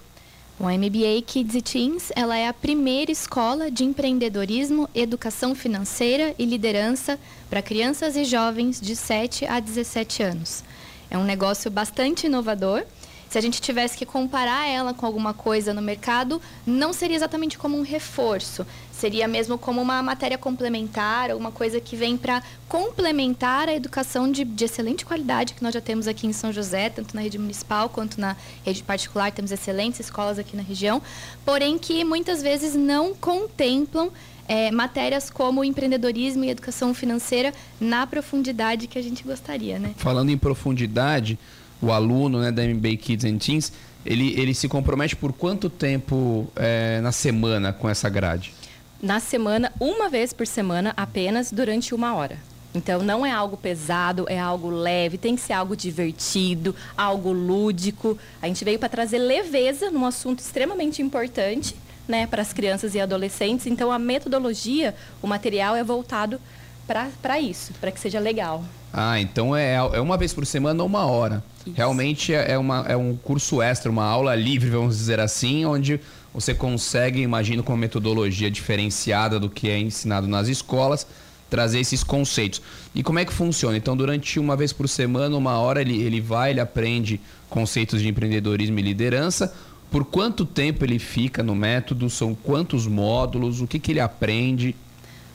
Bom, 0.59 0.67
a 0.67 0.73
MBA 0.73 1.23
Kids 1.25 1.55
e 1.55 1.63
Teens, 1.63 2.11
ela 2.17 2.37
é 2.37 2.49
a 2.49 2.53
primeira 2.53 3.13
escola 3.13 3.71
de 3.71 3.85
empreendedorismo, 3.85 4.89
educação 4.93 5.55
financeira 5.55 6.35
e 6.37 6.45
liderança 6.45 7.21
para 7.49 7.63
crianças 7.63 8.17
e 8.17 8.25
jovens 8.25 8.81
de 8.81 8.97
7 8.97 9.47
a 9.47 9.61
17 9.61 10.25
anos. 10.25 10.65
É 11.09 11.17
um 11.17 11.23
negócio 11.23 11.71
bastante 11.71 12.27
inovador. 12.27 12.85
Se 13.29 13.37
a 13.37 13.41
gente 13.41 13.61
tivesse 13.61 13.97
que 13.97 14.07
comparar 14.07 14.67
ela 14.67 14.95
com 14.95 15.05
alguma 15.05 15.35
coisa 15.35 15.75
no 15.75 15.83
mercado, 15.83 16.41
não 16.67 16.93
seria 16.93 17.17
exatamente 17.17 17.59
como 17.59 17.77
um 17.77 17.83
reforço. 17.83 18.67
Seria 18.91 19.29
mesmo 19.29 19.59
como 19.59 19.83
uma 19.83 20.03
matéria 20.03 20.39
complementar, 20.39 21.37
uma 21.37 21.53
coisa 21.53 21.79
que 21.81 21.95
vem 21.95 22.17
para 22.17 22.43
complementar 22.69 23.69
a 23.69 23.75
educação 23.75 24.33
de, 24.33 24.45
de 24.45 24.65
excelente 24.65 25.05
qualidade 25.05 25.55
que 25.55 25.63
nós 25.63 25.75
já 25.75 25.81
temos 25.81 26.09
aqui 26.09 26.27
em 26.27 26.33
São 26.33 26.53
José, 26.53 26.89
tanto 26.89 27.15
na 27.15 27.21
rede 27.21 27.39
municipal 27.39 27.89
quanto 27.89 28.19
na 28.19 28.35
rede 28.65 28.83
particular. 28.83 29.31
Temos 29.31 29.53
excelentes 29.53 30.01
escolas 30.01 30.39
aqui 30.39 30.57
na 30.57 30.63
região, 30.63 31.03
porém 31.45 31.79
que 31.79 32.03
muitas 32.05 32.43
vezes 32.43 32.75
não 32.75 33.15
contemplam 33.15 34.11
é, 34.49 34.71
matérias 34.71 35.29
como 35.29 35.63
empreendedorismo 35.63 36.45
e 36.45 36.51
educação 36.51 36.95
financeira 36.95 37.53
na 37.79 38.07
profundidade 38.07 38.87
que 38.87 38.99
a 38.99 39.03
gente 39.03 39.23
gostaria, 39.23 39.79
né? 39.79 39.93
Falando 39.99 40.31
em 40.31 40.39
profundidade, 40.39 41.39
o 41.81 41.93
aluno 41.93 42.41
né, 42.41 42.51
da 42.51 42.63
MBA 42.63 42.97
Kids 42.97 43.25
and 43.25 43.39
Teens, 43.39 43.73
ele, 44.05 44.39
ele 44.41 44.55
se 44.55 44.69
compromete 44.69 45.17
por 45.17 45.33
quanto 45.33 45.69
tempo 45.69 46.51
é, 46.57 47.01
na 47.01 47.13
semana 47.13 47.73
com 47.73 47.89
essa 47.89 48.09
grade? 48.09 48.55
Na 49.01 49.21
semana, 49.21 49.73
uma 49.79 50.09
vez 50.09 50.33
por 50.33 50.47
semana, 50.47 50.93
apenas 50.97 51.53
durante 51.53 51.95
uma 51.95 52.15
hora. 52.15 52.39
Então 52.75 53.03
não 53.03 53.25
é 53.25 53.31
algo 53.31 53.57
pesado, 53.57 54.27
é 54.29 54.39
algo 54.39 54.69
leve, 54.69 55.17
tem 55.17 55.35
que 55.35 55.41
ser 55.41 55.53
algo 55.53 55.77
divertido, 55.77 56.75
algo 56.97 57.33
lúdico. 57.33 58.19
A 58.43 58.47
gente 58.47 58.65
veio 58.65 58.79
para 58.79 58.89
trazer 58.89 59.19
leveza 59.19 59.91
num 59.91 60.05
assunto 60.05 60.41
extremamente 60.41 61.01
importante, 61.01 61.75
né, 62.07 62.27
para 62.27 62.43
as 62.43 62.53
crianças 62.53 62.95
e 62.95 63.01
adolescentes. 63.01 63.67
Então 63.67 63.91
a 63.91 63.99
metodologia, 63.99 64.95
o 65.23 65.27
material 65.27 65.77
é 65.77 65.83
voltado 65.83 66.41
para 66.87 67.41
isso, 67.41 67.73
para 67.81 67.91
que 67.91 68.01
seja 68.01 68.19
legal. 68.19 68.65
Ah, 68.93 69.21
então 69.21 69.55
é, 69.55 69.75
é 69.75 70.01
uma 70.01 70.17
vez 70.17 70.33
por 70.33 70.47
semana 70.47 70.83
ou 70.83 70.89
uma 70.89 71.05
hora. 71.07 71.43
Isso. 71.67 71.77
Realmente 71.77 72.33
é, 72.33 72.53
é, 72.53 72.59
uma, 72.59 72.85
é 72.89 72.97
um 72.97 73.15
curso 73.17 73.61
extra, 73.61 73.91
uma 73.91 74.05
aula 74.05 74.35
livre, 74.35 74.71
vamos 74.71 74.97
dizer 74.97 75.21
assim, 75.21 75.65
onde 75.65 76.01
você 76.33 76.55
consegue, 76.55 77.21
imagino, 77.21 77.63
com 77.63 77.73
uma 77.73 77.79
metodologia 77.79 78.51
diferenciada 78.51 79.39
do 79.41 79.49
que 79.49 79.69
é 79.69 79.79
ensinado 79.79 80.27
nas 80.27 80.49
escolas, 80.49 81.07
trazer 81.51 81.81
esses 81.81 82.05
conceitos. 82.05 82.61
E 82.95 83.03
como 83.03 83.19
é 83.19 83.25
que 83.25 83.33
funciona? 83.33 83.77
Então, 83.77 83.97
durante 83.97 84.39
uma 84.39 84.57
vez 84.57 84.73
por 84.73 84.89
semana, 84.89 85.37
uma 85.37 85.59
hora, 85.59 85.81
ele, 85.81 86.01
ele 86.03 86.21
vai, 86.21 86.51
ele 86.51 86.61
aprende 86.61 87.21
conceitos 87.49 88.01
de 88.01 88.09
empreendedorismo 88.09 88.79
e 88.79 88.83
liderança. 88.83 89.55
Por 89.91 90.05
quanto 90.05 90.45
tempo 90.45 90.85
ele 90.85 90.99
fica 90.99 91.43
no 91.43 91.55
método? 91.55 92.11
São 92.11 92.35
quantos 92.35 92.87
módulos? 92.87 93.61
O 93.61 93.67
que, 93.67 93.79
que 93.79 93.93
ele 93.93 94.01
aprende? 94.01 94.77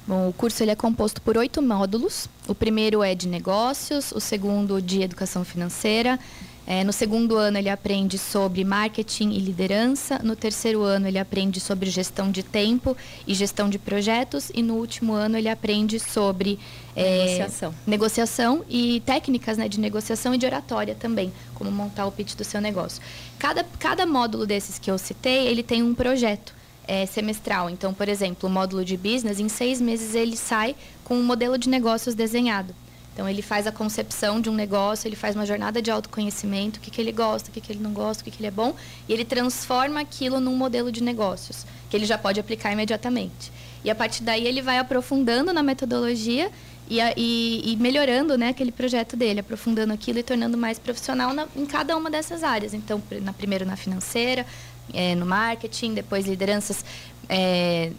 Bom, 0.05 0.27
o 0.27 0.33
curso 0.33 0.61
ele 0.61 0.71
é 0.71 0.75
composto 0.75 1.21
por 1.21 1.37
oito 1.37 1.61
módulos. 1.61 2.27
O 2.47 2.53
primeiro 2.53 3.01
é 3.01 3.15
de 3.15 3.27
negócios, 3.27 4.11
o 4.11 4.19
segundo 4.19 4.81
de 4.81 5.01
educação 5.01 5.45
financeira. 5.45 6.19
É, 6.65 6.81
no 6.83 6.93
segundo 6.93 7.35
ano 7.35 7.57
ele 7.57 7.69
aprende 7.69 8.17
sobre 8.17 8.63
marketing 8.63 9.31
e 9.31 9.39
liderança. 9.39 10.19
No 10.23 10.35
terceiro 10.35 10.81
ano 10.81 11.07
ele 11.07 11.19
aprende 11.19 11.59
sobre 11.59 11.89
gestão 11.89 12.31
de 12.31 12.43
tempo 12.43 12.95
e 13.27 13.33
gestão 13.33 13.69
de 13.69 13.77
projetos. 13.77 14.49
E 14.53 14.61
no 14.61 14.75
último 14.75 15.13
ano 15.13 15.37
ele 15.37 15.49
aprende 15.49 15.99
sobre 15.99 16.59
é, 16.95 17.25
negociação. 17.25 17.75
negociação 17.85 18.65
e 18.69 19.01
técnicas 19.05 19.57
né, 19.57 19.67
de 19.67 19.79
negociação 19.79 20.33
e 20.33 20.37
de 20.37 20.45
oratória 20.45 20.95
também, 20.95 21.33
como 21.53 21.71
montar 21.71 22.05
o 22.05 22.11
pitch 22.11 22.35
do 22.35 22.43
seu 22.43 22.59
negócio. 22.59 23.01
Cada, 23.39 23.65
cada 23.79 24.05
módulo 24.05 24.45
desses 24.45 24.79
que 24.79 24.91
eu 24.91 24.97
citei, 24.97 25.47
ele 25.47 25.63
tem 25.63 25.81
um 25.81 25.93
projeto 25.93 26.53
é, 26.87 27.05
semestral. 27.05 27.69
Então, 27.69 27.93
por 27.93 28.09
exemplo, 28.09 28.49
o 28.49 28.51
módulo 28.51 28.83
de 28.83 28.97
business, 28.97 29.39
em 29.39 29.49
seis 29.49 29.79
meses 29.79 30.15
ele 30.15 30.37
sai 30.37 30.75
com 31.03 31.15
um 31.15 31.23
modelo 31.23 31.57
de 31.57 31.69
negócios 31.69 32.15
desenhado. 32.15 32.73
Então, 33.13 33.29
ele 33.29 33.43
faz 33.43 33.67
a 33.67 33.71
concepção 33.71 34.41
de 34.41 34.49
um 34.49 34.55
negócio, 34.55 35.07
ele 35.07 35.15
faz 35.15 35.35
uma 35.35 35.45
jornada 35.45 35.81
de 35.81 35.91
autoconhecimento, 35.91 36.79
o 36.79 36.81
que, 36.81 36.89
que 36.89 36.99
ele 36.99 37.11
gosta, 37.11 37.49
o 37.49 37.53
que, 37.53 37.61
que 37.61 37.71
ele 37.71 37.79
não 37.79 37.93
gosta, 37.93 38.21
o 38.21 38.23
que, 38.25 38.31
que 38.31 38.39
ele 38.39 38.47
é 38.47 38.51
bom, 38.51 38.75
e 39.07 39.13
ele 39.13 39.23
transforma 39.23 39.99
aquilo 39.99 40.39
num 40.39 40.55
modelo 40.55 40.91
de 40.91 41.03
negócios, 41.03 41.63
que 41.91 41.95
ele 41.95 42.05
já 42.05 42.17
pode 42.17 42.39
aplicar 42.39 42.71
imediatamente. 42.71 43.51
E 43.83 43.91
a 43.91 43.93
partir 43.93 44.23
daí 44.23 44.47
ele 44.47 44.63
vai 44.63 44.79
aprofundando 44.79 45.53
na 45.53 45.61
metodologia 45.61 46.49
e, 46.89 46.99
e, 47.15 47.73
e 47.73 47.75
melhorando 47.77 48.37
né, 48.37 48.49
aquele 48.49 48.71
projeto 48.71 49.15
dele, 49.15 49.39
aprofundando 49.39 49.93
aquilo 49.93 50.19
e 50.19 50.23
tornando 50.23 50.57
mais 50.57 50.79
profissional 50.79 51.33
na, 51.33 51.47
em 51.55 51.65
cada 51.65 51.95
uma 51.95 52.09
dessas 52.09 52.43
áreas. 52.43 52.73
Então, 52.73 53.01
na, 53.21 53.31
primeiro 53.31 53.65
na 53.65 53.75
financeira, 53.75 54.45
é, 54.93 55.15
no 55.15 55.25
marketing, 55.25 55.93
depois 55.93 56.25
lideranças, 56.25 56.85
é, 57.27 57.91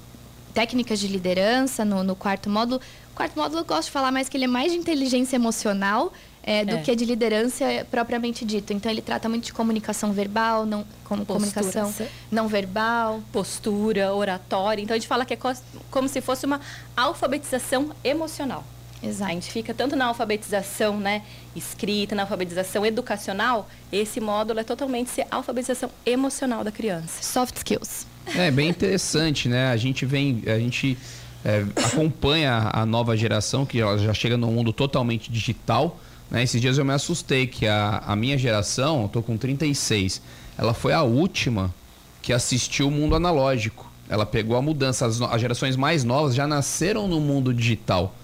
técnicas 0.53 1.01
de 1.01 1.09
liderança 1.09 1.85
no, 1.85 2.03
no, 2.05 2.15
quarto 2.15 2.49
módulo. 2.49 2.81
O 3.13 3.17
quarto 3.17 3.39
módulo 3.39 3.61
eu 3.61 3.65
gosto 3.65 3.87
de 3.87 3.91
falar 3.91 4.13
mais 4.13 4.29
que 4.29 4.37
ele 4.37 4.45
é 4.45 4.49
mais 4.49 4.73
de 4.73 4.79
inteligência 4.79 5.37
emocional 5.37 6.13
é, 6.43 6.65
do 6.65 6.77
é. 6.77 6.83
que 6.83 6.95
de 6.95 7.05
liderança 7.05 7.65
propriamente 7.91 8.45
dito. 8.45 8.73
Então 8.73 8.91
ele 8.91 9.03
trata 9.03 9.29
muito 9.29 9.45
de 9.45 9.53
comunicação 9.53 10.13
verbal, 10.13 10.67
não, 10.67 10.85
como 11.05 11.25
comunicação 11.25 11.93
não 12.31 12.47
verbal, 12.47 13.23
postura, 13.33 14.15
oratória. 14.15 14.83
Então 14.83 14.95
a 14.95 14.99
gente 14.99 15.09
fala 15.09 15.25
que 15.25 15.35
é 15.35 15.39
como 15.91 16.09
se 16.09 16.21
fosse 16.21 16.47
uma 16.47 16.61
alfabetização 16.97 17.91
emocional. 18.05 18.65
Exato. 19.05 19.31
A 19.31 19.35
gente 19.35 19.51
fica 19.51 19.75
tanto 19.75 19.95
na 19.95 20.07
alfabetização 20.07 20.99
né, 20.99 21.23
escrita, 21.55 22.15
na 22.15 22.23
alfabetização 22.23 22.85
educacional, 22.87 23.69
esse 23.93 24.21
módulo 24.21 24.61
é 24.61 24.65
totalmente 24.65 25.21
a 25.21 25.37
alfabetização 25.37 25.91
emocional 26.07 26.65
da 26.65 26.73
criança. 26.73 27.23
Soft 27.23 27.57
skills. 27.57 28.07
É 28.35 28.51
bem 28.51 28.69
interessante, 28.69 29.49
né? 29.49 29.69
A 29.69 29.77
gente 29.77 30.07
vem, 30.07 30.43
a 30.47 30.59
gente 30.59 30.97
é, 31.45 31.65
acompanha 31.85 32.71
a 32.73 32.87
nova 32.87 33.17
geração 33.17 33.67
que 33.67 33.81
ela 33.81 33.99
já 33.99 34.15
chega 34.15 34.37
num 34.37 34.51
mundo 34.51 34.73
totalmente 34.73 35.31
digital. 35.31 36.01
Né? 36.31 36.43
Esses 36.43 36.61
dias 36.61 36.79
eu 36.79 36.85
me 36.85 36.95
assustei 36.95 37.47
que 37.47 37.67
a, 37.67 38.03
a 38.07 38.17
minha 38.17 38.39
geração, 38.39 39.03
eu 39.03 39.09
tô 39.09 39.23
com 39.23 39.37
36, 39.37 40.23
ela 40.57 40.73
foi 40.73 40.95
a 40.95 41.03
última 41.03 41.73
que 42.23 42.33
assistiu 42.33 42.89
o 42.89 42.91
mundo 42.91 43.15
analógico. 43.15 43.93
Ela 44.09 44.25
pegou 44.25 44.57
a 44.57 44.63
mudança. 44.63 45.05
As, 45.07 45.21
as 45.21 45.41
gerações 45.41 45.77
mais 45.77 46.05
novas 46.05 46.35
já 46.35 46.47
nasceram 46.47 47.07
no 47.07 47.21
mundo 47.21 47.53
digital. 47.53 48.15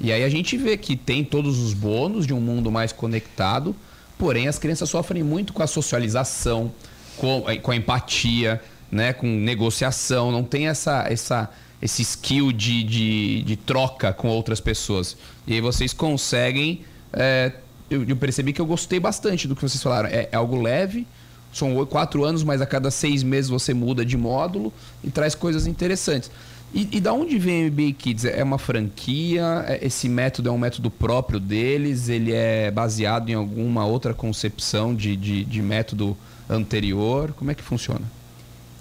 E 0.00 0.12
aí 0.12 0.24
a 0.24 0.28
gente 0.28 0.56
vê 0.56 0.76
que 0.76 0.96
tem 0.96 1.24
todos 1.24 1.58
os 1.58 1.72
bônus 1.72 2.26
de 2.26 2.34
um 2.34 2.40
mundo 2.40 2.70
mais 2.70 2.92
conectado, 2.92 3.74
porém 4.18 4.48
as 4.48 4.58
crianças 4.58 4.88
sofrem 4.90 5.22
muito 5.22 5.52
com 5.52 5.62
a 5.62 5.66
socialização, 5.66 6.72
com, 7.16 7.44
com 7.62 7.70
a 7.70 7.76
empatia, 7.76 8.60
né, 8.90 9.12
com 9.12 9.26
negociação, 9.26 10.30
não 10.30 10.44
tem 10.44 10.68
essa, 10.68 11.04
essa, 11.08 11.50
esse 11.82 12.02
skill 12.02 12.52
de, 12.52 12.84
de, 12.84 13.42
de 13.42 13.56
troca 13.56 14.12
com 14.12 14.28
outras 14.28 14.60
pessoas. 14.60 15.16
E 15.46 15.54
aí 15.54 15.60
vocês 15.60 15.92
conseguem. 15.92 16.84
É, 17.12 17.52
eu, 17.90 18.04
eu, 18.04 18.16
percebi 18.16 18.52
que 18.52 18.60
eu 18.60 18.66
gostei 18.66 18.98
bastante 18.98 19.46
do 19.46 19.54
que 19.54 19.62
vocês 19.62 19.82
falaram. 19.82 20.08
É, 20.08 20.28
é 20.30 20.36
algo 20.36 20.60
leve, 20.60 21.06
são 21.52 21.84
quatro 21.86 22.24
anos, 22.24 22.42
mas 22.42 22.60
a 22.60 22.66
cada 22.66 22.90
seis 22.90 23.22
meses 23.22 23.50
você 23.50 23.74
muda 23.74 24.04
de 24.04 24.16
módulo 24.16 24.72
e 25.02 25.10
traz 25.10 25.34
coisas 25.34 25.66
interessantes. 25.66 26.30
E, 26.74 26.88
e 26.90 27.00
da 27.00 27.12
onde 27.12 27.38
vem 27.38 27.68
o 27.68 27.72
MBA 27.72 27.92
Kids? 27.92 28.24
É 28.24 28.42
uma 28.42 28.58
franquia? 28.58 29.64
É, 29.68 29.86
esse 29.86 30.08
método 30.08 30.48
é 30.48 30.52
um 30.52 30.58
método 30.58 30.90
próprio 30.90 31.38
deles? 31.38 32.08
Ele 32.08 32.32
é 32.32 32.68
baseado 32.68 33.30
em 33.30 33.34
alguma 33.34 33.86
outra 33.86 34.12
concepção 34.12 34.92
de, 34.92 35.14
de, 35.14 35.44
de 35.44 35.62
método 35.62 36.16
anterior? 36.50 37.32
Como 37.32 37.48
é 37.48 37.54
que 37.54 37.62
funciona? 37.62 38.02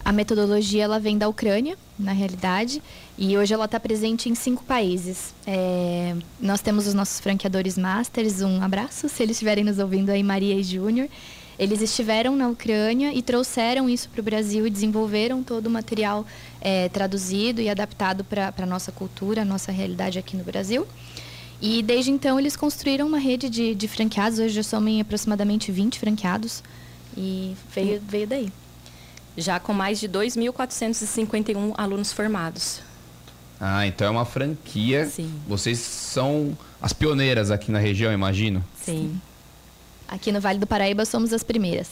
A 0.03 0.11
metodologia 0.11 0.83
ela 0.83 0.99
vem 0.99 1.19
da 1.19 1.29
Ucrânia, 1.29 1.77
na 1.97 2.11
realidade, 2.11 2.81
e 3.17 3.37
hoje 3.37 3.53
ela 3.53 3.65
está 3.65 3.79
presente 3.79 4.27
em 4.27 4.35
cinco 4.35 4.63
países. 4.63 5.33
É, 5.45 6.15
nós 6.41 6.61
temos 6.61 6.87
os 6.87 6.95
nossos 6.95 7.19
franqueadores 7.19 7.77
masters, 7.77 8.41
um 8.41 8.61
abraço 8.61 9.07
se 9.07 9.21
eles 9.21 9.37
estiverem 9.37 9.63
nos 9.63 9.77
ouvindo 9.77 10.09
aí, 10.09 10.23
Maria 10.23 10.55
e 10.55 10.63
Júnior. 10.63 11.07
Eles 11.57 11.81
estiveram 11.81 12.35
na 12.35 12.47
Ucrânia 12.47 13.13
e 13.13 13.21
trouxeram 13.21 13.89
isso 13.89 14.09
para 14.09 14.21
o 14.21 14.23
Brasil 14.23 14.65
e 14.65 14.69
desenvolveram 14.69 15.43
todo 15.43 15.67
o 15.67 15.69
material 15.69 16.25
é, 16.59 16.89
traduzido 16.89 17.61
e 17.61 17.69
adaptado 17.69 18.23
para 18.23 18.53
a 18.57 18.65
nossa 18.65 18.91
cultura, 18.91 19.43
a 19.43 19.45
nossa 19.45 19.71
realidade 19.71 20.17
aqui 20.17 20.35
no 20.35 20.43
Brasil. 20.43 20.87
E 21.61 21.81
desde 21.81 22.11
então 22.11 22.39
eles 22.39 22.55
construíram 22.55 23.07
uma 23.07 23.19
rede 23.19 23.49
de, 23.49 23.73
de 23.73 23.87
franqueados, 23.87 24.39
hoje 24.39 24.53
já 24.55 24.63
somem 24.63 24.99
aproximadamente 24.99 25.71
20 25.71 25.99
franqueados 25.99 26.63
e 27.15 27.55
veio, 27.73 28.01
veio 28.05 28.27
daí. 28.27 28.51
Já 29.37 29.59
com 29.59 29.73
mais 29.73 29.99
de 29.99 30.09
2.451 30.09 31.73
alunos 31.77 32.11
formados. 32.11 32.81
Ah, 33.59 33.87
então 33.87 34.07
é 34.07 34.09
uma 34.09 34.25
franquia. 34.25 35.05
Sim. 35.05 35.31
Vocês 35.47 35.79
são 35.79 36.57
as 36.81 36.91
pioneiras 36.91 37.49
aqui 37.49 37.71
na 37.71 37.79
região, 37.79 38.11
imagino? 38.11 38.63
Sim. 38.75 39.19
Aqui 40.07 40.31
no 40.31 40.39
Vale 40.39 40.59
do 40.59 40.67
Paraíba 40.67 41.05
somos 41.05 41.33
as 41.33 41.43
primeiras. 41.43 41.89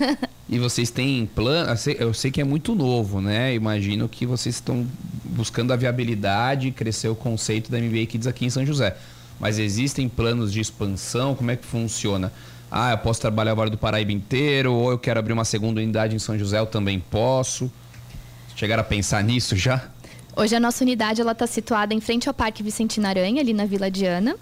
e 0.48 0.58
vocês 0.58 0.90
têm 0.90 1.26
plano? 1.26 1.74
Eu 1.98 2.14
sei 2.14 2.30
que 2.30 2.40
é 2.40 2.44
muito 2.44 2.74
novo, 2.74 3.20
né? 3.20 3.54
Imagino 3.54 4.08
que 4.08 4.24
vocês 4.24 4.54
estão 4.54 4.86
buscando 5.24 5.72
a 5.72 5.76
viabilidade 5.76 6.68
e 6.68 6.72
crescer 6.72 7.08
o 7.08 7.14
conceito 7.14 7.70
da 7.70 7.78
MBA 7.78 8.06
Kids 8.06 8.26
aqui 8.26 8.46
em 8.46 8.50
São 8.50 8.64
José. 8.64 8.96
Mas 9.38 9.58
existem 9.58 10.08
planos 10.08 10.52
de 10.52 10.60
expansão? 10.60 11.34
Como 11.34 11.50
é 11.50 11.56
que 11.56 11.64
funciona? 11.64 12.32
Ah, 12.70 12.92
eu 12.92 12.98
posso 12.98 13.20
trabalhar 13.20 13.52
o 13.52 13.56
Vale 13.56 13.70
do 13.70 13.78
Paraíba 13.78 14.12
inteiro, 14.12 14.72
ou 14.72 14.90
eu 14.90 14.98
quero 14.98 15.18
abrir 15.18 15.32
uma 15.32 15.44
segunda 15.44 15.80
unidade 15.80 16.14
em 16.14 16.18
São 16.18 16.38
José, 16.38 16.58
eu 16.58 16.66
também 16.66 17.00
posso. 17.00 17.70
Chegaram 18.54 18.80
a 18.80 18.84
pensar 18.84 19.22
nisso 19.22 19.56
já? 19.56 19.88
Hoje 20.36 20.54
a 20.54 20.60
nossa 20.60 20.84
unidade 20.84 21.20
ela 21.20 21.32
está 21.32 21.46
situada 21.46 21.94
em 21.94 22.00
frente 22.00 22.28
ao 22.28 22.34
Parque 22.34 22.62
Vicentina 22.62 23.08
Aranha, 23.08 23.40
ali 23.40 23.52
na 23.52 23.64
Vila 23.64 23.90
Diana. 23.90 24.36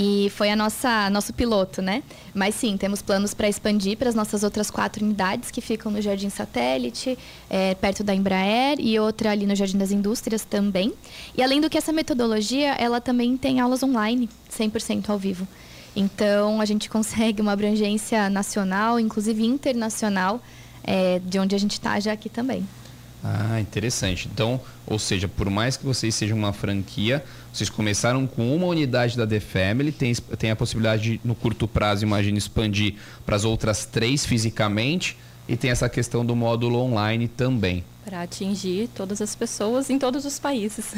E 0.00 0.30
foi 0.30 0.48
a 0.48 0.54
nossa 0.54 1.10
nosso 1.10 1.32
piloto, 1.32 1.82
né? 1.82 2.04
Mas 2.32 2.54
sim, 2.54 2.76
temos 2.76 3.02
planos 3.02 3.34
para 3.34 3.48
expandir 3.48 3.98
para 3.98 4.08
as 4.08 4.14
nossas 4.14 4.44
outras 4.44 4.70
quatro 4.70 5.04
unidades 5.04 5.50
que 5.50 5.60
ficam 5.60 5.90
no 5.90 6.00
Jardim 6.00 6.30
Satélite, 6.30 7.18
é, 7.50 7.74
perto 7.74 8.04
da 8.04 8.14
Embraer 8.14 8.78
e 8.78 8.96
outra 9.00 9.32
ali 9.32 9.44
no 9.44 9.56
Jardim 9.56 9.76
das 9.76 9.90
Indústrias 9.90 10.44
também. 10.44 10.94
E 11.36 11.42
além 11.42 11.60
do 11.60 11.68
que 11.68 11.76
essa 11.76 11.92
metodologia, 11.92 12.74
ela 12.74 13.00
também 13.00 13.36
tem 13.36 13.58
aulas 13.58 13.82
online, 13.82 14.30
100% 14.56 15.10
ao 15.10 15.18
vivo. 15.18 15.48
Então 15.96 16.60
a 16.60 16.64
gente 16.64 16.88
consegue 16.88 17.42
uma 17.42 17.50
abrangência 17.50 18.30
nacional, 18.30 19.00
inclusive 19.00 19.44
internacional, 19.44 20.40
é, 20.84 21.18
de 21.18 21.40
onde 21.40 21.56
a 21.56 21.58
gente 21.58 21.72
está 21.72 21.98
já 21.98 22.12
aqui 22.12 22.28
também. 22.28 22.64
Ah, 23.22 23.60
interessante. 23.60 24.28
Então, 24.32 24.60
ou 24.86 24.98
seja, 24.98 25.26
por 25.26 25.50
mais 25.50 25.76
que 25.76 25.84
vocês 25.84 26.14
sejam 26.14 26.38
uma 26.38 26.52
franquia, 26.52 27.24
vocês 27.52 27.68
começaram 27.68 28.26
com 28.26 28.54
uma 28.54 28.66
unidade 28.66 29.16
da 29.16 29.26
The 29.26 29.40
Family, 29.40 29.90
tem, 29.90 30.14
tem 30.14 30.50
a 30.50 30.56
possibilidade 30.56 31.02
de, 31.02 31.20
no 31.24 31.34
curto 31.34 31.66
prazo, 31.66 32.04
imagino, 32.04 32.38
expandir 32.38 32.94
para 33.26 33.34
as 33.34 33.44
outras 33.44 33.84
três 33.84 34.24
fisicamente 34.24 35.16
e 35.48 35.56
tem 35.56 35.70
essa 35.70 35.88
questão 35.88 36.24
do 36.24 36.36
módulo 36.36 36.78
online 36.78 37.26
também. 37.26 37.84
Para 38.04 38.22
atingir 38.22 38.88
todas 38.94 39.20
as 39.20 39.34
pessoas 39.34 39.90
em 39.90 39.98
todos 39.98 40.24
os 40.24 40.38
países. 40.38 40.94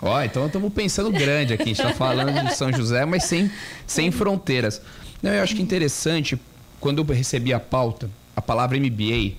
Ó, 0.00 0.22
então 0.22 0.46
estamos 0.46 0.72
pensando 0.72 1.10
grande 1.10 1.54
aqui. 1.54 1.64
A 1.64 1.66
gente 1.66 1.80
está 1.80 1.94
falando 1.94 2.32
de 2.32 2.54
São 2.54 2.72
José, 2.72 3.04
mas 3.04 3.24
sem, 3.24 3.50
sem 3.86 4.10
fronteiras. 4.10 4.80
Não, 5.22 5.32
eu 5.32 5.42
acho 5.42 5.56
que 5.56 5.62
interessante, 5.62 6.38
quando 6.78 7.02
eu 7.02 7.04
recebi 7.06 7.52
a 7.52 7.58
pauta, 7.58 8.08
a 8.34 8.42
palavra 8.42 8.78
MBA, 8.78 9.32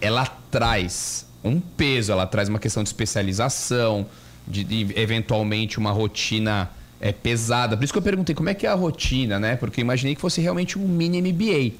ela 0.00 0.24
traz 0.50 1.27
um 1.42 1.60
peso, 1.60 2.12
ela 2.12 2.26
traz 2.26 2.48
uma 2.48 2.58
questão 2.58 2.82
de 2.82 2.88
especialização, 2.88 4.06
de, 4.46 4.64
de 4.64 4.98
eventualmente 4.98 5.78
uma 5.78 5.90
rotina 5.90 6.70
é 7.00 7.12
pesada. 7.12 7.76
Por 7.76 7.84
isso 7.84 7.92
que 7.92 7.98
eu 7.98 8.02
perguntei 8.02 8.34
como 8.34 8.48
é 8.48 8.54
que 8.54 8.66
é 8.66 8.70
a 8.70 8.74
rotina, 8.74 9.38
né? 9.38 9.56
Porque 9.56 9.80
eu 9.80 9.82
imaginei 9.82 10.14
que 10.14 10.20
fosse 10.20 10.40
realmente 10.40 10.78
um 10.78 10.86
mini 10.86 11.22
MBA. 11.22 11.74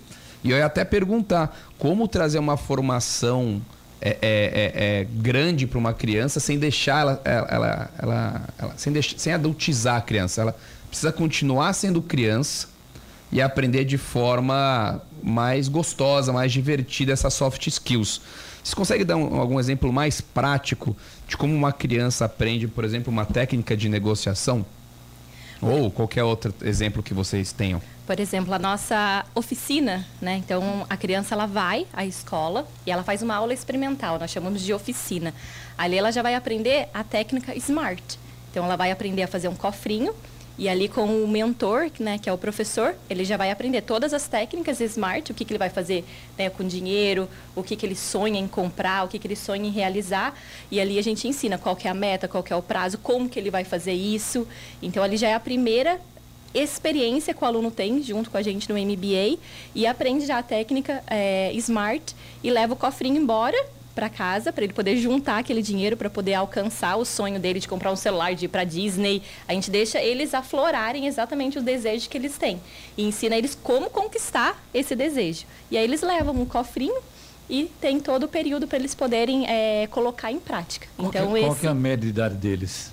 E 0.44 0.50
eu 0.50 0.56
ia 0.56 0.66
até 0.66 0.84
perguntar 0.84 1.56
como 1.78 2.06
trazer 2.06 2.38
uma 2.38 2.56
formação 2.56 3.60
é, 4.00 4.10
é, 4.10 4.16
é, 4.22 5.00
é 5.00 5.04
grande 5.10 5.66
para 5.66 5.78
uma 5.78 5.92
criança 5.92 6.38
sem 6.38 6.56
deixar 6.56 7.00
ela, 7.00 7.20
ela, 7.24 7.90
ela, 7.98 8.42
ela 8.56 8.74
sem, 8.76 9.02
sem 9.02 9.32
adultizar 9.32 9.96
a 9.96 10.00
criança. 10.00 10.42
Ela 10.42 10.56
precisa 10.88 11.10
continuar 11.10 11.72
sendo 11.72 12.00
criança 12.00 12.68
e 13.32 13.42
aprender 13.42 13.84
de 13.84 13.98
forma 13.98 15.02
mais 15.22 15.68
gostosa, 15.68 16.32
mais 16.32 16.52
divertida 16.52 17.12
essas 17.12 17.34
soft 17.34 17.66
skills. 17.66 18.20
Você 18.68 18.76
consegue 18.76 19.02
dar 19.02 19.16
um, 19.16 19.40
algum 19.40 19.58
exemplo 19.58 19.90
mais 19.90 20.20
prático 20.20 20.94
de 21.26 21.38
como 21.38 21.54
uma 21.54 21.72
criança 21.72 22.26
aprende, 22.26 22.68
por 22.68 22.84
exemplo, 22.84 23.10
uma 23.10 23.24
técnica 23.24 23.74
de 23.74 23.88
negociação? 23.88 24.64
Ou 25.62 25.90
qualquer 25.90 26.22
outro 26.22 26.54
exemplo 26.60 27.02
que 27.02 27.14
vocês 27.14 27.50
tenham? 27.50 27.80
Por 28.06 28.20
exemplo, 28.20 28.52
a 28.52 28.58
nossa 28.58 29.24
oficina, 29.34 30.06
né? 30.20 30.36
Então, 30.36 30.84
a 30.88 30.98
criança 30.98 31.34
ela 31.34 31.46
vai 31.46 31.86
à 31.94 32.04
escola 32.04 32.68
e 32.86 32.90
ela 32.90 33.02
faz 33.02 33.22
uma 33.22 33.36
aula 33.36 33.54
experimental, 33.54 34.18
nós 34.18 34.30
chamamos 34.30 34.60
de 34.60 34.74
oficina. 34.74 35.32
Ali 35.78 35.96
ela 35.96 36.12
já 36.12 36.20
vai 36.20 36.34
aprender 36.34 36.90
a 36.92 37.02
técnica 37.02 37.56
SMART. 37.56 38.18
Então, 38.50 38.66
ela 38.66 38.76
vai 38.76 38.90
aprender 38.90 39.22
a 39.22 39.28
fazer 39.28 39.48
um 39.48 39.54
cofrinho 39.54 40.12
e 40.58 40.68
ali 40.68 40.88
com 40.88 41.22
o 41.22 41.28
mentor, 41.28 41.88
né, 42.00 42.18
que 42.18 42.28
é 42.28 42.32
o 42.32 42.36
professor, 42.36 42.96
ele 43.08 43.24
já 43.24 43.36
vai 43.36 43.52
aprender 43.52 43.80
todas 43.82 44.12
as 44.12 44.26
técnicas 44.26 44.80
Smart, 44.80 45.30
o 45.30 45.34
que, 45.34 45.44
que 45.44 45.52
ele 45.52 45.58
vai 45.58 45.70
fazer 45.70 46.04
né, 46.36 46.50
com 46.50 46.66
dinheiro, 46.66 47.28
o 47.54 47.62
que, 47.62 47.76
que 47.76 47.86
ele 47.86 47.94
sonha 47.94 48.40
em 48.40 48.48
comprar, 48.48 49.04
o 49.04 49.08
que, 49.08 49.20
que 49.20 49.26
ele 49.28 49.36
sonha 49.36 49.68
em 49.68 49.70
realizar. 49.70 50.34
E 50.68 50.80
ali 50.80 50.98
a 50.98 51.02
gente 51.02 51.28
ensina 51.28 51.56
qual 51.56 51.78
é 51.84 51.88
a 51.88 51.94
meta, 51.94 52.26
qual 52.26 52.44
é 52.50 52.56
o 52.56 52.62
prazo, 52.62 52.98
como 52.98 53.28
que 53.28 53.38
ele 53.38 53.50
vai 53.50 53.62
fazer 53.62 53.92
isso. 53.92 54.48
Então 54.82 55.00
ali 55.00 55.16
já 55.16 55.28
é 55.28 55.34
a 55.34 55.40
primeira 55.40 56.00
experiência 56.52 57.32
que 57.32 57.44
o 57.44 57.46
aluno 57.46 57.70
tem 57.70 58.02
junto 58.02 58.28
com 58.28 58.36
a 58.36 58.42
gente 58.42 58.68
no 58.68 58.74
MBA 58.74 59.38
e 59.76 59.86
aprende 59.86 60.26
já 60.26 60.38
a 60.38 60.42
técnica 60.42 61.04
é, 61.06 61.52
Smart 61.54 62.16
e 62.42 62.50
leva 62.50 62.72
o 62.72 62.76
cofrinho 62.76 63.20
embora 63.20 63.77
para 63.98 64.08
casa 64.08 64.52
para 64.52 64.62
ele 64.62 64.72
poder 64.72 64.96
juntar 64.96 65.38
aquele 65.38 65.60
dinheiro 65.60 65.96
para 65.96 66.08
poder 66.08 66.34
alcançar 66.34 66.94
o 66.94 67.04
sonho 67.04 67.40
dele 67.40 67.58
de 67.58 67.66
comprar 67.66 67.90
um 67.90 67.96
celular, 67.96 68.32
de 68.32 68.44
ir 68.44 68.48
para 68.48 68.62
Disney. 68.62 69.20
A 69.48 69.52
gente 69.52 69.72
deixa 69.72 70.00
eles 70.00 70.34
aflorarem 70.34 71.08
exatamente 71.08 71.58
os 71.58 71.64
desejos 71.64 72.06
que 72.06 72.16
eles 72.16 72.38
têm 72.38 72.60
e 72.96 73.02
ensina 73.02 73.36
eles 73.36 73.58
como 73.60 73.90
conquistar 73.90 74.62
esse 74.72 74.94
desejo. 74.94 75.46
E 75.68 75.76
aí 75.76 75.82
eles 75.82 76.00
levam 76.00 76.32
um 76.32 76.46
cofrinho 76.46 77.00
e 77.50 77.64
tem 77.80 77.98
todo 77.98 78.22
o 78.22 78.28
período 78.28 78.68
para 78.68 78.78
eles 78.78 78.94
poderem 78.94 79.48
é, 79.48 79.88
colocar 79.88 80.30
em 80.30 80.38
prática. 80.38 80.86
Qual 80.96 81.08
então 81.08 81.32
que, 81.32 81.38
é, 81.38 81.40
qual 81.40 81.52
esse... 81.52 81.60
que 81.62 81.66
é 81.66 81.70
a 81.70 81.74
média 81.74 82.04
de 82.04 82.08
idade 82.08 82.36
deles? 82.36 82.92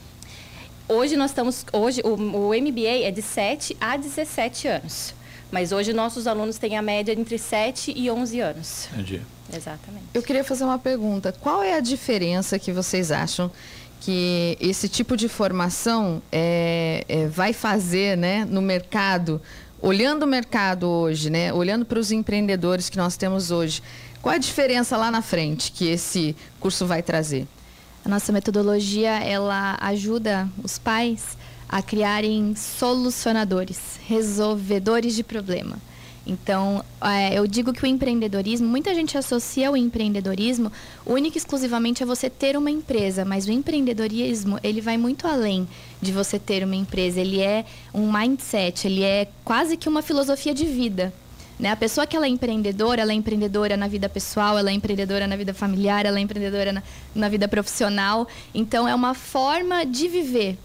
Hoje 0.90 1.16
nós 1.16 1.30
estamos 1.30 1.64
hoje 1.72 2.02
o, 2.04 2.16
o 2.16 2.50
MBA 2.50 3.04
é 3.04 3.12
de 3.12 3.22
7 3.22 3.78
a 3.80 3.96
17 3.96 4.68
anos. 4.68 5.14
Mas 5.52 5.72
hoje 5.72 5.94
nossos 5.94 6.28
alunos 6.28 6.58
têm 6.58 6.78
a 6.78 6.82
média 6.82 7.14
entre 7.14 7.38
7 7.38 7.94
e 7.96 8.10
11 8.10 8.40
anos. 8.40 8.88
Entendi. 8.94 9.22
Exatamente. 9.54 10.06
Eu 10.14 10.22
queria 10.22 10.44
fazer 10.44 10.64
uma 10.64 10.80
pergunta. 10.80 11.32
Qual 11.32 11.62
é 11.62 11.76
a 11.76 11.80
diferença 11.80 12.58
que 12.58 12.72
vocês 12.72 13.12
acham 13.12 13.52
que 14.00 14.58
esse 14.60 14.90
tipo 14.90 15.16
de 15.16 15.28
formação 15.28 16.22
é, 16.32 17.06
é, 17.08 17.28
vai 17.28 17.54
fazer 17.54 18.18
né, 18.18 18.46
no 18.46 18.62
mercado? 18.62 19.42
Olhando 19.82 20.24
o 20.24 20.28
mercado 20.28 20.88
hoje, 20.88 21.30
né, 21.30 21.54
olhando 21.54 21.86
para 21.86 22.00
os 22.00 22.12
empreendedores 22.12 22.90
que 22.90 22.98
nós 22.98 23.16
temos 23.18 23.52
hoje, 23.52 23.84
qual 24.22 24.34
é 24.34 24.38
a 24.38 24.40
diferença 24.40 24.98
lá 24.98 25.12
na 25.12 25.22
frente 25.22 25.72
que 25.72 25.88
esse 25.88 26.36
curso 26.60 26.88
vai 26.88 27.04
trazer? 27.04 27.48
A 28.04 28.10
nossa 28.10 28.32
metodologia 28.32 29.12
ela 29.24 29.78
ajuda 29.80 30.50
os 30.64 30.80
pais 30.80 31.38
a 31.76 31.82
criarem 31.82 32.56
solucionadores, 32.56 34.00
resolvedores 34.08 35.14
de 35.14 35.26
problema. 35.26 35.76
Então, 36.26 36.82
é, 37.02 37.38
eu 37.38 37.46
digo 37.46 37.74
que 37.74 37.84
o 37.84 37.86
empreendedorismo, 37.86 38.66
muita 38.66 38.96
gente 38.96 39.18
associa 39.18 39.70
o 39.70 39.76
empreendedorismo 39.76 40.72
única 41.06 41.38
e 41.38 41.40
exclusivamente 41.40 42.02
a 42.02 42.06
você 42.06 42.30
ter 42.30 42.56
uma 42.56 42.72
empresa, 42.72 43.26
mas 43.26 43.46
o 43.46 43.52
empreendedorismo, 43.52 44.58
ele 44.64 44.80
vai 44.80 44.96
muito 44.96 45.28
além 45.28 45.68
de 46.02 46.14
você 46.14 46.40
ter 46.40 46.64
uma 46.64 46.78
empresa, 46.78 47.20
ele 47.20 47.42
é 47.42 47.66
um 47.94 48.10
mindset, 48.10 48.88
ele 48.88 49.04
é 49.04 49.28
quase 49.44 49.76
que 49.76 49.90
uma 49.90 50.02
filosofia 50.02 50.54
de 50.54 50.66
vida. 50.66 51.14
Né? 51.60 51.72
A 51.72 51.76
pessoa 51.76 52.08
que 52.08 52.16
ela 52.16 52.26
é 52.26 52.30
empreendedora, 52.30 53.02
ela 53.02 53.12
é 53.12 53.16
empreendedora 53.16 53.76
na 53.76 53.90
vida 53.90 54.08
pessoal, 54.08 54.58
ela 54.58 54.70
é 54.70 54.74
empreendedora 54.74 55.28
na 55.28 55.36
vida 55.36 55.54
familiar, 55.54 56.06
ela 56.06 56.20
é 56.20 56.22
empreendedora 56.22 56.72
na, 56.72 56.84
na 57.14 57.28
vida 57.28 57.50
profissional. 57.50 58.26
Então, 58.54 58.88
é 58.88 58.96
uma 58.96 59.14
forma 59.14 59.86
de 59.86 60.08
viver. 60.08 60.58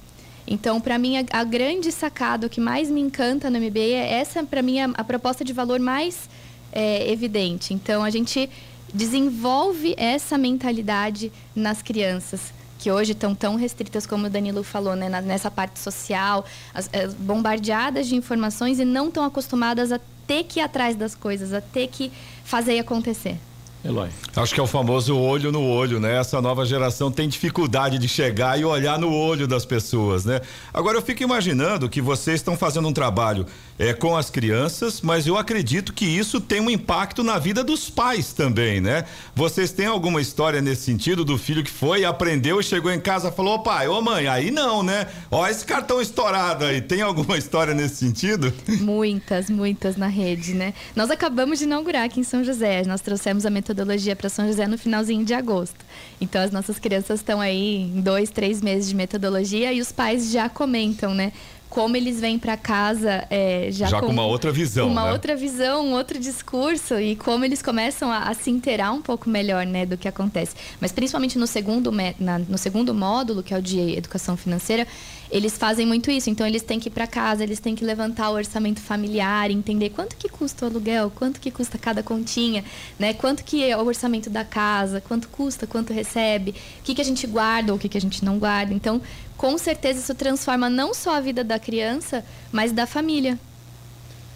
Então, 0.50 0.80
para 0.80 0.98
mim, 0.98 1.16
a, 1.16 1.24
a, 1.30 1.44
grande 1.44 1.92
sacada, 1.92 2.48
o 2.48 2.50
que 2.50 2.60
mais 2.60 2.90
me 2.90 3.00
encanta 3.00 3.48
no 3.48 3.60
MBA 3.60 3.94
é 3.94 4.14
essa, 4.14 4.42
para 4.42 4.60
mim, 4.60 4.80
a, 4.80 4.90
a, 4.94 5.04
proposta 5.04 5.44
de 5.44 5.52
valor 5.52 5.78
mais 5.78 6.28
é, 6.72 7.08
evidente. 7.10 7.72
Então, 7.72 8.02
a 8.02 8.10
gente 8.10 8.50
desenvolve 8.92 9.94
essa 9.96 10.36
mentalidade 10.36 11.32
nas 11.54 11.80
crianças 11.80 12.52
que 12.80 12.90
hoje 12.90 13.12
estão 13.12 13.34
tão 13.34 13.54
restritas 13.54 14.06
como 14.06 14.26
o 14.26 14.30
Danilo 14.30 14.64
falou, 14.64 14.96
né, 14.96 15.08
nessa 15.20 15.50
parte 15.50 15.78
social, 15.78 16.44
as, 16.74 16.90
as 16.92 17.14
bombardeadas 17.14 18.08
de 18.08 18.16
informações 18.16 18.80
e 18.80 18.84
não 18.84 19.10
tão 19.10 19.22
acostumadas 19.22 19.92
a 19.92 20.00
ter 20.26 20.44
que 20.44 20.58
ir 20.58 20.62
atrás 20.62 20.96
das 20.96 21.14
coisas, 21.14 21.52
a 21.52 21.60
ter 21.60 21.88
que 21.88 22.10
fazer 22.42 22.78
acontecer. 22.78 23.36
Eloy. 23.84 24.10
Acho 24.36 24.54
que 24.54 24.60
é 24.60 24.62
o 24.62 24.66
famoso 24.66 25.16
olho 25.16 25.50
no 25.50 25.62
olho, 25.62 25.98
né? 25.98 26.18
Essa 26.18 26.40
nova 26.40 26.66
geração 26.66 27.10
tem 27.10 27.28
dificuldade 27.28 27.98
de 27.98 28.06
chegar 28.08 28.60
e 28.60 28.64
olhar 28.64 28.98
no 28.98 29.10
olho 29.12 29.48
das 29.48 29.64
pessoas, 29.64 30.24
né? 30.24 30.40
Agora 30.72 30.98
eu 30.98 31.02
fico 31.02 31.22
imaginando 31.22 31.88
que 31.88 32.00
vocês 32.00 32.36
estão 32.36 32.56
fazendo 32.56 32.86
um 32.88 32.92
trabalho 32.92 33.46
é, 33.80 33.94
com 33.94 34.14
as 34.14 34.28
crianças, 34.28 35.00
mas 35.00 35.26
eu 35.26 35.38
acredito 35.38 35.94
que 35.94 36.04
isso 36.04 36.38
tem 36.38 36.60
um 36.60 36.68
impacto 36.68 37.24
na 37.24 37.38
vida 37.38 37.64
dos 37.64 37.88
pais 37.88 38.34
também, 38.34 38.78
né? 38.78 39.06
Vocês 39.34 39.72
têm 39.72 39.86
alguma 39.86 40.20
história 40.20 40.60
nesse 40.60 40.82
sentido 40.82 41.24
do 41.24 41.38
filho 41.38 41.64
que 41.64 41.70
foi, 41.70 42.04
aprendeu 42.04 42.62
chegou 42.62 42.92
em 42.92 43.00
casa 43.00 43.32
falou: 43.32 43.60
pai, 43.60 43.88
ô 43.88 44.02
mãe, 44.02 44.28
aí 44.28 44.50
não, 44.50 44.82
né? 44.82 45.06
Ó, 45.30 45.48
esse 45.48 45.64
cartão 45.64 45.98
estourado 45.98 46.66
aí, 46.66 46.82
tem 46.82 47.00
alguma 47.00 47.36
história 47.38 47.72
nesse 47.72 47.96
sentido? 47.96 48.52
Muitas, 48.80 49.48
muitas 49.48 49.96
na 49.96 50.08
rede, 50.08 50.52
né? 50.52 50.74
Nós 50.94 51.10
acabamos 51.10 51.58
de 51.58 51.64
inaugurar 51.64 52.04
aqui 52.04 52.20
em 52.20 52.24
São 52.24 52.44
José, 52.44 52.84
nós 52.84 53.00
trouxemos 53.00 53.46
a 53.46 53.50
metodologia 53.50 54.14
para 54.14 54.28
São 54.28 54.46
José 54.46 54.66
no 54.66 54.76
finalzinho 54.76 55.24
de 55.24 55.32
agosto. 55.32 55.82
Então 56.20 56.42
as 56.42 56.50
nossas 56.50 56.78
crianças 56.78 57.20
estão 57.20 57.40
aí 57.40 57.76
em 57.76 58.02
dois, 58.02 58.28
três 58.28 58.60
meses 58.60 58.90
de 58.90 58.94
metodologia 58.94 59.72
e 59.72 59.80
os 59.80 59.90
pais 59.90 60.30
já 60.30 60.50
comentam, 60.50 61.14
né? 61.14 61.32
Como 61.70 61.96
eles 61.96 62.20
vêm 62.20 62.36
para 62.36 62.56
casa 62.56 63.24
é, 63.30 63.68
já, 63.70 63.86
já 63.86 64.00
com, 64.00 64.06
com, 64.06 64.12
uma 64.12 64.26
outra 64.26 64.50
visão, 64.50 64.88
uma 64.88 65.04
né? 65.04 65.12
outra 65.12 65.36
visão, 65.36 65.86
um 65.86 65.92
outro 65.92 66.18
discurso 66.18 66.98
e 66.98 67.14
como 67.14 67.44
eles 67.44 67.62
começam 67.62 68.10
a, 68.10 68.24
a, 68.24 68.34
se 68.34 68.50
inteirar 68.50 68.92
um 68.92 69.00
pouco 69.00 69.30
melhor, 69.30 69.64
né, 69.64 69.86
do 69.86 69.96
que 69.96 70.08
acontece. 70.08 70.56
Mas 70.80 70.90
principalmente 70.90 71.38
no 71.38 71.46
segundo 71.46 71.92
na, 72.18 72.40
no 72.40 72.58
segundo 72.58 72.92
módulo, 72.92 73.40
que 73.40 73.54
é 73.54 73.58
o 73.58 73.62
de 73.62 73.78
educação 73.96 74.36
financeira, 74.36 74.84
eles 75.30 75.56
fazem 75.56 75.86
muito 75.86 76.10
isso. 76.10 76.28
Então 76.28 76.44
eles 76.44 76.62
têm 76.62 76.80
que 76.80 76.88
ir 76.88 76.90
para 76.90 77.06
casa, 77.06 77.44
eles 77.44 77.60
têm 77.60 77.76
que 77.76 77.84
levantar 77.84 78.30
o 78.30 78.34
orçamento 78.34 78.80
familiar, 78.80 79.50
entender 79.50 79.90
quanto 79.90 80.16
que 80.16 80.28
custa 80.28 80.66
o 80.66 80.68
aluguel, 80.68 81.10
quanto 81.14 81.40
que 81.40 81.52
custa 81.52 81.78
cada 81.78 82.02
continha, 82.02 82.64
né? 82.98 83.14
Quanto 83.14 83.44
que 83.44 83.64
é 83.64 83.76
o 83.76 83.86
orçamento 83.86 84.28
da 84.28 84.44
casa, 84.44 85.00
quanto 85.00 85.28
custa, 85.28 85.66
quanto 85.68 85.92
recebe, 85.92 86.50
o 86.80 86.82
que 86.82 86.96
que 86.96 87.00
a 87.00 87.04
gente 87.04 87.26
guarda 87.28 87.72
ou 87.72 87.78
o 87.78 87.80
que 87.80 87.88
que 87.88 87.98
a 87.98 88.00
gente 88.00 88.24
não 88.24 88.38
guarda. 88.38 88.74
Então, 88.74 89.00
com 89.40 89.56
certeza 89.56 90.00
isso 90.00 90.14
transforma 90.14 90.68
não 90.68 90.92
só 90.92 91.16
a 91.16 91.20
vida 91.20 91.42
da 91.42 91.58
criança, 91.58 92.22
mas 92.52 92.72
da 92.72 92.86
família. 92.86 93.38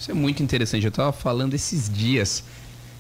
Isso 0.01 0.11
é 0.11 0.15
muito 0.15 0.43
interessante. 0.43 0.83
Eu 0.83 0.89
estava 0.89 1.13
falando 1.13 1.53
esses 1.53 1.91
dias 1.91 2.43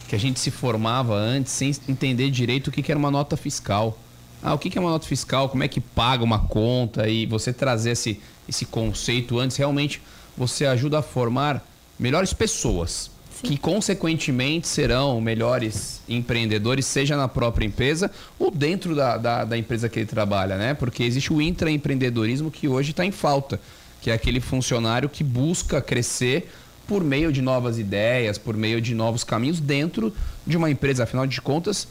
que 0.06 0.14
a 0.14 0.18
gente 0.18 0.38
se 0.38 0.50
formava 0.50 1.14
antes 1.14 1.50
sem 1.50 1.74
entender 1.88 2.30
direito 2.30 2.68
o 2.68 2.70
que, 2.70 2.82
que 2.82 2.92
era 2.92 2.98
uma 2.98 3.10
nota 3.10 3.38
fiscal. 3.38 3.98
Ah, 4.42 4.52
o 4.52 4.58
que 4.58 4.76
é 4.76 4.80
uma 4.82 4.90
nota 4.90 5.06
fiscal? 5.06 5.48
Como 5.48 5.64
é 5.64 5.68
que 5.68 5.80
paga 5.80 6.22
uma 6.22 6.40
conta? 6.40 7.08
E 7.08 7.24
você 7.24 7.54
trazer 7.54 7.92
esse, 7.92 8.20
esse 8.46 8.66
conceito 8.66 9.38
antes, 9.38 9.56
realmente 9.56 10.02
você 10.36 10.66
ajuda 10.66 10.98
a 10.98 11.02
formar 11.02 11.66
melhores 11.98 12.34
pessoas. 12.34 13.10
Que, 13.44 13.58
consequentemente, 13.58 14.66
serão 14.66 15.20
melhores 15.20 16.00
empreendedores, 16.08 16.86
seja 16.86 17.16
na 17.16 17.28
própria 17.28 17.66
empresa 17.66 18.10
ou 18.38 18.50
dentro 18.50 18.94
da, 18.96 19.16
da, 19.18 19.44
da 19.44 19.58
empresa 19.58 19.88
que 19.88 19.98
ele 19.98 20.06
trabalha, 20.06 20.56
né? 20.56 20.74
Porque 20.74 21.02
existe 21.02 21.32
o 21.32 21.40
intraempreendedorismo 21.40 22.50
que 22.50 22.66
hoje 22.66 22.92
está 22.92 23.04
em 23.04 23.12
falta, 23.12 23.60
que 24.00 24.10
é 24.10 24.14
aquele 24.14 24.40
funcionário 24.40 25.08
que 25.08 25.22
busca 25.22 25.80
crescer 25.82 26.50
por 26.86 27.04
meio 27.04 27.32
de 27.32 27.42
novas 27.42 27.78
ideias, 27.78 28.38
por 28.38 28.56
meio 28.56 28.80
de 28.80 28.94
novos 28.94 29.24
caminhos 29.24 29.60
dentro 29.60 30.12
de 30.46 30.56
uma 30.56 30.70
empresa. 30.70 31.04
Afinal 31.04 31.26
de 31.26 31.40
contas, 31.40 31.86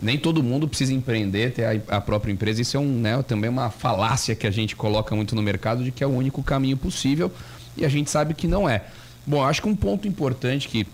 nem 0.00 0.18
todo 0.18 0.42
mundo 0.42 0.68
precisa 0.68 0.92
empreender, 0.92 1.52
ter 1.52 1.64
a, 1.64 1.96
a, 1.96 2.00
própria 2.00 2.32
empresa. 2.32 2.62
Isso 2.62 2.76
é 2.76 2.80
um, 2.80 3.00
né, 3.00 3.22
também 3.22 3.50
uma 3.50 3.70
falácia 3.70 4.34
que 4.34 4.46
a 4.46 4.50
gente 4.50 4.76
coloca 4.76 5.14
muito 5.16 5.34
no 5.34 5.42
mercado 5.42 5.82
de 5.82 5.90
que 5.90 6.04
é 6.04 6.06
o 6.06 6.10
único 6.10 6.42
caminho 6.42 6.76
possível 6.76 7.32
e 7.76 7.84
a 7.84 7.88
gente 7.88 8.10
sabe 8.10 8.34
que 8.34 8.46
não 8.46 8.68
é. 8.68 8.84
Bom, 9.26 9.44
acho 9.44 9.60
que 9.60 9.68
um 9.68 9.76
ponto 9.76 10.08
importante 10.08 10.68
que 10.68 10.86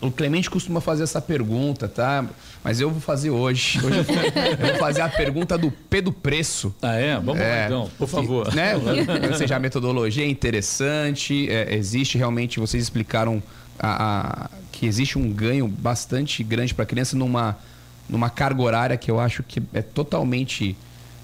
O 0.00 0.10
Clemente 0.10 0.50
costuma 0.50 0.80
fazer 0.80 1.02
essa 1.02 1.20
pergunta, 1.20 1.88
tá? 1.88 2.24
Mas 2.62 2.80
eu 2.80 2.90
vou 2.90 3.00
fazer 3.00 3.30
hoje. 3.30 3.78
Hoje 3.84 3.98
eu 3.98 4.04
vou, 4.04 4.16
eu 4.16 4.70
vou 4.70 4.76
fazer 4.78 5.00
a 5.00 5.08
pergunta 5.08 5.56
do 5.56 5.70
P 5.70 6.00
do 6.00 6.12
preço. 6.12 6.74
Ah, 6.82 6.94
é? 6.94 7.14
Vamos 7.14 7.38
lá 7.38 7.66
então, 7.66 7.90
por 7.98 8.08
favor. 8.08 8.54
Né? 8.54 8.74
Ou 9.30 9.34
seja, 9.34 9.56
a 9.56 9.58
metodologia 9.58 10.24
é 10.24 10.28
interessante, 10.28 11.50
é, 11.50 11.74
existe 11.74 12.18
realmente, 12.18 12.60
vocês 12.60 12.82
explicaram 12.82 13.42
a, 13.78 14.44
a, 14.44 14.50
que 14.70 14.86
existe 14.86 15.18
um 15.18 15.30
ganho 15.32 15.66
bastante 15.66 16.42
grande 16.44 16.74
para 16.74 16.82
a 16.82 16.86
criança 16.86 17.16
numa, 17.16 17.56
numa 18.08 18.30
carga 18.30 18.62
horária 18.62 18.96
que 18.96 19.10
eu 19.10 19.18
acho 19.18 19.42
que 19.42 19.62
é 19.72 19.82
totalmente 19.82 20.76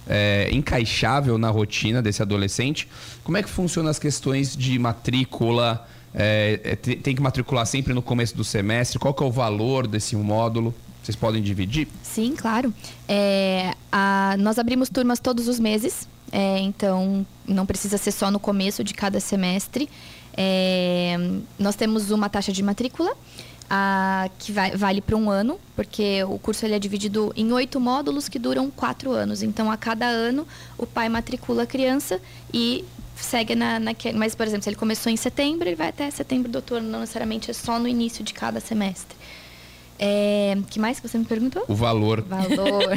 é, 0.07 0.49
encaixável 0.53 1.39
na 1.39 1.51
rotina 1.51 2.03
desse 2.03 2.23
adolescente. 2.23 2.89
Como 3.23 3.37
é 3.37 3.43
que 3.43 3.49
funcionam 3.49 3.91
as 3.91 3.99
questões 3.99 4.57
de 4.57 4.79
matrícula? 4.79 5.87
É, 6.15 6.61
é, 6.63 6.77
tem 6.77 7.15
que 7.15 7.21
matricular 7.21 7.67
sempre 7.67 7.93
no 7.93 8.01
começo 8.01 8.37
do 8.37 8.45
semestre? 8.45 8.99
Qual 8.99 9.13
que 9.13 9.23
é 9.23 9.27
o 9.27 9.33
valor 9.33 9.87
desse 9.87 10.15
módulo? 10.15 10.73
Vocês 11.03 11.17
podem 11.17 11.43
dividir? 11.43 11.89
Sim, 12.03 12.35
claro. 12.37 12.73
É, 13.09 13.75
a, 13.91 14.37
nós 14.39 14.59
abrimos 14.59 14.89
turmas 14.89 15.19
todos 15.19 15.49
os 15.49 15.59
meses, 15.59 16.09
é, 16.33 16.59
então 16.61 17.27
não 17.47 17.67
precisa 17.67 17.99
ser 17.99 18.13
só 18.13 18.31
no 18.31 18.39
começo 18.39 18.83
de 18.83 18.95
cada 18.95 19.21
semestre. 19.21 19.89
É, 20.37 21.17
nós 21.59 21.77
temos 21.77 22.11
uma 22.11 22.29
taxa 22.29 22.53
de 22.53 22.63
matrícula 22.63 23.15
a, 23.69 24.31
que 24.39 24.51
vai, 24.51 24.77
vale 24.77 25.01
para 25.01 25.17
um 25.17 25.29
ano, 25.29 25.59
porque 25.77 26.25
o 26.25 26.39
curso 26.39 26.65
ele 26.65 26.75
é 26.75 26.79
dividido 26.79 27.33
em 27.37 27.53
oito 27.53 27.79
módulos 27.79 28.29
que 28.29 28.39
duram 28.39 28.71
quatro 28.71 29.11
anos. 29.13 29.43
Então, 29.43 29.71
a 29.71 29.77
cada 29.77 30.07
ano, 30.07 30.47
o 30.79 30.87
pai 30.87 31.09
matricula 31.09 31.65
a 31.65 31.67
criança 31.67 32.21
e 32.53 32.85
segue 33.17 33.55
na, 33.55 33.79
na 33.79 33.93
mas 34.15 34.35
por 34.35 34.47
exemplo 34.47 34.65
se 34.65 34.69
ele 34.69 34.77
começou 34.77 35.11
em 35.11 35.17
setembro 35.17 35.69
ele 35.69 35.77
vai 35.77 35.89
até 35.89 36.11
setembro 36.11 36.51
do 36.51 36.57
outro 36.57 36.77
ano 36.77 36.89
não 36.89 37.01
necessariamente 37.01 37.51
é 37.51 37.55
só 37.55 37.79
no 37.79 37.89
início 37.89 38.25
de 38.25 38.33
cada 38.35 38.61
semestre. 38.61 39.17
É, 39.97 40.57
que 40.71 40.81
mais 40.81 40.99
que 40.99 41.07
você 41.09 41.17
me 41.17 41.25
perguntou? 41.25 41.65
O 41.69 41.75
valor. 41.75 42.21
Valor. 42.23 42.97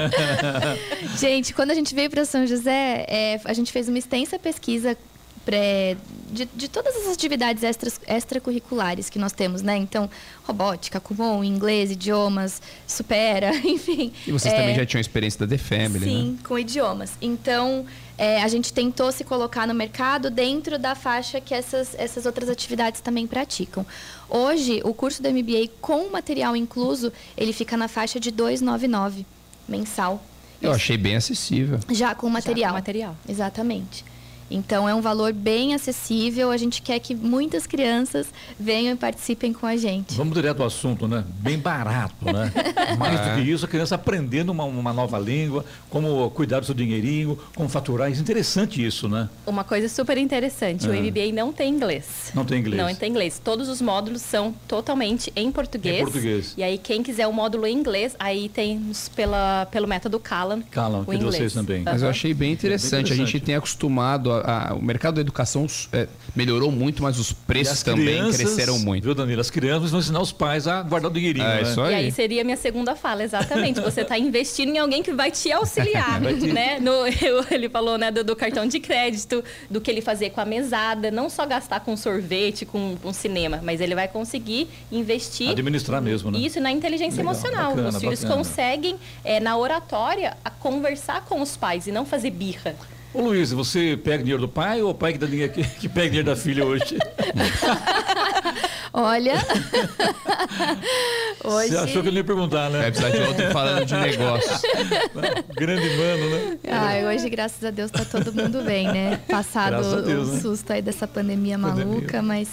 Gente 1.18 1.52
quando 1.52 1.72
a 1.72 1.74
gente 1.74 1.94
veio 1.94 2.08
para 2.08 2.24
São 2.24 2.46
José 2.46 3.04
é, 3.06 3.40
a 3.44 3.52
gente 3.52 3.70
fez 3.70 3.88
uma 3.88 3.98
extensa 3.98 4.38
pesquisa 4.38 4.96
pré, 5.44 5.96
de, 6.30 6.48
de 6.54 6.68
todas 6.68 6.94
as 6.96 7.12
atividades 7.12 7.62
extras, 7.62 8.00
extracurriculares 8.06 9.08
que 9.08 9.18
nós 9.18 9.32
temos, 9.32 9.62
né? 9.62 9.76
Então, 9.76 10.08
robótica, 10.44 11.00
comum, 11.00 11.42
inglês, 11.42 11.90
idiomas, 11.90 12.60
supera, 12.86 13.54
enfim. 13.64 14.12
E 14.26 14.32
vocês 14.32 14.52
é, 14.52 14.56
também 14.56 14.74
já 14.74 14.86
tinham 14.86 15.00
experiência 15.00 15.46
da 15.46 15.46
The 15.46 15.58
Family, 15.58 16.04
sim, 16.04 16.32
né? 16.32 16.38
com 16.44 16.58
idiomas. 16.58 17.12
Então, 17.20 17.86
é, 18.18 18.42
a 18.42 18.48
gente 18.48 18.72
tentou 18.72 19.10
se 19.10 19.24
colocar 19.24 19.66
no 19.66 19.74
mercado 19.74 20.30
dentro 20.30 20.78
da 20.78 20.94
faixa 20.94 21.40
que 21.40 21.54
essas, 21.54 21.94
essas 21.98 22.26
outras 22.26 22.48
atividades 22.48 23.00
também 23.00 23.26
praticam. 23.26 23.84
Hoje, 24.28 24.80
o 24.84 24.92
curso 24.92 25.22
do 25.22 25.30
MBA 25.30 25.70
com 25.80 26.10
material 26.10 26.54
incluso, 26.54 27.12
ele 27.36 27.52
fica 27.52 27.76
na 27.76 27.88
faixa 27.88 28.20
de 28.20 28.30
299 28.30 29.26
mensal. 29.66 30.22
Eu 30.60 30.72
achei 30.72 30.98
bem 30.98 31.16
acessível. 31.16 31.80
Já 31.90 32.14
com 32.14 32.28
material. 32.28 32.68
Já 32.68 32.68
com 32.68 32.74
material. 32.74 33.16
Exatamente. 33.26 34.04
Então 34.50 34.88
é 34.88 34.94
um 34.94 35.00
valor 35.00 35.32
bem 35.32 35.74
acessível. 35.74 36.50
A 36.50 36.56
gente 36.56 36.82
quer 36.82 36.98
que 36.98 37.14
muitas 37.14 37.66
crianças 37.66 38.26
venham 38.58 38.94
e 38.94 38.96
participem 38.96 39.52
com 39.52 39.66
a 39.66 39.76
gente. 39.76 40.14
Vamos 40.14 40.34
direto 40.34 40.60
ao 40.60 40.66
assunto, 40.66 41.06
né? 41.06 41.24
Bem 41.38 41.58
barato, 41.58 42.24
né? 42.24 42.52
Mais 42.98 43.20
do 43.20 43.34
que 43.36 43.50
isso, 43.50 43.64
a 43.64 43.68
criança 43.68 43.94
aprendendo 43.94 44.50
uma, 44.50 44.64
uma 44.64 44.92
nova 44.92 45.18
língua, 45.18 45.64
como 45.88 46.30
cuidar 46.30 46.60
do 46.60 46.66
seu 46.66 46.74
dinheirinho, 46.74 47.38
como 47.54 47.68
faturar. 47.68 48.08
É 48.08 48.10
interessante 48.14 48.84
isso, 48.84 49.08
né? 49.08 49.28
Uma 49.46 49.64
coisa 49.64 49.88
super 49.88 50.18
interessante, 50.18 50.88
o 50.88 50.92
MBA 50.92 51.32
não 51.32 51.52
tem 51.52 51.72
inglês. 51.72 52.32
Não 52.34 52.44
tem 52.44 52.58
inglês. 52.60 52.82
Não 52.82 52.94
tem 52.94 53.10
inglês. 53.10 53.40
Todos 53.42 53.68
os 53.68 53.80
módulos 53.80 54.22
são 54.22 54.54
totalmente 54.66 55.32
em 55.36 55.50
português. 55.52 56.00
Em 56.00 56.02
português. 56.02 56.54
E 56.56 56.62
aí 56.62 56.78
quem 56.78 57.02
quiser 57.02 57.26
o 57.26 57.32
módulo 57.32 57.66
em 57.66 57.76
inglês, 57.76 58.16
aí 58.18 58.48
temos 58.48 59.08
pela, 59.08 59.66
pelo 59.70 59.86
método 59.86 60.18
Callan. 60.18 60.62
Callan, 60.70 61.04
que 61.04 61.14
inglês. 61.14 61.36
vocês 61.36 61.52
também. 61.52 61.82
Mas 61.82 62.02
eu 62.02 62.08
achei 62.08 62.34
bem 62.34 62.52
interessante. 62.52 62.90
bem 62.90 63.00
interessante. 63.00 63.12
A 63.12 63.26
gente 63.26 63.40
tem 63.40 63.54
acostumado 63.54 64.32
a 64.32 64.39
a, 64.44 64.74
o 64.74 64.82
mercado 64.82 65.16
da 65.16 65.20
educação 65.20 65.66
é, 65.92 66.06
melhorou 66.34 66.70
muito, 66.70 67.02
mas 67.02 67.18
os 67.18 67.32
preços 67.32 67.82
também 67.82 68.06
crianças, 68.06 68.36
cresceram 68.36 68.78
muito. 68.78 69.04
Viu, 69.04 69.14
Danilo? 69.14 69.40
As 69.40 69.50
crianças 69.50 69.90
vão 69.90 70.00
ensinar 70.00 70.20
os 70.20 70.32
pais 70.32 70.66
a 70.66 70.82
guardar 70.82 71.10
o 71.10 71.14
dinheirinho. 71.14 71.46
É, 71.46 71.62
né? 71.62 71.62
isso 71.62 71.80
aí. 71.80 71.92
E 71.92 71.94
aí 71.96 72.12
seria 72.12 72.42
a 72.42 72.44
minha 72.44 72.56
segunda 72.56 72.94
fala, 72.94 73.22
exatamente. 73.22 73.80
Você 73.80 74.02
está 74.02 74.18
investindo 74.18 74.70
em 74.70 74.78
alguém 74.78 75.02
que 75.02 75.12
vai 75.12 75.30
te 75.30 75.50
auxiliar, 75.52 76.20
vai 76.22 76.34
te... 76.34 76.46
né? 76.52 76.78
No, 76.80 77.06
eu, 77.06 77.44
ele 77.50 77.68
falou 77.68 77.98
né, 77.98 78.10
do, 78.10 78.22
do, 78.22 78.36
cartão 78.36 78.66
de 78.66 78.80
crédito, 78.80 79.42
do 79.68 79.80
que 79.80 79.90
ele 79.90 80.00
fazer 80.00 80.30
com 80.30 80.40
a 80.40 80.44
mesada, 80.44 81.10
não 81.10 81.28
só 81.28 81.46
gastar 81.46 81.80
com 81.80 81.96
sorvete, 81.96 82.64
com, 82.64 82.96
com 83.02 83.12
cinema, 83.12 83.60
mas 83.62 83.80
ele 83.80 83.94
vai 83.94 84.08
conseguir 84.08 84.68
investir. 84.90 85.50
Administrar 85.50 86.00
mesmo, 86.00 86.30
né? 86.30 86.38
Isso 86.38 86.60
na 86.60 86.70
inteligência 86.70 87.18
Legal, 87.18 87.34
emocional. 87.34 87.70
Bacana, 87.70 87.88
os 87.88 87.98
filhos 87.98 88.22
bacana. 88.22 88.36
conseguem, 88.36 88.96
é, 89.24 89.40
na 89.40 89.56
oratória, 89.56 90.36
a 90.44 90.50
conversar 90.50 91.24
com 91.24 91.40
os 91.40 91.56
pais 91.56 91.86
e 91.86 91.92
não 91.92 92.04
fazer 92.04 92.30
birra. 92.30 92.74
Ô 93.12 93.22
Luiz, 93.22 93.50
você 93.50 93.98
pega 94.02 94.18
dinheiro 94.18 94.40
do 94.40 94.48
pai 94.48 94.82
ou 94.82 94.90
o 94.90 94.94
pai 94.94 95.12
que, 95.12 95.18
dá 95.18 95.26
dinheiro, 95.26 95.52
que, 95.52 95.64
que 95.64 95.88
pega 95.88 96.06
dinheiro 96.06 96.26
da 96.26 96.36
filha 96.36 96.64
hoje? 96.64 96.96
Olha. 98.92 99.34
hoje... 101.44 101.70
Você 101.70 101.76
achou 101.76 102.02
que 102.02 102.08
eu 102.08 102.12
não 102.12 102.18
ia 102.18 102.24
perguntar, 102.24 102.70
né? 102.70 102.86
É 102.86 102.90
precisar 102.90 103.10
de 103.10 103.22
outro 103.22 103.50
falando 103.50 103.84
de 103.84 103.96
negócios. 103.96 104.62
Grande 105.54 105.96
mano, 105.96 106.30
né? 106.30 106.58
Ai, 106.70 107.06
hoje, 107.06 107.28
graças 107.28 107.64
a 107.64 107.70
Deus, 107.70 107.90
tá 107.90 108.04
todo 108.04 108.32
mundo 108.32 108.62
bem, 108.62 108.86
né? 108.86 109.20
Passado 109.28 110.02
Deus, 110.02 110.28
o 110.28 110.32
né? 110.32 110.40
susto 110.40 110.72
aí 110.72 110.82
dessa 110.82 111.06
pandemia 111.06 111.58
maluca, 111.58 112.22
mas 112.22 112.48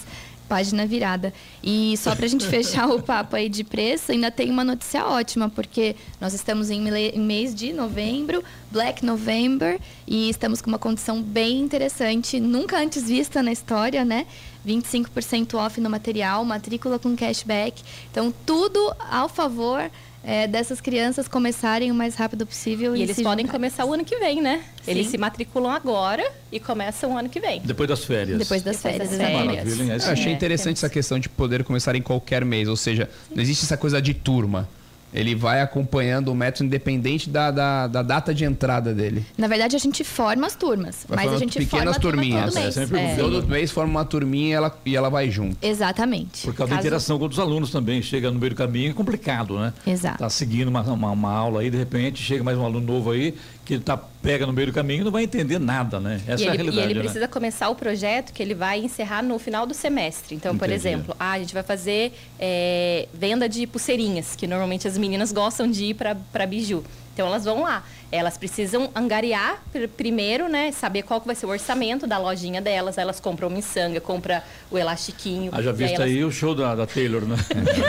página 0.48 0.86
virada. 0.86 1.32
E 1.62 1.96
só 1.98 2.14
para 2.14 2.26
a 2.26 2.28
gente 2.28 2.46
fechar 2.48 2.88
o 2.88 3.02
papo 3.02 3.36
aí 3.36 3.48
de 3.48 3.62
preço, 3.62 4.10
ainda 4.10 4.30
tem 4.30 4.50
uma 4.50 4.64
notícia 4.64 5.04
ótima, 5.04 5.48
porque 5.48 5.94
nós 6.20 6.32
estamos 6.34 6.70
em 6.70 6.80
mês 7.18 7.54
de 7.54 7.72
novembro, 7.72 8.42
Black 8.70 9.04
November, 9.04 9.78
e 10.06 10.28
estamos 10.30 10.60
com 10.60 10.68
uma 10.68 10.78
condição 10.78 11.22
bem 11.22 11.60
interessante, 11.60 12.40
nunca 12.40 12.78
antes 12.78 13.08
vista 13.08 13.42
na 13.42 13.52
história, 13.52 14.04
né? 14.04 14.26
25% 14.66 15.54
off 15.54 15.80
no 15.80 15.88
material, 15.88 16.44
matrícula 16.44 16.98
com 16.98 17.16
cashback. 17.16 17.82
Então, 18.10 18.32
tudo 18.44 18.94
ao 19.10 19.28
favor 19.28 19.90
é, 20.24 20.46
dessas 20.46 20.80
crianças 20.80 21.28
começarem 21.28 21.90
o 21.90 21.94
mais 21.94 22.14
rápido 22.14 22.46
possível. 22.46 22.94
E, 22.94 23.00
e 23.00 23.02
eles 23.02 23.20
podem 23.20 23.46
começar 23.46 23.84
o 23.84 23.92
ano 23.92 24.04
que 24.04 24.16
vem, 24.18 24.40
né? 24.40 24.62
Sim. 24.82 24.90
Eles 24.90 25.06
se 25.08 25.18
matriculam 25.18 25.70
agora 25.70 26.24
e 26.50 26.58
começam 26.60 27.12
o 27.14 27.18
ano 27.18 27.28
que 27.28 27.40
vem. 27.40 27.60
Depois 27.64 27.88
das 27.88 28.04
férias. 28.04 28.38
Depois 28.38 28.62
das 28.62 28.76
Depois 28.76 28.94
férias, 28.94 29.18
das 29.18 29.76
férias. 29.76 30.06
Eu 30.06 30.12
achei 30.12 30.32
interessante 30.32 30.76
essa 30.76 30.90
questão 30.90 31.18
de 31.18 31.28
poder 31.28 31.64
começar 31.64 31.94
em 31.94 32.02
qualquer 32.02 32.44
mês, 32.44 32.68
ou 32.68 32.76
seja, 32.76 33.08
não 33.34 33.42
existe 33.42 33.64
essa 33.64 33.76
coisa 33.76 34.00
de 34.00 34.14
turma. 34.14 34.68
Ele 35.12 35.34
vai 35.34 35.60
acompanhando 35.60 36.28
o 36.28 36.34
método 36.34 36.66
independente 36.66 37.30
da, 37.30 37.50
da, 37.50 37.86
da, 37.86 38.02
data 38.02 38.34
de 38.34 38.44
entrada 38.44 38.94
dele. 38.94 39.24
Na 39.36 39.46
verdade, 39.46 39.74
a 39.74 39.78
gente 39.78 40.04
forma 40.04 40.46
as 40.46 40.54
turmas, 40.54 41.06
vai 41.08 41.24
mas 41.24 41.34
a 41.34 41.38
gente 41.38 41.58
pequenas 41.58 41.96
forma 41.96 42.00
turminhas. 42.00 42.54
todo 42.54 42.62
mês. 42.62 42.76
É, 42.76 43.12
é. 43.12 43.16
Todo 43.16 43.46
mês 43.46 43.70
forma 43.70 43.90
uma 43.90 44.04
turminha 44.04 44.48
e 44.48 44.52
ela, 44.52 44.78
e 44.84 44.96
ela 44.96 45.08
vai 45.08 45.30
junto. 45.30 45.56
Exatamente. 45.62 46.44
Por 46.44 46.54
causa 46.54 46.70
Caso... 46.70 46.82
da 46.82 46.86
interação 46.86 47.18
com 47.18 47.26
os 47.26 47.38
alunos 47.38 47.70
também. 47.70 48.02
Chega 48.02 48.30
no 48.30 48.38
meio 48.38 48.50
do 48.50 48.56
caminho, 48.56 48.90
é 48.90 48.94
complicado, 48.94 49.58
né? 49.58 49.72
Exato. 49.86 50.18
Tá 50.18 50.28
seguindo 50.28 50.68
uma, 50.68 50.82
uma, 50.82 51.10
uma 51.10 51.32
aula 51.32 51.60
aí, 51.60 51.70
de 51.70 51.76
repente, 51.76 52.22
chega 52.22 52.44
mais 52.44 52.58
um 52.58 52.64
aluno 52.64 52.86
novo 52.86 53.10
aí, 53.10 53.34
que 53.64 53.78
tá, 53.78 53.98
pega 54.22 54.46
no 54.46 54.52
meio 54.52 54.68
do 54.68 54.72
caminho 54.72 55.02
e 55.02 55.04
não 55.04 55.10
vai 55.10 55.22
entender 55.22 55.58
nada, 55.58 56.00
né? 56.00 56.20
Essa 56.26 56.42
e 56.42 56.46
é 56.46 56.50
a 56.50 56.54
ele, 56.54 56.62
realidade. 56.64 56.86
E 56.86 56.90
ele 56.90 56.94
né? 56.94 57.00
precisa 57.04 57.28
começar 57.28 57.68
o 57.68 57.74
projeto 57.74 58.32
que 58.32 58.42
ele 58.42 58.54
vai 58.54 58.80
encerrar 58.80 59.22
no 59.22 59.38
final 59.38 59.66
do 59.66 59.74
semestre. 59.74 60.34
Então, 60.34 60.52
Entendi. 60.54 60.64
por 60.64 60.74
exemplo, 60.74 61.16
ah, 61.18 61.32
a 61.32 61.38
gente 61.38 61.54
vai 61.54 61.62
fazer 61.62 62.12
é, 62.38 63.08
venda 63.14 63.48
de 63.48 63.66
pulseirinhas, 63.66 64.34
que 64.34 64.46
normalmente 64.46 64.86
as 64.88 64.98
meninas 64.98 65.32
gostam 65.32 65.70
de 65.70 65.86
ir 65.86 65.94
para 65.94 66.46
biju. 66.46 66.84
Então 67.18 67.26
elas 67.26 67.44
vão 67.44 67.62
lá. 67.62 67.82
Elas 68.12 68.38
precisam 68.38 68.90
angariar 68.94 69.60
primeiro, 69.96 70.48
né? 70.48 70.70
Saber 70.70 71.02
qual 71.02 71.20
que 71.20 71.26
vai 71.26 71.34
ser 71.34 71.46
o 71.46 71.48
orçamento 71.48 72.06
da 72.06 72.16
lojinha 72.16 72.60
delas. 72.60 72.96
Elas 72.96 73.18
compram 73.18 73.50
miçanga, 73.50 74.00
compra 74.00 74.44
o 74.70 74.78
elastiquinho. 74.78 75.50
Ah, 75.52 75.60
já 75.60 75.72
visto 75.72 76.00
aí, 76.00 76.10
elas... 76.10 76.16
aí, 76.16 76.24
o 76.24 76.30
show 76.30 76.54
da, 76.54 76.76
da 76.76 76.86
Taylor, 76.86 77.22
né? 77.22 77.34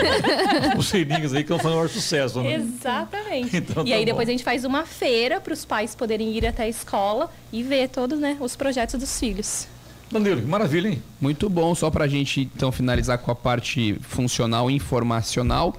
Os 0.75 0.88
seirinhos 0.88 1.32
aí 1.32 1.43
que 1.43 1.53
estão 1.53 1.57
fazendo 1.57 1.73
um 1.73 1.75
maior 1.75 1.89
sucesso, 1.89 2.41
né? 2.41 2.55
Exatamente. 2.55 3.55
Então, 3.55 3.86
e 3.86 3.91
tá 3.91 3.95
aí 3.95 3.99
bom. 3.99 4.05
depois 4.05 4.27
a 4.27 4.32
gente 4.32 4.43
faz 4.43 4.65
uma 4.65 4.84
feira 4.84 5.39
para 5.39 5.53
os 5.53 5.63
pais 5.63 5.93
poderem 5.93 6.18
ir 6.24 6.45
até 6.45 6.63
a 6.63 6.70
escola 6.70 7.32
e 7.51 7.63
ver 7.63 7.89
todos 7.89 8.20
né, 8.20 8.38
os 8.39 8.55
projetos 8.55 8.99
dos 8.99 9.20
filhos. 9.20 9.67
Danilo, 10.11 10.41
que 10.41 10.47
maravilha, 10.47 10.89
hein? 10.89 11.03
Muito 11.22 11.49
bom. 11.49 11.76
Só 11.76 11.91
para 11.91 12.05
a 12.05 12.07
gente 12.07 12.49
então 12.55 12.72
finalizar 12.72 13.20
com 13.20 13.32
a 13.32 13.36
parte 13.36 13.95
funcional 14.01 14.70
e 14.70 14.76
informacional. 14.76 15.76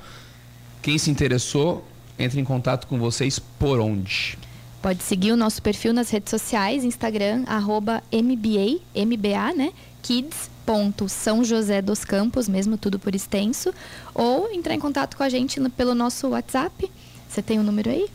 Quem 0.83 0.99
se 0.99 1.11
interessou, 1.11 1.85
entre 2.19 2.41
em 2.41 2.45
contato 2.45 2.87
com 2.87 2.99
vocês 2.99 3.39
por 3.39 3.81
onde? 3.81 4.39
Pode 4.81 5.03
seguir 5.03 5.33
o 5.33 5.37
nosso 5.37 5.61
perfil 5.61 5.93
nas 5.93 6.09
redes 6.09 6.31
sociais, 6.31 6.85
Instagram, 6.85 7.45
arroba 7.47 8.03
MBA, 8.13 8.81
MBA, 8.95 9.55
né? 9.55 9.73
Kids. 10.03 10.49
São 11.09 11.43
José 11.43 11.83
dos 11.83 12.05
Campos, 12.05 12.49
mesmo 12.49 12.79
tudo 12.79 12.97
por 12.97 13.13
extenso, 13.13 13.75
ou 14.15 14.53
entrar 14.53 14.73
em 14.73 14.79
contato 14.79 15.17
com 15.17 15.25
a 15.25 15.29
gente 15.29 15.59
no, 15.59 15.69
pelo 15.69 15.97
nosso 15.97 16.29
WhatsApp. 16.29 16.89
Você 17.29 17.43
tem 17.43 17.59
o 17.59 17.63
um 17.63 17.65
número 17.65 17.91
aí? 17.91 18.07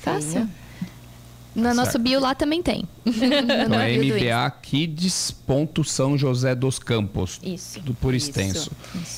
Fácil. 1.56 1.70
No 1.70 1.74
nosso 1.74 1.98
bio 2.00 2.20
lá 2.20 2.36
também 2.36 2.62
tem. 2.62 2.84
Então 3.06 3.80
é 3.80 3.98
MBA 3.98 4.52
Kids. 4.62 5.36
São 5.86 6.18
José 6.18 6.56
dos 6.56 6.80
Campos. 6.80 7.40
Isso. 7.44 7.80
Do 7.80 7.94
por 7.94 8.14
Isso. 8.14 8.30
extenso. 8.30 8.72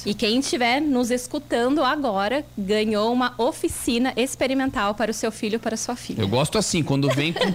E 0.06 0.14
quem 0.14 0.40
estiver 0.40 0.80
nos 0.82 1.10
escutando 1.10 1.84
agora 1.84 2.46
ganhou 2.58 3.12
uma 3.12 3.34
oficina 3.38 4.14
experimental 4.16 4.94
para 4.94 5.12
o 5.12 5.14
seu 5.14 5.32
filho 5.32 5.56
ou 5.56 5.60
para 5.60 5.76
a 5.76 5.78
sua 5.78 5.96
filha. 5.96 6.22
Eu 6.22 6.28
gosto 6.28 6.58
assim, 6.58 6.84
quando 6.84 7.10
vem 7.10 7.34
com, 7.34 7.46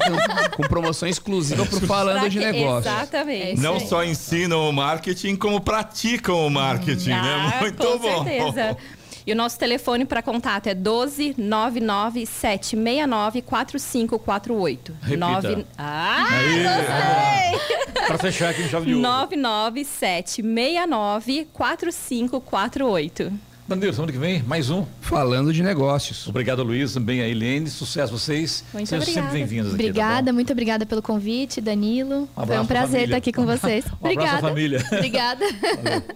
com 0.56 0.62
promoção 0.62 1.08
exclusiva 1.08 1.64
pro 1.66 1.80
Falando 1.86 2.20
Pra 2.20 2.28
de 2.28 2.38
Negócios. 2.38 2.92
Exatamente. 2.92 3.60
Não 3.60 3.78
só 3.78 4.04
ensinam 4.04 4.68
o 4.68 4.72
marketing, 4.72 5.36
como 5.36 5.60
praticam 5.60 6.46
o 6.46 6.50
marketing, 6.50 7.10
né? 7.10 7.52
Ah, 7.54 7.60
Muito 7.60 7.76
com 7.76 7.98
bom. 7.98 8.24
certeza. 8.24 8.76
E 9.24 9.32
o 9.32 9.36
nosso 9.36 9.56
telefone 9.58 10.04
para 10.04 10.20
contato 10.20 10.66
é 10.66 10.74
12 10.74 11.34
99 11.38 12.26
769 12.26 13.42
4548. 13.42 14.92
Repita. 15.00 15.16
Nove- 15.16 15.66
Ah, 15.78 16.26
Para 18.08 18.18
fechar 18.18 18.50
aqui 18.50 18.62
no 18.62 18.68
chave 18.68 18.86
de 18.86 18.94
ouro. 18.94 19.02
99 19.08 19.84
769 19.84 21.46
4548. 21.52 23.32
Danilo, 23.68 23.92
semana 23.92 24.10
que 24.12 24.18
vem, 24.18 24.42
mais 24.42 24.70
um. 24.70 24.84
Falando 25.00 25.52
de 25.52 25.62
negócios. 25.62 26.26
Obrigado, 26.26 26.64
Luiz, 26.64 26.92
também 26.94 27.22
a 27.22 27.28
Helene. 27.28 27.70
Sucesso 27.70 28.12
a 28.12 28.18
vocês. 28.18 28.64
Muito 28.74 28.88
Sejam 28.88 29.02
obrigada. 29.02 29.26
sempre 29.28 29.38
bem-vindos 29.38 29.68
aqui. 29.74 29.84
tá 29.84 29.88
Obrigada, 29.88 30.32
muito 30.32 30.52
obrigada 30.52 30.84
pelo 30.84 31.00
convite, 31.00 31.60
Danilo. 31.60 32.28
Foi 32.34 32.42
abraço 32.42 32.62
um 32.64 32.66
prazer 32.66 32.88
família. 32.90 33.04
estar 33.04 33.16
aqui 33.18 33.32
com 33.32 33.46
vocês. 33.46 33.84
Um 33.86 33.90
Obrigada. 34.00 34.40
família. 34.40 34.84
Obrigada. 34.92 35.44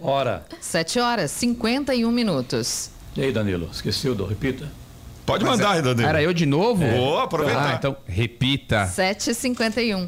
Hora. 0.01 0.45
7 0.59 0.99
horas 0.99 1.31
51 1.31 2.11
minutos. 2.11 2.91
E 3.17 3.23
aí, 3.23 3.31
Danilo? 3.31 3.67
Esqueceu 3.73 4.13
do 4.13 4.25
repita? 4.27 4.69
Pode 5.25 5.43
mandar, 5.43 5.81
Danilo. 5.81 6.07
Era 6.07 6.21
eu 6.21 6.31
de 6.31 6.45
novo? 6.45 6.85
Vou 6.85 7.17
aproveitar. 7.19 7.71
Ah, 7.71 7.75
então 7.75 7.97
repita. 8.05 8.85
7h51. 8.85 10.07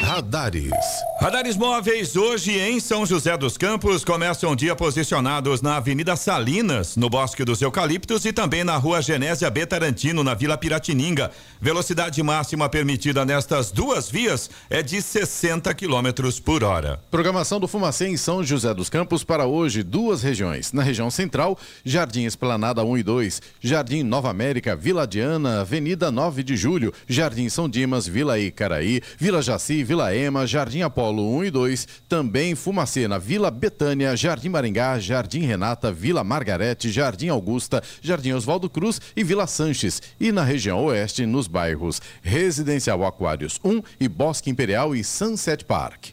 Radares. 0.06 0.70
Radares 1.18 1.56
móveis 1.56 2.14
hoje 2.14 2.56
em 2.56 2.78
São 2.78 3.04
José 3.04 3.36
dos 3.36 3.58
Campos 3.58 4.04
começam 4.04 4.52
o 4.52 4.56
dia 4.56 4.76
posicionados 4.76 5.60
na 5.60 5.78
Avenida 5.78 6.14
Salinas, 6.14 6.94
no 6.94 7.10
Bosque 7.10 7.44
dos 7.44 7.60
Eucaliptos 7.60 8.24
e 8.24 8.32
também 8.32 8.62
na 8.62 8.76
Rua 8.76 9.02
Genésia 9.02 9.50
B 9.50 9.66
Tarantino, 9.66 10.22
na 10.22 10.34
Vila 10.34 10.56
Piratininga. 10.56 11.32
Velocidade 11.60 12.22
máxima 12.22 12.68
permitida 12.68 13.24
nestas 13.24 13.72
duas 13.72 14.08
vias 14.08 14.48
é 14.70 14.80
de 14.80 15.02
60 15.02 15.74
quilômetros 15.74 16.38
por 16.38 16.62
hora. 16.62 17.00
Programação 17.10 17.58
do 17.58 17.66
Fumacê 17.66 18.06
em 18.06 18.16
São 18.16 18.44
José 18.44 18.72
dos 18.72 18.88
Campos 18.88 19.24
para 19.24 19.46
hoje, 19.46 19.82
duas 19.82 20.22
regiões. 20.22 20.72
Na 20.72 20.84
região 20.84 21.10
central, 21.10 21.58
Jardim 21.84 22.26
Esplanada 22.26 22.84
1 22.84 22.98
e 22.98 23.02
2, 23.02 23.42
Jardim 23.60 24.04
Nova 24.04 24.30
América, 24.30 24.76
Vila 24.76 25.04
Diana, 25.04 25.62
Avenida 25.62 26.12
9 26.12 26.44
de 26.44 26.56
Julho, 26.56 26.92
Jardim 27.08 27.48
São 27.48 27.68
Dimas, 27.68 28.06
Vila 28.06 28.38
Icaraí, 28.38 29.02
Vila 29.18 29.42
Jaci, 29.42 29.82
Vila 29.82 29.95
Ema, 30.14 30.46
Jardim 30.46 30.82
Apolo 30.82 31.22
1 31.38 31.44
e 31.44 31.50
2, 31.50 31.88
também 32.08 32.54
Fumacê 32.54 33.08
na 33.08 33.18
Vila 33.18 33.50
Betânia, 33.50 34.16
Jardim 34.16 34.50
Maringá, 34.50 34.98
Jardim 34.98 35.40
Renata, 35.40 35.90
Vila 35.90 36.22
Margarete, 36.22 36.90
Jardim 36.90 37.28
Augusta, 37.28 37.82
Jardim 38.02 38.32
Oswaldo 38.32 38.68
Cruz 38.68 39.00
e 39.16 39.24
Vila 39.24 39.46
Sanches. 39.46 40.02
E 40.20 40.30
na 40.30 40.44
região 40.44 40.84
oeste, 40.84 41.24
nos 41.24 41.46
bairros 41.46 42.00
Residencial 42.22 43.04
Aquários 43.04 43.58
1 43.64 43.82
e 43.98 44.08
Bosque 44.08 44.50
Imperial 44.50 44.94
e 44.94 45.02
Sunset 45.02 45.64
Park. 45.64 46.08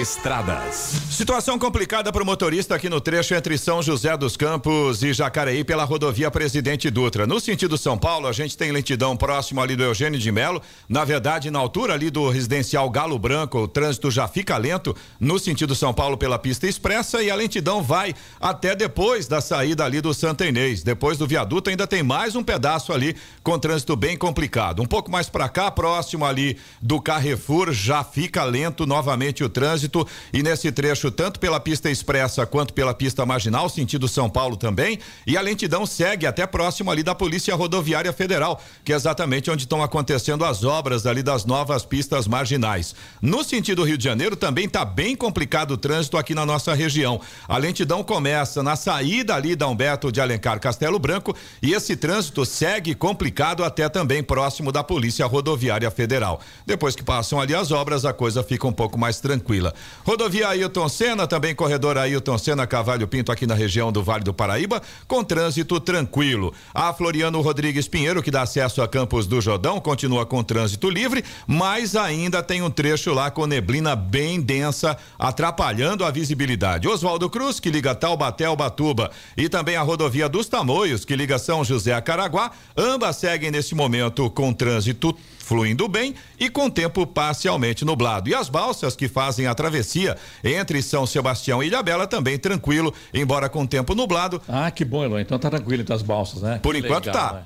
Estradas. 0.00 0.74
Situação 1.10 1.58
complicada 1.58 2.10
para 2.10 2.22
o 2.22 2.26
motorista 2.26 2.74
aqui 2.74 2.88
no 2.88 3.00
trecho 3.00 3.34
entre 3.34 3.58
São 3.58 3.82
José 3.82 4.16
dos 4.16 4.36
Campos 4.36 5.02
e 5.02 5.12
Jacareí 5.12 5.62
pela 5.62 5.84
rodovia 5.84 6.30
Presidente 6.30 6.90
Dutra. 6.90 7.26
No 7.26 7.38
sentido 7.38 7.76
São 7.76 7.98
Paulo, 7.98 8.26
a 8.26 8.32
gente 8.32 8.56
tem 8.56 8.72
lentidão 8.72 9.16
próximo 9.16 9.60
ali 9.60 9.76
do 9.76 9.82
Eugênio 9.82 10.18
de 10.18 10.32
Melo. 10.32 10.62
Na 10.88 11.04
verdade, 11.04 11.50
na 11.50 11.58
altura 11.58 11.94
ali 11.94 12.10
do 12.10 12.30
residencial 12.30 12.88
Galo 12.88 13.18
Branco, 13.18 13.58
o 13.58 13.68
trânsito 13.68 14.10
já 14.10 14.26
fica 14.26 14.56
lento 14.56 14.96
no 15.20 15.38
sentido 15.38 15.74
São 15.74 15.92
Paulo 15.92 16.16
pela 16.16 16.38
pista 16.38 16.66
expressa 16.66 17.22
e 17.22 17.30
a 17.30 17.34
lentidão 17.34 17.82
vai 17.82 18.14
até 18.40 18.74
depois 18.74 19.28
da 19.28 19.40
saída 19.40 19.84
ali 19.84 20.00
do 20.00 20.14
Santa 20.14 20.46
Inês. 20.46 20.82
Depois 20.82 21.18
do 21.18 21.26
viaduto 21.26 21.68
ainda 21.68 21.86
tem 21.86 22.02
mais 22.02 22.34
um 22.34 22.42
pedaço 22.42 22.92
ali 22.92 23.14
com 23.42 23.58
trânsito 23.58 23.94
bem 23.94 24.16
complicado. 24.16 24.80
Um 24.80 24.86
pouco 24.86 25.10
mais 25.10 25.28
para 25.28 25.48
cá, 25.48 25.70
próximo 25.70 26.24
ali 26.24 26.56
do 26.80 27.00
Carrefour, 27.00 27.72
já 27.72 28.02
fica 28.02 28.42
lento 28.44 28.79
novamente 28.86 29.44
o 29.44 29.48
trânsito 29.48 30.06
e 30.32 30.42
nesse 30.42 30.70
trecho 30.72 31.10
tanto 31.10 31.38
pela 31.40 31.60
pista 31.60 31.90
expressa 31.90 32.46
quanto 32.46 32.72
pela 32.72 32.94
pista 32.94 33.24
marginal, 33.26 33.68
sentido 33.68 34.08
São 34.08 34.28
Paulo 34.28 34.56
também, 34.56 34.98
e 35.26 35.36
a 35.36 35.40
lentidão 35.40 35.86
segue 35.86 36.26
até 36.26 36.46
próximo 36.46 36.90
ali 36.90 37.02
da 37.02 37.14
Polícia 37.14 37.54
Rodoviária 37.54 38.12
Federal, 38.12 38.60
que 38.84 38.92
é 38.92 38.96
exatamente 38.96 39.50
onde 39.50 39.64
estão 39.64 39.82
acontecendo 39.82 40.44
as 40.44 40.64
obras 40.64 41.06
ali 41.06 41.22
das 41.22 41.44
novas 41.44 41.84
pistas 41.84 42.26
marginais. 42.26 42.94
No 43.20 43.44
sentido 43.44 43.84
Rio 43.84 43.98
de 43.98 44.04
Janeiro 44.04 44.36
também 44.36 44.66
está 44.66 44.84
bem 44.84 45.16
complicado 45.16 45.72
o 45.72 45.76
trânsito 45.76 46.16
aqui 46.16 46.34
na 46.34 46.46
nossa 46.46 46.74
região. 46.74 47.20
A 47.48 47.56
lentidão 47.56 48.02
começa 48.02 48.62
na 48.62 48.76
saída 48.76 49.34
ali 49.34 49.54
da 49.54 49.66
Humberto 49.66 50.10
de 50.10 50.20
Alencar 50.20 50.60
Castelo 50.60 50.98
Branco 50.98 51.34
e 51.62 51.72
esse 51.72 51.96
trânsito 51.96 52.44
segue 52.44 52.94
complicado 52.94 53.64
até 53.64 53.88
também 53.88 54.22
próximo 54.22 54.72
da 54.72 54.82
Polícia 54.82 55.26
Rodoviária 55.26 55.90
Federal. 55.90 56.40
Depois 56.66 56.94
que 56.94 57.02
passam 57.02 57.40
ali 57.40 57.54
as 57.54 57.70
obras, 57.70 58.04
a 58.04 58.12
coisa 58.12 58.42
fica 58.42 58.66
um 58.66 58.69
pouco 58.72 58.98
mais 58.98 59.20
tranquila. 59.20 59.74
Rodovia 60.04 60.48
Ailton 60.48 60.88
Senna, 60.88 61.26
também 61.26 61.54
corredor 61.54 61.98
Ailton 61.98 62.38
Senna 62.38 62.66
Cavalho 62.66 63.06
Pinto 63.08 63.32
aqui 63.32 63.46
na 63.46 63.54
região 63.54 63.92
do 63.92 64.02
Vale 64.02 64.24
do 64.24 64.32
Paraíba, 64.32 64.82
com 65.06 65.22
trânsito 65.22 65.80
tranquilo. 65.80 66.52
A 66.74 66.92
Floriano 66.92 67.40
Rodrigues 67.40 67.88
Pinheiro, 67.88 68.22
que 68.22 68.30
dá 68.30 68.42
acesso 68.42 68.82
a 68.82 68.88
Campos 68.88 69.26
do 69.26 69.40
Jordão, 69.40 69.80
continua 69.80 70.26
com 70.26 70.42
trânsito 70.42 70.88
livre, 70.90 71.24
mas 71.46 71.96
ainda 71.96 72.42
tem 72.42 72.62
um 72.62 72.70
trecho 72.70 73.12
lá 73.12 73.30
com 73.30 73.46
neblina 73.46 73.94
bem 73.94 74.40
densa, 74.40 74.96
atrapalhando 75.18 76.04
a 76.04 76.10
visibilidade. 76.10 76.88
Oswaldo 76.88 77.28
Cruz, 77.30 77.60
que 77.60 77.70
liga 77.70 77.94
Taubaté 77.94 78.44
ao 78.44 78.56
Batuba, 78.56 79.10
e 79.36 79.48
também 79.48 79.76
a 79.76 79.82
rodovia 79.82 80.28
dos 80.28 80.48
Tamoios, 80.48 81.04
que 81.04 81.16
liga 81.16 81.38
São 81.38 81.64
José 81.64 81.92
a 81.92 82.00
Caraguá, 82.00 82.50
ambas 82.76 83.16
seguem 83.16 83.50
nesse 83.50 83.74
momento 83.74 84.30
com 84.30 84.52
trânsito 84.52 85.16
fluindo 85.50 85.88
bem 85.88 86.14
e 86.38 86.48
com 86.48 86.70
tempo 86.70 87.04
parcialmente 87.04 87.84
nublado. 87.84 88.30
E 88.30 88.34
as 88.36 88.48
balsas 88.48 88.94
que 88.94 89.08
fazem 89.08 89.48
a 89.48 89.54
travessia 89.54 90.16
entre 90.44 90.80
São 90.80 91.04
Sebastião 91.04 91.60
e 91.60 91.66
Ilhabela 91.66 92.06
também 92.06 92.38
tranquilo, 92.38 92.94
embora 93.12 93.48
com 93.48 93.66
tempo 93.66 93.92
nublado. 93.92 94.40
Ah, 94.48 94.70
que 94.70 94.84
bom, 94.84 95.04
Eloy. 95.04 95.22
Então 95.22 95.40
tá 95.40 95.50
tranquilo 95.50 95.82
entre 95.82 95.92
as 95.92 96.02
balsas, 96.02 96.40
né? 96.40 96.60
Por 96.62 96.74
Que 96.76 96.78
enquanto 96.80 97.06
legal, 97.06 97.28
tá. 97.28 97.34
né? 97.34 97.42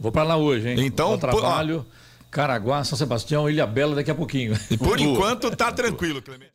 Vou 0.00 0.10
pra 0.10 0.24
lá 0.24 0.36
hoje, 0.36 0.68
hein? 0.68 0.84
Então, 0.84 1.10
Vou 1.10 1.18
trabalho, 1.18 1.86
Caraguá, 2.28 2.82
São 2.82 2.98
Sebastião, 2.98 3.48
Ilha 3.48 3.68
Bela 3.68 3.94
daqui 3.94 4.10
a 4.10 4.14
pouquinho. 4.16 4.58
Por 4.76 4.98
enquanto 4.98 5.54
tá 5.54 5.70
tranquilo, 5.70 6.20
Clemente. 6.20 6.53